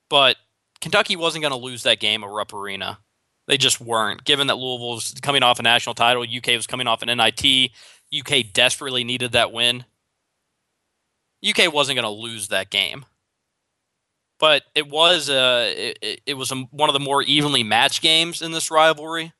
But 0.10 0.38
Kentucky 0.80 1.16
wasn't 1.16 1.42
going 1.42 1.52
to 1.52 1.58
lose 1.58 1.84
that 1.84 2.00
game 2.00 2.24
at 2.24 2.30
Rupp 2.30 2.54
Arena. 2.54 3.00
They 3.48 3.58
just 3.58 3.82
weren't. 3.82 4.26
Given 4.26 4.48
that 4.48 4.58
Louisville 4.58 4.96
was 4.96 5.16
coming 5.22 5.44
off 5.44 5.60
a 5.60 5.64
national 5.64 5.96
title, 5.96 6.24
UK 6.24 6.48
was 6.48 6.68
coming 6.68 6.88
off 6.88 7.02
an 7.02 7.18
NIT, 7.18 7.72
UK 8.18 8.54
desperately 8.54 9.04
needed 9.04 9.32
that 9.32 9.52
win. 9.52 9.86
UK 11.48 11.74
wasn't 11.74 11.96
going 11.96 12.04
to 12.04 12.10
lose 12.10 12.50
that 12.50 12.70
game. 12.70 13.06
But 14.40 14.64
it 14.76 14.88
was 14.88 15.30
uh, 15.30 15.74
it, 15.76 16.22
it 16.26 16.34
was 16.36 16.52
a, 16.52 16.56
one 16.72 16.90
of 16.90 16.94
the 16.94 17.00
more 17.00 17.24
evenly 17.24 17.64
matched 17.64 18.02
games 18.02 18.42
in 18.42 18.52
this 18.52 18.70
rivalry. 18.70 19.34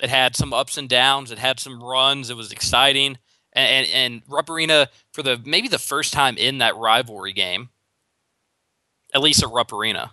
It 0.00 0.10
had 0.10 0.36
some 0.36 0.52
ups 0.52 0.76
and 0.76 0.88
downs. 0.88 1.30
It 1.30 1.38
had 1.38 1.58
some 1.58 1.82
runs. 1.82 2.30
It 2.30 2.36
was 2.36 2.52
exciting. 2.52 3.18
And, 3.52 3.86
and, 3.86 3.88
and 3.92 4.22
Rupp 4.28 4.50
Arena, 4.50 4.88
for 5.12 5.22
the 5.22 5.40
maybe 5.44 5.68
the 5.68 5.78
first 5.78 6.12
time 6.12 6.36
in 6.36 6.58
that 6.58 6.76
rivalry 6.76 7.32
game, 7.32 7.70
at 9.14 9.22
least 9.22 9.42
at 9.42 9.50
Rupp 9.50 9.72
Arena, 9.72 10.12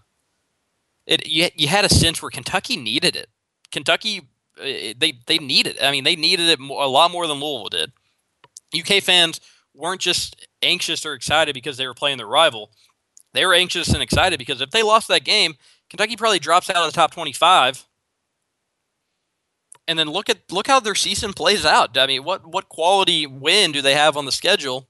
it 1.05 1.27
you, 1.27 1.49
you 1.55 1.67
had 1.67 1.85
a 1.85 1.89
sense 1.89 2.21
where 2.21 2.31
Kentucky 2.31 2.77
needed 2.77 3.15
it. 3.15 3.29
Kentucky, 3.71 4.21
uh, 4.59 4.93
they 4.97 5.19
they 5.27 5.37
needed. 5.37 5.75
It. 5.75 5.83
I 5.83 5.91
mean, 5.91 6.03
they 6.03 6.15
needed 6.15 6.49
it 6.49 6.59
a 6.59 6.87
lot 6.87 7.11
more 7.11 7.27
than 7.27 7.39
Louisville 7.39 7.69
did. 7.69 7.91
UK 8.77 9.03
fans 9.03 9.39
weren't 9.75 10.01
just 10.01 10.47
anxious 10.61 11.05
or 11.05 11.13
excited 11.13 11.53
because 11.53 11.77
they 11.77 11.85
were 11.85 11.93
playing 11.93 12.17
their 12.17 12.27
rival. 12.27 12.71
They 13.33 13.45
were 13.45 13.53
anxious 13.53 13.89
and 13.89 14.01
excited 14.01 14.39
because 14.39 14.61
if 14.61 14.71
they 14.71 14.81
lost 14.81 15.09
that 15.09 15.25
game, 15.25 15.55
Kentucky 15.89 16.15
probably 16.15 16.39
drops 16.39 16.69
out 16.69 16.77
of 16.77 16.85
the 16.85 16.95
top 16.95 17.11
25. 17.11 17.85
And 19.87 19.99
then 19.99 20.09
look 20.09 20.29
at 20.29 20.51
look 20.51 20.67
how 20.67 20.79
their 20.79 20.95
season 20.95 21.33
plays 21.33 21.65
out. 21.65 21.97
I 21.97 22.07
mean, 22.07 22.23
what 22.23 22.45
what 22.45 22.69
quality 22.69 23.27
win 23.27 23.71
do 23.71 23.81
they 23.81 23.93
have 23.93 24.17
on 24.17 24.25
the 24.25 24.31
schedule 24.31 24.87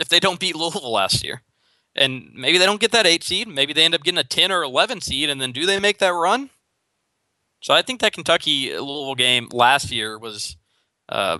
if 0.00 0.08
they 0.08 0.18
don't 0.18 0.40
beat 0.40 0.56
Louisville 0.56 0.92
last 0.92 1.24
year? 1.24 1.42
And 1.94 2.30
maybe 2.34 2.58
they 2.58 2.64
don't 2.64 2.80
get 2.80 2.92
that 2.92 3.06
8 3.06 3.22
seed, 3.22 3.48
maybe 3.48 3.74
they 3.74 3.84
end 3.84 3.94
up 3.94 4.02
getting 4.02 4.18
a 4.18 4.24
10 4.24 4.50
or 4.50 4.62
11 4.62 5.02
seed 5.02 5.28
and 5.28 5.40
then 5.40 5.52
do 5.52 5.66
they 5.66 5.78
make 5.78 5.98
that 5.98 6.14
run? 6.14 6.48
So 7.60 7.74
I 7.74 7.82
think 7.82 8.00
that 8.00 8.14
Kentucky 8.14 8.70
Louisville 8.72 9.14
game 9.14 9.48
last 9.52 9.92
year 9.92 10.18
was 10.18 10.56
uh, 11.08 11.38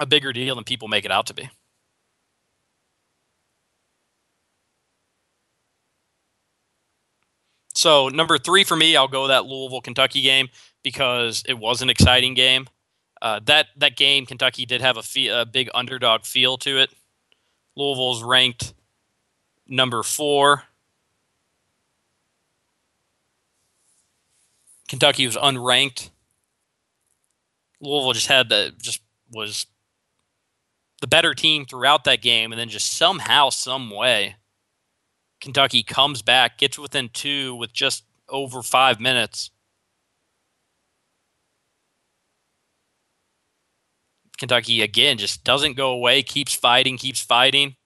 a 0.00 0.06
bigger 0.06 0.32
deal 0.32 0.54
than 0.54 0.64
people 0.64 0.88
make 0.88 1.04
it 1.04 1.10
out 1.10 1.26
to 1.26 1.34
be. 1.34 1.48
So 7.76 8.08
number 8.08 8.38
three 8.38 8.64
for 8.64 8.74
me, 8.74 8.96
I'll 8.96 9.06
go 9.06 9.28
that 9.28 9.44
Louisville 9.44 9.82
Kentucky 9.82 10.22
game 10.22 10.48
because 10.82 11.42
it 11.46 11.58
was 11.58 11.82
an 11.82 11.90
exciting 11.90 12.32
game. 12.32 12.66
Uh, 13.20 13.40
that 13.44 13.66
that 13.76 13.96
game, 13.96 14.24
Kentucky 14.24 14.64
did 14.64 14.80
have 14.80 14.96
a, 14.96 15.02
fee- 15.02 15.28
a 15.28 15.44
big 15.44 15.68
underdog 15.74 16.24
feel 16.24 16.56
to 16.58 16.78
it. 16.78 16.90
Louisville's 17.76 18.22
ranked 18.22 18.72
number 19.68 20.02
four. 20.02 20.64
Kentucky 24.88 25.26
was 25.26 25.36
unranked. 25.36 26.10
Louisville 27.80 28.12
just 28.12 28.28
had 28.28 28.48
the 28.48 28.72
just 28.80 29.02
was 29.30 29.66
the 31.02 31.06
better 31.06 31.34
team 31.34 31.66
throughout 31.66 32.04
that 32.04 32.22
game, 32.22 32.52
and 32.52 32.58
then 32.58 32.70
just 32.70 32.92
somehow, 32.92 33.50
some 33.50 33.90
way, 33.90 34.36
Kentucky 35.46 35.84
comes 35.84 36.22
back, 36.22 36.58
gets 36.58 36.76
within 36.76 37.08
two 37.08 37.54
with 37.54 37.72
just 37.72 38.02
over 38.28 38.64
five 38.64 38.98
minutes. 38.98 39.52
Kentucky 44.38 44.82
again 44.82 45.18
just 45.18 45.44
doesn't 45.44 45.76
go 45.76 45.92
away, 45.92 46.24
keeps 46.24 46.52
fighting, 46.52 46.98
keeps 46.98 47.22
fighting. 47.22 47.76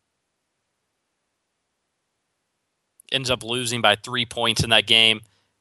Ends 3.13 3.31
up 3.31 3.45
losing 3.45 3.83
by 3.83 3.95
three 3.95 4.25
points 4.25 4.65
in 4.65 4.71
that 4.71 4.87
game. 4.87 5.21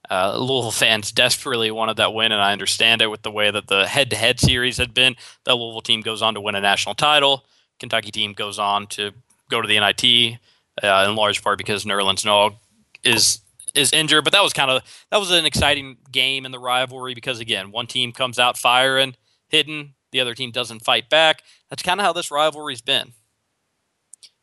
Uh, 0.10 0.38
Louisville 0.38 0.72
fans 0.72 1.12
desperately 1.26 1.70
wanted 1.70 1.98
that 1.98 2.14
win, 2.14 2.32
and 2.32 2.42
I 2.42 2.54
understand 2.54 3.02
it 3.02 3.08
with 3.08 3.24
the 3.24 3.32
way 3.32 3.52
that 3.52 3.68
the 3.68 3.86
head 3.86 4.10
to 4.12 4.16
head 4.16 4.40
series 4.40 4.78
had 4.78 4.94
been. 4.94 5.18
The 5.44 5.54
Louisville 5.54 5.82
team 5.82 6.00
goes 6.00 6.22
on 6.22 6.34
to 6.36 6.40
win 6.40 6.56
a 6.56 6.62
national 6.62 6.96
title. 6.96 7.46
Kentucky 7.78 8.12
team 8.12 8.32
goes 8.32 8.58
on 8.58 8.88
to 8.88 9.12
go 9.50 9.62
to 9.62 9.68
the 9.68 9.82
NIT 9.82 10.40
uh, 10.84 11.06
in 11.08 11.16
large 11.16 11.44
part 11.44 11.58
because 11.58 11.86
Nerlens 11.86 12.26
Noel 12.26 12.60
is 13.04 13.40
is 13.76 13.94
injured. 13.94 14.24
But 14.24 14.34
that 14.34 14.44
was 14.44 14.54
kind 14.54 14.72
of 14.72 14.84
that 15.12 15.20
was 15.20 15.32
an 15.32 15.46
exciting 15.46 15.98
game 16.12 16.46
in 16.46 16.52
the 16.52 16.60
rivalry 16.60 17.14
because 17.14 17.40
again, 17.40 17.72
one 17.72 17.88
team 17.88 18.12
comes 18.12 18.40
out 18.40 18.58
firing, 18.58 19.16
hitting, 19.48 19.94
the 20.12 20.20
other 20.22 20.34
team 20.34 20.52
doesn't 20.52 20.84
fight 20.84 21.10
back. 21.10 21.44
That's 21.70 21.84
kind 21.84 22.00
of 22.00 22.06
how 22.06 22.14
this 22.14 22.32
rivalry's 22.32 22.82
been. 22.82 23.14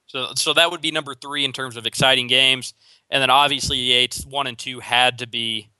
So 0.07 0.32
so 0.34 0.53
that 0.55 0.70
would 0.70 0.80
be 0.80 0.91
number 0.91 1.14
three 1.14 1.45
in 1.45 1.53
terms 1.53 1.76
of 1.76 1.87
exciting 1.87 2.26
games, 2.26 2.74
and 3.11 3.20
then 3.20 3.30
obviously 3.30 3.78
Yates 3.78 4.24
one 4.24 4.47
and 4.47 4.59
two 4.59 4.80
had 4.80 5.18
to 5.18 5.26
be 5.26 5.70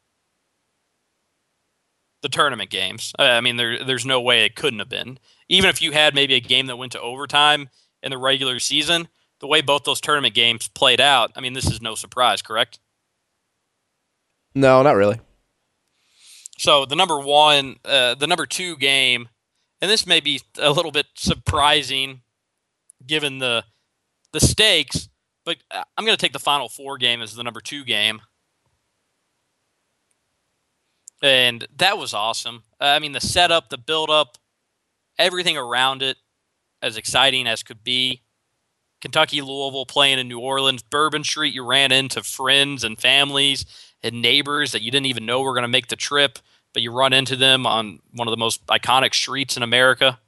the 2.23 2.29
tournament 2.29 2.71
games. 2.71 3.13
I 3.19 3.41
mean, 3.41 3.57
there 3.57 3.85
there's 3.85 4.07
no 4.07 4.21
way 4.21 4.45
it 4.45 4.57
couldn't 4.57 4.81
have 4.81 4.89
been. 4.89 5.19
Even 5.49 5.71
if 5.71 5.81
you 5.81 5.93
had 5.93 6.15
maybe 6.15 6.35
a 6.35 6.41
game 6.41 6.67
that 6.67 6.77
went 6.77 6.93
to 6.93 7.01
overtime 7.01 7.69
in 8.03 8.11
the 8.11 8.19
regular 8.19 8.59
season, 8.59 9.09
the 9.41 9.47
way 9.47 9.61
both 9.61 9.85
those 9.85 10.01
tournament 10.01 10.35
games 10.35 10.69
played 10.69 11.01
out, 11.01 11.33
I 11.37 11.41
mean, 11.41 11.53
this 11.53 11.71
is 11.71 11.83
no 11.83 11.95
surprise, 11.95 12.43
correct? 12.43 12.79
No, 14.55 14.83
not 14.83 14.97
really. 14.97 15.21
So 16.59 16.87
the 16.87 16.97
number 16.97 17.21
one, 17.21 17.77
uh, 17.85 18.15
the 18.15 18.27
number 18.27 18.47
two 18.47 18.77
game, 18.77 19.29
and 19.83 19.91
this 19.91 20.07
may 20.07 20.21
be 20.21 20.41
a 20.59 20.71
little 20.71 20.91
bit 20.91 21.07
surprising 21.15 22.23
given 23.07 23.39
the 23.39 23.65
the 24.33 24.41
stakes, 24.41 25.09
but 25.45 25.59
uh, 25.71 25.85
I'm 25.97 26.05
going 26.05 26.17
to 26.17 26.21
take 26.21 26.33
the 26.33 26.39
Final 26.39 26.69
Four 26.69 26.97
game 26.99 27.21
as 27.21 27.35
the 27.35 27.43
number 27.43 27.61
two 27.61 27.85
game, 27.85 28.23
and 31.23 31.67
that 31.77 31.99
was 31.99 32.15
awesome. 32.15 32.63
Uh, 32.81 32.85
I 32.85 32.99
mean, 32.99 33.13
the 33.13 33.21
setup, 33.21 33.69
the 33.69 33.79
build 33.79 34.09
up, 34.09 34.39
everything 35.19 35.59
around 35.59 36.03
it, 36.03 36.17
as 36.81 36.97
exciting 36.97 37.47
as 37.47 37.63
could 37.63 37.85
be. 37.85 38.23
Kentucky, 39.07 39.41
Louisville 39.41 39.87
playing 39.87 40.19
in 40.19 40.27
New 40.27 40.41
Orleans, 40.41 40.83
Bourbon 40.83 41.23
Street, 41.23 41.55
you 41.55 41.65
ran 41.65 41.93
into 41.93 42.25
friends 42.25 42.83
and 42.83 43.01
families 43.01 43.65
and 44.03 44.21
neighbors 44.21 44.73
that 44.73 44.83
you 44.83 44.91
didn't 44.91 45.07
even 45.07 45.25
know 45.25 45.43
were 45.43 45.53
going 45.53 45.63
to 45.63 45.69
make 45.69 45.87
the 45.87 45.95
trip, 45.95 46.41
but 46.73 46.83
you 46.83 46.91
run 46.91 47.13
into 47.13 47.37
them 47.37 47.69
on 47.69 48.01
one 48.15 48.27
of 48.27 48.33
the 48.33 48.37
most 48.37 48.67
iconic 48.67 49.15
streets 49.15 49.57
in 49.57 49.63
America. 49.63 50.19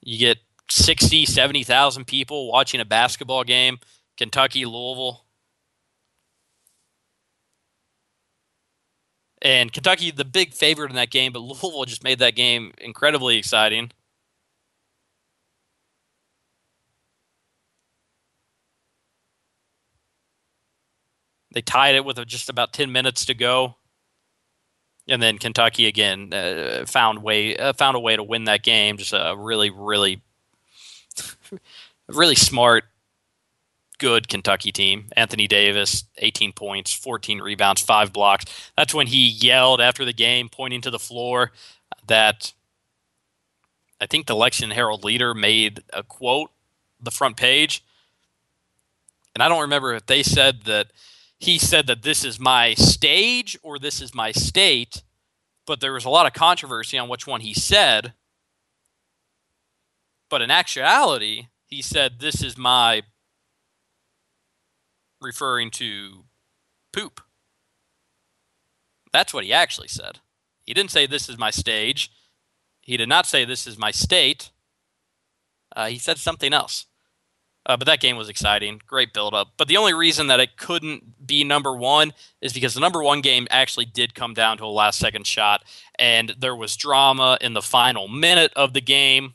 You 0.00 0.18
get 0.18 0.38
60, 0.68 1.26
70,000 1.26 2.08
people 2.08 2.50
watching 2.50 2.80
a 2.80 2.84
basketball 2.84 3.44
game, 3.44 3.78
Kentucky, 4.16 4.64
Louisville. 4.64 5.24
And 9.40 9.72
Kentucky, 9.72 10.10
the 10.10 10.24
big 10.24 10.54
favorite 10.54 10.90
in 10.90 10.96
that 10.96 11.10
game, 11.10 11.32
but 11.32 11.38
Louisville 11.38 11.84
just 11.84 12.02
made 12.02 12.18
that 12.18 12.34
game 12.34 12.72
incredibly 12.78 13.36
exciting. 13.36 13.92
They 21.52 21.62
tied 21.62 21.94
it 21.94 22.04
with 22.04 22.24
just 22.26 22.48
about 22.48 22.72
10 22.72 22.90
minutes 22.92 23.24
to 23.26 23.34
go. 23.34 23.76
And 25.08 25.20
then 25.20 25.38
Kentucky 25.38 25.86
again 25.86 26.32
uh, 26.32 26.84
found 26.86 27.22
way 27.22 27.56
uh, 27.56 27.72
found 27.72 27.96
a 27.96 28.00
way 28.00 28.14
to 28.14 28.22
win 28.22 28.44
that 28.44 28.62
game. 28.62 28.96
Just 28.96 29.12
a 29.12 29.34
really, 29.36 29.68
really, 29.68 30.22
really 32.08 32.36
smart, 32.36 32.84
good 33.98 34.28
Kentucky 34.28 34.70
team. 34.70 35.06
Anthony 35.16 35.48
Davis, 35.48 36.04
18 36.18 36.52
points, 36.52 36.94
14 36.94 37.40
rebounds, 37.40 37.82
five 37.82 38.12
blocks. 38.12 38.44
That's 38.76 38.94
when 38.94 39.08
he 39.08 39.28
yelled 39.28 39.80
after 39.80 40.04
the 40.04 40.12
game, 40.12 40.48
pointing 40.48 40.82
to 40.82 40.90
the 40.90 41.00
floor, 41.00 41.50
that 42.06 42.52
I 44.00 44.06
think 44.06 44.26
the 44.26 44.36
Lexington 44.36 44.74
Herald 44.74 45.02
leader 45.02 45.34
made 45.34 45.82
a 45.92 46.04
quote 46.04 46.50
the 47.00 47.10
front 47.10 47.36
page, 47.36 47.84
and 49.34 49.42
I 49.42 49.48
don't 49.48 49.62
remember 49.62 49.94
if 49.94 50.06
they 50.06 50.22
said 50.22 50.62
that 50.64 50.88
he 51.42 51.58
said 51.58 51.88
that 51.88 52.02
this 52.02 52.24
is 52.24 52.38
my 52.38 52.72
stage 52.74 53.58
or 53.64 53.76
this 53.76 54.00
is 54.00 54.14
my 54.14 54.30
state, 54.30 55.02
but 55.66 55.80
there 55.80 55.92
was 55.92 56.04
a 56.04 56.08
lot 56.08 56.24
of 56.24 56.32
controversy 56.32 56.96
on 56.96 57.08
which 57.08 57.26
one 57.26 57.40
he 57.40 57.52
said. 57.52 58.12
But 60.30 60.40
in 60.40 60.52
actuality, 60.52 61.48
he 61.66 61.82
said 61.82 62.20
this 62.20 62.44
is 62.44 62.56
my 62.56 63.02
referring 65.20 65.72
to 65.72 66.26
poop. 66.92 67.20
That's 69.12 69.34
what 69.34 69.42
he 69.42 69.52
actually 69.52 69.88
said. 69.88 70.20
He 70.62 70.72
didn't 70.72 70.92
say 70.92 71.06
this 71.06 71.28
is 71.28 71.38
my 71.38 71.50
stage. 71.50 72.12
He 72.82 72.96
did 72.96 73.08
not 73.08 73.26
say 73.26 73.44
this 73.44 73.66
is 73.66 73.76
my 73.76 73.90
state. 73.90 74.52
Uh, 75.74 75.86
he 75.86 75.98
said 75.98 76.18
something 76.18 76.52
else. 76.52 76.86
Uh, 77.64 77.76
but 77.76 77.86
that 77.86 78.00
game 78.00 78.16
was 78.16 78.28
exciting, 78.28 78.80
great 78.86 79.12
build 79.12 79.34
up. 79.34 79.52
But 79.56 79.68
the 79.68 79.76
only 79.76 79.94
reason 79.94 80.26
that 80.26 80.40
it 80.40 80.56
couldn't 80.56 81.26
be 81.26 81.44
number 81.44 81.76
one 81.76 82.12
is 82.40 82.52
because 82.52 82.74
the 82.74 82.80
number 82.80 83.02
one 83.02 83.20
game 83.20 83.46
actually 83.50 83.84
did 83.84 84.14
come 84.14 84.34
down 84.34 84.58
to 84.58 84.64
a 84.64 84.66
last 84.66 84.98
second 84.98 85.26
shot, 85.26 85.62
and 85.96 86.34
there 86.38 86.56
was 86.56 86.76
drama 86.76 87.38
in 87.40 87.52
the 87.52 87.62
final 87.62 88.08
minute 88.08 88.52
of 88.56 88.72
the 88.72 88.80
game. 88.80 89.34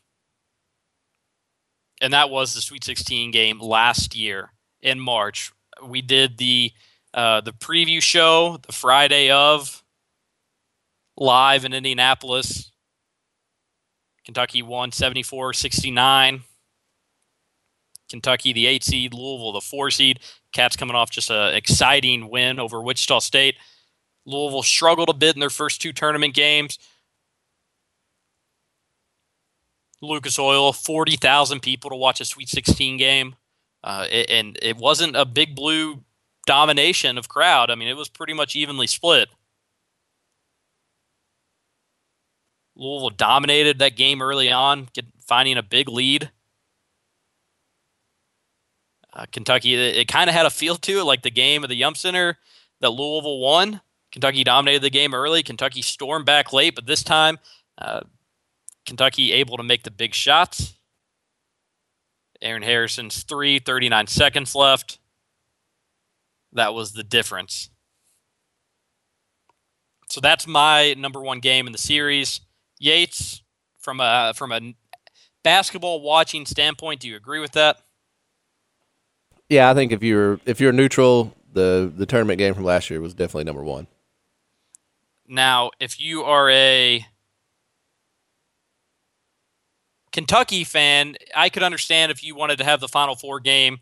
And 2.02 2.14
that 2.14 2.30
was 2.30 2.54
the 2.54 2.62
Sweet 2.62 2.84
16 2.84 3.32
game 3.32 3.60
last 3.60 4.16
year 4.16 4.52
in 4.82 5.00
March. 5.00 5.52
We 5.84 6.02
did 6.02 6.38
the 6.38 6.74
uh, 7.14 7.42
the 7.42 7.54
preview 7.54 8.02
show 8.02 8.60
the 8.66 8.74
Friday 8.74 9.32
of 9.32 9.84
live 11.16 11.66
in 11.66 11.74
Indianapolis. 11.74 12.72
Kentucky 14.26 14.62
won 14.62 14.92
74 14.92 15.54
69. 15.54 16.44
Kentucky, 18.10 18.54
the 18.54 18.68
eight 18.68 18.84
seed, 18.84 19.14
Louisville, 19.14 19.52
the 19.52 19.62
four 19.62 19.92
seed. 19.92 20.20
Cats 20.54 20.76
coming 20.76 20.96
off 20.96 21.10
just 21.10 21.30
an 21.30 21.54
exciting 21.54 22.30
win 22.30 22.60
over 22.60 22.82
Wichita 22.82 23.20
State. 23.20 23.56
Louisville 24.26 24.64
struggled 24.64 25.10
a 25.10 25.14
bit 25.14 25.36
in 25.36 25.40
their 25.40 25.50
first 25.50 25.82
two 25.82 25.94
tournament 25.94 26.34
games. 26.34 26.78
Lucas 30.02 30.38
Oil, 30.38 30.74
40,000 30.74 31.62
people 31.62 31.90
to 31.90 31.96
watch 31.96 32.22
a 32.22 32.26
Sweet 32.26 32.50
16 32.50 32.98
game. 32.98 33.36
Uh, 33.84 34.06
it, 34.10 34.30
and 34.30 34.60
it 34.62 34.78
wasn't 34.78 35.16
a 35.16 35.26
big 35.26 35.56
blue 35.56 36.04
domination 36.46 37.18
of 37.18 37.30
crowd. 37.30 37.72
I 37.72 37.76
mean, 37.76 37.88
it 37.88 37.98
was 37.98 38.10
pretty 38.10 38.34
much 38.34 38.56
evenly 38.56 38.88
split. 38.88 39.30
Louisville 42.76 43.10
dominated 43.10 43.80
that 43.80 43.96
game 43.96 44.22
early 44.22 44.52
on, 44.52 44.88
get, 44.94 45.06
finding 45.26 45.58
a 45.58 45.64
big 45.64 45.90
lead. 45.90 46.32
Uh, 49.14 49.26
Kentucky, 49.32 49.74
it, 49.74 49.96
it 49.98 50.08
kind 50.08 50.30
of 50.30 50.36
had 50.36 50.46
a 50.46 50.50
feel 50.50 50.76
to 50.76 51.00
it, 51.00 51.04
like 51.04 51.22
the 51.24 51.32
game 51.32 51.64
of 51.64 51.70
the 51.70 51.76
Yum 51.76 51.96
Center 51.96 52.38
that 52.82 52.90
Louisville 52.90 53.40
won. 53.40 53.82
Kentucky 54.12 54.44
dominated 54.44 54.82
the 54.82 54.90
game 54.90 55.14
early. 55.14 55.44
Kentucky 55.44 55.82
stormed 55.82 56.26
back 56.26 56.54
late, 56.54 56.76
but 56.76 56.86
this 56.86 57.04
time, 57.04 57.40
uh, 57.78 58.02
Kentucky 58.86 59.34
able 59.34 59.58
to 59.58 59.64
make 59.64 59.84
the 59.84 59.92
big 59.92 60.14
shots. 60.14 60.74
Aaron 62.42 62.64
Harrison's 62.64 63.24
three, 63.24 63.60
39 63.60 64.08
seconds 64.08 64.56
left. 64.56 65.00
That 66.54 66.74
was 66.74 66.94
the 66.94 67.04
difference. 67.04 67.70
So 70.10 70.22
that's 70.22 70.48
my 70.48 70.94
number 70.98 71.22
one 71.22 71.40
game 71.40 71.68
in 71.68 71.74
the 71.74 71.78
series. 71.78 72.42
Yates, 72.80 73.42
from 73.80 74.00
a 74.00 74.34
from 74.36 74.52
a 74.52 74.76
basketball 75.44 76.02
watching 76.02 76.46
standpoint, 76.46 77.02
do 77.02 77.08
you 77.08 77.16
agree 77.16 77.40
with 77.40 77.52
that? 77.54 77.82
Yeah, 79.50 79.70
I 79.70 79.74
think 79.74 79.92
if 79.92 80.04
you're 80.04 80.40
if 80.46 80.60
you're 80.60 80.74
neutral, 80.74 81.34
the 81.54 81.92
the 81.96 82.06
tournament 82.06 82.38
game 82.38 82.54
from 82.54 82.64
last 82.64 82.90
year 82.90 83.00
was 83.02 83.14
definitely 83.14 83.46
number 83.46 83.64
one. 83.64 83.88
Now, 85.28 85.72
if 85.80 86.00
you 86.00 86.24
are 86.24 86.50
a 86.50 87.06
Kentucky 90.12 90.64
fan, 90.64 91.16
I 91.36 91.50
could 91.50 91.64
understand 91.64 92.12
if 92.12 92.24
you 92.24 92.36
wanted 92.36 92.58
to 92.60 92.64
have 92.64 92.80
the 92.80 92.88
Final 92.88 93.16
Four 93.16 93.40
game 93.40 93.80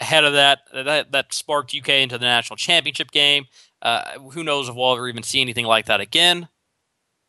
ahead 0.00 0.24
of 0.24 0.34
that. 0.34 0.60
That 0.72 1.12
that 1.12 1.32
sparked 1.32 1.74
UK 1.74 1.88
into 1.88 2.18
the 2.18 2.24
national 2.24 2.56
championship 2.56 3.10
game. 3.10 3.46
Uh, 3.80 4.18
who 4.32 4.42
knows 4.42 4.68
if 4.68 4.74
we'll 4.74 4.92
ever 4.92 5.08
even 5.08 5.22
see 5.22 5.40
anything 5.40 5.66
like 5.66 5.86
that 5.86 6.00
again? 6.00 6.48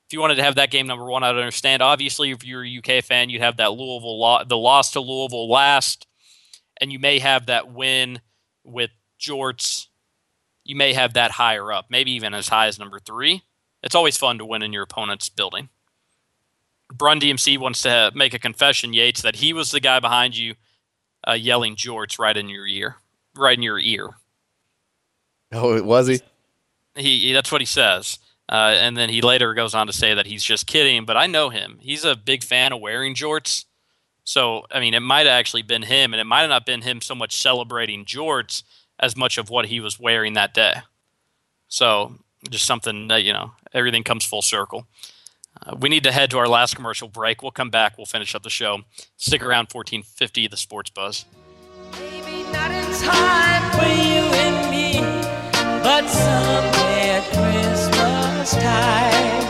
If 0.08 0.14
you 0.14 0.20
wanted 0.20 0.36
to 0.36 0.44
have 0.44 0.56
that 0.56 0.72
game 0.72 0.88
number 0.88 1.06
one, 1.06 1.24
I'd 1.24 1.36
understand. 1.36 1.84
Obviously, 1.84 2.32
if 2.32 2.44
you're 2.44 2.66
a 2.66 2.78
UK 2.80 3.04
fan, 3.04 3.30
you'd 3.30 3.42
have 3.42 3.58
that 3.58 3.74
Louisville 3.74 4.20
lo- 4.20 4.44
the 4.44 4.58
loss 4.58 4.92
to 4.92 5.00
Louisville 5.00 5.48
last, 5.48 6.08
and 6.80 6.92
you 6.92 7.00
may 7.00 7.20
have 7.20 7.48
that 7.48 7.72
win 7.72 8.22
with 8.64 8.92
Jorts. 9.20 9.88
You 10.64 10.76
may 10.76 10.94
have 10.94 11.14
that 11.14 11.32
higher 11.32 11.72
up, 11.72 11.86
maybe 11.90 12.12
even 12.12 12.34
as 12.34 12.48
high 12.48 12.68
as 12.68 12.80
number 12.80 13.00
three. 13.00 13.44
It's 13.82 13.96
always 13.96 14.18
fun 14.18 14.38
to 14.38 14.46
win 14.46 14.62
in 14.62 14.74
your 14.74 14.84
opponent's 14.84 15.30
building. 15.30 15.70
Brun 16.94 17.20
DMC 17.20 17.58
wants 17.58 17.82
to 17.84 18.12
make 18.16 18.34
a 18.34 18.40
confession, 18.40 18.94
Yates, 18.94 19.22
that 19.22 19.38
he 19.38 19.54
was 19.54 19.72
the 19.72 19.80
guy 19.80 20.00
behind 20.00 20.38
you 20.38 20.56
uh, 21.28 21.34
yelling 21.34 21.76
Jorts 21.76 22.20
right 22.20 22.36
in 22.36 22.50
your 22.50 22.66
ear, 22.66 22.98
right 23.36 23.58
in 23.58 23.64
your 23.64 23.80
ear. 23.80 24.10
Oh, 25.52 25.76
it 25.76 25.86
was 25.86 26.08
he? 26.08 26.20
He, 26.96 27.20
he 27.20 27.34
that's 27.34 27.52
what 27.52 27.62
he 27.62 27.66
says. 27.66 28.20
Uh, 28.50 28.74
and 28.76 28.98
then 28.98 29.10
he 29.10 29.22
later 29.22 29.54
goes 29.54 29.76
on 29.76 29.86
to 29.88 29.94
say 29.94 30.16
that 30.16 30.26
he's 30.26 30.44
just 30.44 30.66
kidding, 30.66 31.06
but 31.06 31.16
I 31.16 31.28
know 31.28 31.50
him. 31.50 31.78
He's 31.80 32.04
a 32.04 32.16
big 32.16 32.44
fan 32.44 32.74
of 32.74 32.82
wearing 32.82 33.14
jorts. 33.14 33.66
So, 34.30 34.68
I 34.70 34.80
mean, 34.80 34.94
it 34.94 35.00
might 35.00 35.26
have 35.26 35.40
actually 35.40 35.64
been 35.64 35.82
him, 35.82 36.14
and 36.14 36.22
it 36.22 36.24
might 36.24 36.42
have 36.42 36.52
not 36.52 36.64
been 36.64 36.84
him 36.84 37.02
so 37.02 37.16
much 37.16 37.36
celebrating 37.36 38.06
jorts 38.06 38.62
as 39.00 39.18
much 39.18 39.40
of 39.40 39.50
what 39.50 39.66
he 39.66 39.80
was 39.80 40.00
wearing 40.00 40.34
that 40.34 40.54
day. 40.54 40.76
So, 41.68 42.14
just 42.48 42.68
something 42.68 43.08
that, 43.08 43.24
you 43.24 43.34
know, 43.34 43.54
everything 43.74 44.04
comes 44.04 44.24
full 44.24 44.44
circle. 44.44 44.86
Uh, 45.60 45.78
we 45.80 45.90
need 45.90 46.04
to 46.04 46.12
head 46.12 46.30
to 46.30 46.38
our 46.38 46.48
last 46.48 46.76
commercial 46.76 47.08
break. 47.08 47.42
We'll 47.42 47.50
come 47.50 47.72
back. 47.72 47.98
We'll 47.98 48.06
finish 48.06 48.36
up 48.36 48.44
the 48.44 48.52
show. 48.52 48.82
Stick 49.18 49.42
around, 49.42 49.70
1450, 49.74 50.48
the 50.48 50.58
Sports 50.58 50.92
Buzz. 50.92 51.26
Maybe 51.94 52.44
not 52.52 52.70
in 52.70 52.86
time 53.02 53.72
for 53.72 53.88
you 53.88 54.22
and 54.46 54.70
me, 54.70 55.00
but 55.82 56.06
Christmas 57.34 58.52
time. 58.52 59.49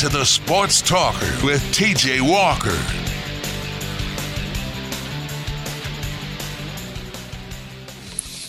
To 0.00 0.08
the 0.08 0.24
Sports 0.24 0.80
Talker 0.80 1.26
with 1.44 1.60
TJ 1.74 2.22
Walker. 2.22 2.70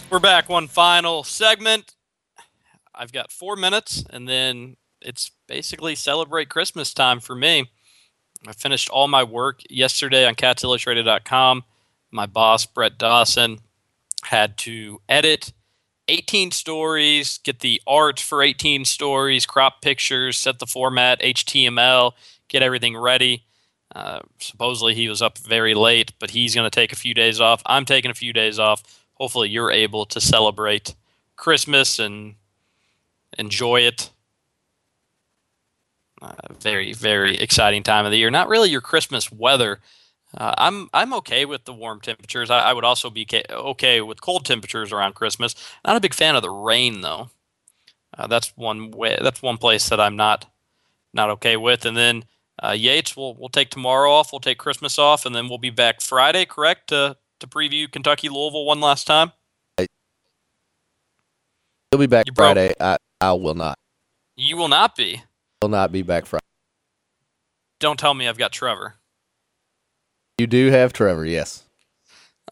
We're 0.09 0.21
back. 0.21 0.47
One 0.47 0.69
final 0.69 1.25
segment. 1.25 1.93
I've 2.95 3.11
got 3.11 3.33
four 3.33 3.57
minutes, 3.57 4.05
and 4.09 4.29
then 4.29 4.77
it's 5.01 5.31
basically 5.45 5.93
celebrate 5.95 6.47
Christmas 6.47 6.93
time 6.93 7.19
for 7.19 7.35
me. 7.35 7.69
I 8.47 8.53
finished 8.53 8.89
all 8.89 9.09
my 9.09 9.25
work 9.25 9.59
yesterday 9.69 10.25
on 10.25 10.35
catsillustrated.com. 10.35 11.65
My 12.11 12.27
boss, 12.27 12.65
Brett 12.65 12.97
Dawson, 12.97 13.59
had 14.23 14.57
to 14.59 15.01
edit 15.09 15.51
18 16.12 16.51
stories, 16.51 17.38
get 17.38 17.62
the 17.62 17.82
art 17.88 18.20
for 18.20 18.43
18 18.43 18.84
stories, 18.84 19.45
crop 19.45 19.82
pictures, 19.82 20.38
set 20.38 20.59
the 20.59 20.68
format, 20.68 21.22
HTML, 21.22 22.12
get 22.49 22.62
everything 22.62 22.97
ready. 22.97 23.45
Uh, 23.95 24.20
supposedly 24.38 24.93
he 24.93 25.07
was 25.07 25.22
up 25.22 25.38
very 25.38 25.74
late, 25.74 26.12
but 26.20 26.32
he's 26.32 26.53
going 26.53 26.70
to 26.70 26.76
take 26.76 26.91
a 26.91 26.97
few 26.97 27.14
days 27.14 27.39
off. 27.39 27.62
I'm 27.66 27.86
taking 27.86 28.12
a 28.12 28.16
few 28.16 28.34
days 28.34 28.59
off. 28.59 28.84
Hopefully, 29.14 29.49
you're 29.49 29.72
able 29.72 30.05
to 30.07 30.20
celebrate 30.20 30.95
Christmas 31.38 31.97
and 31.97 32.36
enjoy 33.38 33.82
it. 33.82 34.12
Uh, 36.22 36.34
very, 36.59 36.91
very 36.91 37.38
exciting 37.38 37.84
time 37.84 38.05
of 38.05 38.12
the 38.12 38.18
year. 38.18 38.30
Not 38.30 38.49
really 38.49 38.70
your 38.70 38.82
Christmas 38.82 39.32
weather. 39.32 39.80
Uh, 40.38 40.53
I'm 40.57 40.89
I'm 40.93 41.13
okay 41.15 41.45
with 41.45 41.65
the 41.65 41.73
warm 41.73 41.99
temperatures. 41.99 42.49
I, 42.49 42.59
I 42.59 42.73
would 42.73 42.86
also 42.86 43.09
be 43.09 43.25
ca- 43.25 43.43
okay 43.49 44.01
with 44.01 44.21
cold 44.21 44.45
temperatures 44.45 44.91
around 44.91 45.15
Christmas. 45.15 45.55
Not 45.86 45.97
a 45.97 46.01
big 46.01 46.13
fan 46.13 46.36
of 46.36 46.41
the 46.41 46.49
rain 46.49 47.01
though. 47.01 47.29
Uh, 48.17 48.27
that's 48.27 48.53
one 48.55 48.91
way. 48.91 49.17
That's 49.21 49.41
one 49.41 49.57
place 49.57 49.89
that 49.89 49.99
I'm 49.99 50.15
not 50.15 50.45
not 51.13 51.29
okay 51.32 51.57
with. 51.57 51.86
And 51.86 51.97
then 51.97 52.23
uh, 52.63 52.71
Yates, 52.71 53.17
we'll 53.17 53.34
we'll 53.34 53.49
take 53.49 53.69
tomorrow 53.69 54.11
off. 54.11 54.32
We'll 54.32 54.39
take 54.39 54.57
Christmas 54.57 54.97
off, 54.97 55.25
and 55.25 55.36
then 55.36 55.49
we'll 55.49 55.57
be 55.57 55.69
back 55.69 56.01
Friday. 56.01 56.45
Correct 56.45 56.88
to 56.89 57.17
to 57.39 57.47
preview 57.47 57.91
Kentucky 57.91 58.29
Louisville 58.29 58.65
one 58.65 58.79
last 58.79 59.07
time. 59.07 59.34
He'll 59.77 61.99
be 61.99 62.07
back 62.07 62.27
You. 62.27 62.34
Friday. 62.34 62.73
I 62.79 62.97
I 63.19 63.34
will 63.34 63.55
not. 63.55 63.77
You 64.38 64.55
will 64.55 64.69
not 64.69 64.95
be. 64.95 65.23
Will 65.61 65.69
not 65.69 65.91
be 65.91 66.03
back 66.03 66.25
Friday. 66.25 66.39
Don't 67.79 67.99
tell 67.99 68.13
me 68.13 68.27
I've 68.27 68.38
got 68.38 68.53
Trevor. 68.53 68.95
You 70.41 70.47
do 70.47 70.71
have 70.71 70.91
Trevor, 70.91 71.23
yes. 71.23 71.65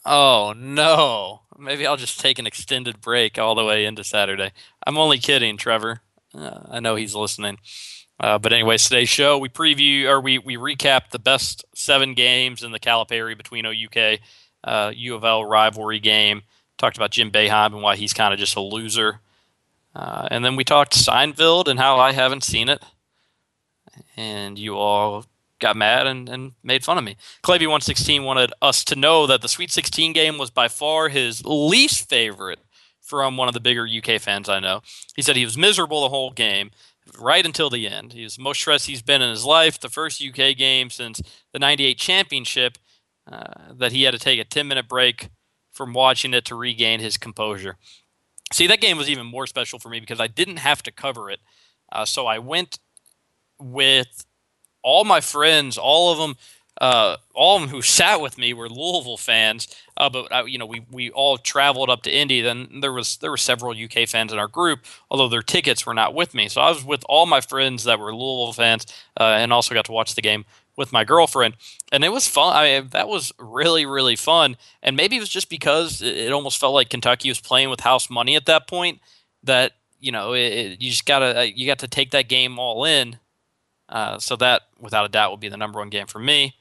Oh 0.06 0.54
no. 0.56 1.42
Maybe 1.58 1.88
I'll 1.88 1.98
just 1.98 2.20
take 2.20 2.38
an 2.38 2.46
extended 2.46 3.02
break 3.02 3.40
all 3.40 3.56
the 3.56 3.66
way 3.66 3.84
into 3.84 4.04
Saturday. 4.04 4.52
I'm 4.86 5.00
only 5.00 5.18
kidding, 5.18 5.58
Trevor. 5.58 6.02
Uh, 6.32 6.60
I 6.70 6.82
know 6.82 6.94
he's 6.94 7.16
listening. 7.16 7.58
Uh, 8.20 8.38
but 8.38 8.54
anyways, 8.54 8.84
today's 8.84 9.10
show 9.10 9.40
we 9.40 9.50
preview 9.50 10.06
or 10.06 10.22
we 10.22 10.38
we 10.38 10.56
recap 10.56 11.10
the 11.10 11.18
best 11.18 11.66
seven 11.74 12.14
games 12.14 12.62
in 12.62 12.74
the 12.74 12.80
Calipari 12.80 13.36
between 13.36 13.66
OUK 13.66 14.20
uh, 14.64 14.92
U 14.96 15.16
of 15.16 15.24
L 15.24 15.44
rivalry 15.44 16.00
game. 16.00 16.44
Talked 16.78 16.96
about 16.96 17.10
Jim 17.10 17.32
Boeheim 17.32 17.74
and 17.74 17.82
why 17.82 17.96
he's 17.96 18.14
kind 18.14 18.36
of 18.36 18.40
just 18.40 18.56
a 18.56 18.62
loser. 18.62 19.20
Uh, 19.96 20.28
and 20.30 20.46
then 20.46 20.56
we 20.56 20.64
talked 20.64 20.94
Seinfeld 20.94 21.68
and 21.68 21.80
how 21.80 21.98
I 21.98 22.12
haven't 22.12 22.44
seen 22.44 22.70
it. 22.70 22.84
And 24.16 24.60
you 24.60 24.78
all 24.78 25.26
got 25.60 25.78
mad 25.78 26.08
and, 26.08 26.30
and 26.30 26.54
made 26.64 26.84
fun 26.84 26.98
of 26.98 27.04
me. 27.04 27.18
Clavy116 27.44 28.24
wanted 28.24 28.54
us 28.62 28.84
to 28.86 28.96
know 28.96 29.28
that 29.28 29.42
the 29.42 29.48
Sweet 29.48 29.72
16 29.72 30.14
game 30.14 30.38
was 30.38 30.50
by 30.50 30.68
far 30.68 31.10
his 31.10 31.46
least 31.46 32.10
favorite 32.10 32.60
from 33.02 33.38
one 33.38 33.48
of 33.48 33.54
the 33.54 33.60
bigger 33.60 33.88
UK 33.88 34.22
fans 34.22 34.50
I 34.50 34.60
know. 34.60 34.82
He 35.16 35.22
said 35.22 35.36
he 35.36 35.46
was 35.46 35.58
miserable 35.58 36.02
the 36.02 36.10
whole 36.10 36.32
game, 36.32 36.72
right 37.20 37.46
until 37.46 37.70
the 37.70 37.88
end. 37.88 38.14
He 38.14 38.24
was 38.24 38.36
the 38.36 38.44
most 38.44 38.60
stressed 38.60 38.88
he's 38.88 39.02
been 39.02 39.22
in 39.22 39.30
his 39.30 39.46
life. 39.46 39.80
The 39.80 39.90
first 39.90 40.24
UK 40.24 40.56
game 40.56 40.90
since 40.90 41.22
the 41.52 41.60
98 41.60 41.98
championship 41.98 42.78
uh, 43.32 43.74
that 43.74 43.92
he 43.92 44.04
had 44.04 44.12
to 44.12 44.20
take 44.20 44.40
a 44.40 44.44
10 44.44 44.68
minute 44.68 44.88
break 44.88 45.30
from 45.72 45.94
watching 45.94 46.34
it 46.34 46.46
to 46.46 46.56
regain 46.56 47.00
his 47.00 47.18
composure. 47.18 47.78
See, 48.52 48.68
that 48.68 48.82
game 48.82 48.98
was 48.98 49.10
even 49.10 49.26
more 49.26 49.48
special 49.48 49.80
for 49.80 49.90
me 49.90 50.00
because 50.00 50.20
I 50.20 50.28
didn't 50.28 50.58
have 50.58 50.82
to 50.84 50.92
cover 50.92 51.30
it. 51.30 51.40
Uh, 51.92 52.06
so 52.06 52.28
I 52.28 52.40
went 52.40 52.80
with 53.60 54.26
all 54.84 55.04
my 55.04 55.22
friends, 55.22 55.78
all 55.78 56.12
of 56.12 56.18
them, 56.18 56.36
uh, 56.80 57.18
all 57.34 57.58
of 57.58 57.64
them 57.64 57.70
who 57.70 57.82
sat 57.82 58.22
with 58.22 58.38
me 58.38 58.54
were 58.54 58.70
Louisville 58.70 59.18
fans. 59.18 59.68
Uh, 59.98 60.10
but 60.10 60.32
uh, 60.32 60.46
you 60.46 60.58
know, 60.58 60.66
we 60.66 60.86
we 60.90 61.12
all 61.12 61.38
traveled 61.38 61.90
up 61.90 62.04
to 62.04 62.12
Indy. 62.12 62.42
Then 62.42 62.80
there 62.82 62.94
was 62.94 63.18
there 63.18 63.32
were 63.32 63.38
several 63.38 63.72
UK 63.72 64.08
fans 64.08 64.32
in 64.32 64.40
our 64.40 64.48
group, 64.48 64.86
although 65.10 65.28
their 65.28 65.42
tickets 65.42 65.86
were 65.86 65.94
not 65.94 66.14
with 66.14 66.34
me. 66.34 66.48
So 66.48 66.62
I 66.62 66.70
was 66.70 66.84
with 66.84 67.04
all 67.10 67.26
my 67.26 67.42
friends 67.42 67.84
that 67.84 68.00
were 68.00 68.14
Louisville 68.14 68.54
fans, 68.54 68.86
uh, 69.20 69.24
and 69.24 69.52
also 69.52 69.74
got 69.74 69.86
to 69.86 69.92
watch 69.92 70.16
the 70.16 70.22
game 70.22 70.46
with 70.78 70.94
my 70.94 71.04
girlfriend, 71.04 71.58
and 71.92 72.06
it 72.06 72.10
was 72.10 72.26
fun. 72.26 72.56
I 72.56 72.80
mean, 72.80 72.90
that 72.92 73.10
was 73.10 73.34
really 73.38 73.86
really 73.86 74.16
fun. 74.16 74.56
And 74.82 74.96
maybe 74.96 75.18
it 75.18 75.20
was 75.20 75.30
just 75.30 75.50
because 75.50 76.02
it, 76.02 76.32
almost 76.32 76.60
felt 76.60 76.74
like 76.74 76.90
Kentucky 76.90 77.28
was 77.28 77.42
playing 77.42 77.70
with 77.70 77.82
house 77.82 78.10
money 78.10 78.38
at 78.38 78.46
that 78.46 78.68
point. 78.68 79.02
That 79.44 79.74
you 80.00 80.14
know, 80.14 80.32
it, 80.32 80.40
it, 80.40 80.82
you 80.82 80.90
just 80.90 81.06
gotta 81.06 81.40
uh, 81.40 81.44
you 81.44 81.68
got 81.68 81.80
to 81.80 81.90
take 81.90 82.12
that 82.12 82.30
game 82.30 82.58
all 82.58 82.86
in. 82.86 83.18
Uh, 83.90 84.20
so 84.20 84.36
that, 84.36 84.64
without 84.80 85.06
a 85.06 85.10
doubt, 85.10 85.32
will 85.32 85.38
be 85.38 85.50
the 85.50 85.58
number 85.58 85.80
one 85.80 85.90
game 85.90 86.08
for 86.08 86.20
me. 86.20 86.56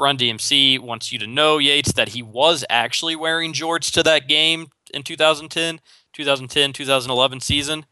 Run 0.00 0.16
DMC 0.16 0.78
wants 0.78 1.10
you 1.12 1.18
to 1.18 1.26
know, 1.26 1.58
Yates, 1.58 1.92
that 1.92 2.10
he 2.10 2.22
was 2.22 2.64
actually 2.70 3.16
wearing 3.16 3.52
jorts 3.52 3.90
to 3.92 4.02
that 4.04 4.28
game 4.28 4.68
in 4.94 5.02
2010, 5.02 5.80
2010, 6.12 6.72
2011 6.72 7.40
season, 7.40 7.84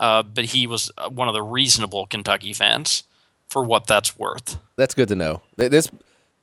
uh, 0.00 0.24
but 0.24 0.46
he 0.46 0.66
was 0.66 0.90
uh, 0.98 1.08
one 1.08 1.28
of 1.28 1.34
the 1.34 1.42
reasonable 1.42 2.06
Kentucky 2.06 2.52
fans 2.52 3.04
for 3.48 3.62
what 3.62 3.86
that's 3.86 4.18
worth. 4.18 4.58
That's 4.76 4.94
good 4.94 5.08
to 5.08 5.14
know. 5.14 5.42
This 5.56 5.88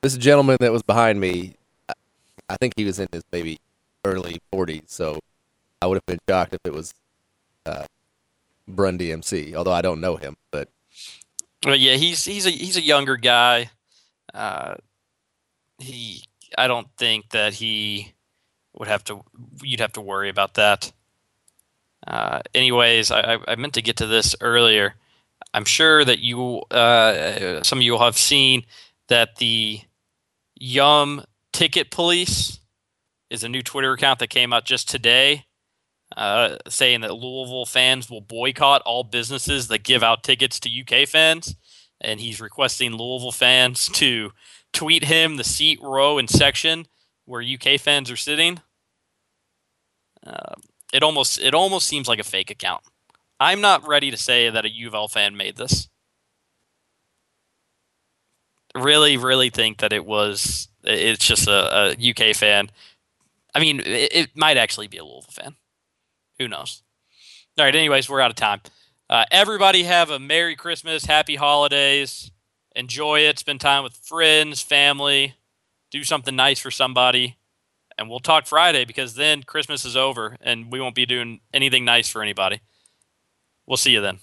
this 0.00 0.16
gentleman 0.16 0.56
that 0.60 0.72
was 0.72 0.82
behind 0.82 1.20
me, 1.20 1.56
I 2.48 2.56
think 2.58 2.72
he 2.76 2.86
was 2.86 2.98
in 2.98 3.08
his 3.12 3.22
maybe 3.30 3.58
early 4.06 4.40
40s, 4.54 4.84
so 4.86 5.18
I 5.82 5.86
would 5.86 5.96
have 5.96 6.06
been 6.06 6.18
shocked 6.26 6.54
if 6.54 6.60
it 6.64 6.72
was 6.72 6.94
uh, 7.66 7.84
Brun 8.66 8.96
DMC, 8.96 9.54
although 9.54 9.72
I 9.72 9.82
don't 9.82 10.00
know 10.00 10.16
him, 10.16 10.36
but. 10.50 10.68
But 11.62 11.80
yeah, 11.80 11.94
he's 11.96 12.24
he's 12.24 12.46
a 12.46 12.50
he's 12.50 12.76
a 12.76 12.82
younger 12.82 13.16
guy. 13.16 13.70
Uh, 14.32 14.76
he 15.78 16.24
I 16.56 16.66
don't 16.68 16.88
think 16.96 17.30
that 17.30 17.54
he 17.54 18.14
would 18.74 18.88
have 18.88 19.04
to 19.04 19.22
you'd 19.62 19.80
have 19.80 19.92
to 19.92 20.00
worry 20.00 20.28
about 20.28 20.54
that. 20.54 20.92
Uh, 22.06 22.40
anyways, 22.54 23.10
I, 23.10 23.38
I 23.46 23.56
meant 23.56 23.74
to 23.74 23.82
get 23.82 23.96
to 23.98 24.06
this 24.06 24.34
earlier. 24.40 24.94
I'm 25.52 25.64
sure 25.64 26.04
that 26.04 26.20
you 26.20 26.60
uh, 26.70 27.62
some 27.62 27.78
of 27.78 27.82
you 27.82 27.98
have 27.98 28.16
seen 28.16 28.64
that 29.08 29.36
the 29.36 29.80
Yum 30.58 31.24
Ticket 31.52 31.90
Police 31.90 32.60
is 33.28 33.44
a 33.44 33.48
new 33.48 33.62
Twitter 33.62 33.92
account 33.92 34.18
that 34.20 34.30
came 34.30 34.52
out 34.52 34.64
just 34.64 34.88
today, 34.88 35.44
uh, 36.16 36.56
saying 36.68 37.02
that 37.02 37.14
Louisville 37.14 37.66
fans 37.66 38.10
will 38.10 38.20
boycott 38.20 38.82
all 38.82 39.04
businesses 39.04 39.68
that 39.68 39.84
give 39.84 40.02
out 40.02 40.22
tickets 40.22 40.58
to 40.60 40.70
UK 40.70 41.08
fans, 41.08 41.56
and 42.00 42.20
he's 42.20 42.40
requesting 42.40 42.94
Louisville 42.94 43.32
fans 43.32 43.88
to 43.94 44.32
tweet 44.72 45.04
him 45.04 45.36
the 45.36 45.44
seat, 45.44 45.78
row, 45.82 46.18
and 46.18 46.28
section 46.28 46.86
where 47.24 47.42
UK 47.42 47.78
fans 47.78 48.10
are 48.10 48.16
sitting. 48.16 48.60
Uh, 50.26 50.54
it 50.92 51.02
almost 51.02 51.40
it 51.40 51.54
almost 51.54 51.86
seems 51.86 52.08
like 52.08 52.18
a 52.18 52.24
fake 52.24 52.50
account. 52.50 52.82
I'm 53.38 53.60
not 53.60 53.86
ready 53.86 54.10
to 54.10 54.16
say 54.16 54.50
that 54.50 54.64
a 54.64 54.70
U 54.70 54.88
of 54.88 54.94
L 54.94 55.08
fan 55.08 55.36
made 55.36 55.56
this. 55.56 55.88
Really, 58.74 59.16
really 59.16 59.50
think 59.50 59.78
that 59.78 59.92
it 59.92 60.04
was. 60.04 60.68
It's 60.84 61.24
just 61.24 61.48
a, 61.48 61.96
a 61.98 62.10
UK 62.10 62.34
fan. 62.36 62.70
I 63.54 63.60
mean, 63.60 63.80
it, 63.80 64.14
it, 64.14 64.36
might 64.36 64.56
actually 64.56 64.86
be 64.86 64.98
a 64.98 65.04
Louisville 65.04 65.32
fan. 65.32 65.56
Who 66.40 66.48
knows? 66.48 66.82
All 67.56 67.64
right. 67.64 67.74
Anyways, 67.74 68.10
we're 68.10 68.20
out 68.20 68.30
of 68.30 68.36
time. 68.36 68.62
Uh, 69.08 69.26
everybody 69.30 69.84
have 69.84 70.10
a 70.10 70.18
Merry 70.18 70.56
Christmas, 70.56 71.04
Happy 71.04 71.36
Holidays 71.36 72.32
enjoy 72.74 73.20
it, 73.20 73.38
spend 73.38 73.60
time 73.60 73.82
with 73.82 73.94
friends, 73.96 74.62
family, 74.62 75.34
do 75.90 76.04
something 76.04 76.36
nice 76.36 76.60
for 76.60 76.70
somebody. 76.70 77.36
And 77.98 78.08
we'll 78.08 78.20
talk 78.20 78.46
Friday 78.46 78.84
because 78.84 79.14
then 79.14 79.42
Christmas 79.42 79.84
is 79.84 79.96
over 79.96 80.36
and 80.40 80.72
we 80.72 80.80
won't 80.80 80.94
be 80.94 81.06
doing 81.06 81.40
anything 81.52 81.84
nice 81.84 82.08
for 82.08 82.22
anybody. 82.22 82.60
We'll 83.66 83.76
see 83.76 83.92
you 83.92 84.00
then. 84.00 84.20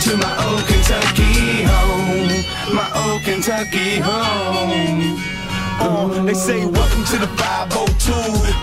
to 0.00 0.16
my 0.16 0.46
old 0.46 0.66
Kentucky 0.66 1.62
home, 1.64 2.74
my 2.74 2.90
old 2.94 3.22
Kentucky 3.22 3.98
home. 3.98 5.27
Uh, 5.80 6.22
they 6.24 6.34
say 6.34 6.66
welcome 6.66 7.04
to 7.04 7.16
the 7.18 7.28
502. 7.38 8.12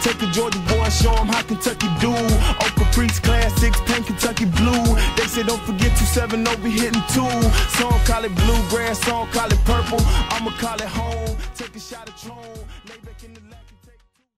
Take 0.04 0.22
a 0.22 0.32
Georgia 0.32 0.60
boy, 0.68 0.90
show 0.90 1.16
him 1.16 1.28
how 1.28 1.42
Kentucky 1.44 1.88
do. 2.00 2.12
Oak 2.12 2.76
classics, 3.22 3.80
paint 3.86 4.06
Kentucky 4.06 4.46
blue. 4.46 4.96
They 5.18 5.28
say 5.28 5.44
don't 5.44 5.62
forget 5.64 5.96
27 5.98 6.48
over 6.48 6.68
hitting 6.68 7.04
two. 7.14 7.30
Some 7.78 7.98
call 8.06 8.24
it 8.24 8.36
bluegrass, 8.36 9.00
some 9.00 9.28
call 9.32 9.48
it 9.48 9.60
purple. 9.66 10.00
I'ma 10.32 10.52
call 10.58 10.76
it 10.76 10.88
home. 10.88 11.38
Take 11.56 11.76
a 11.76 11.80
shot 11.80 12.08
of 12.10 12.16
Tron, 12.22 12.38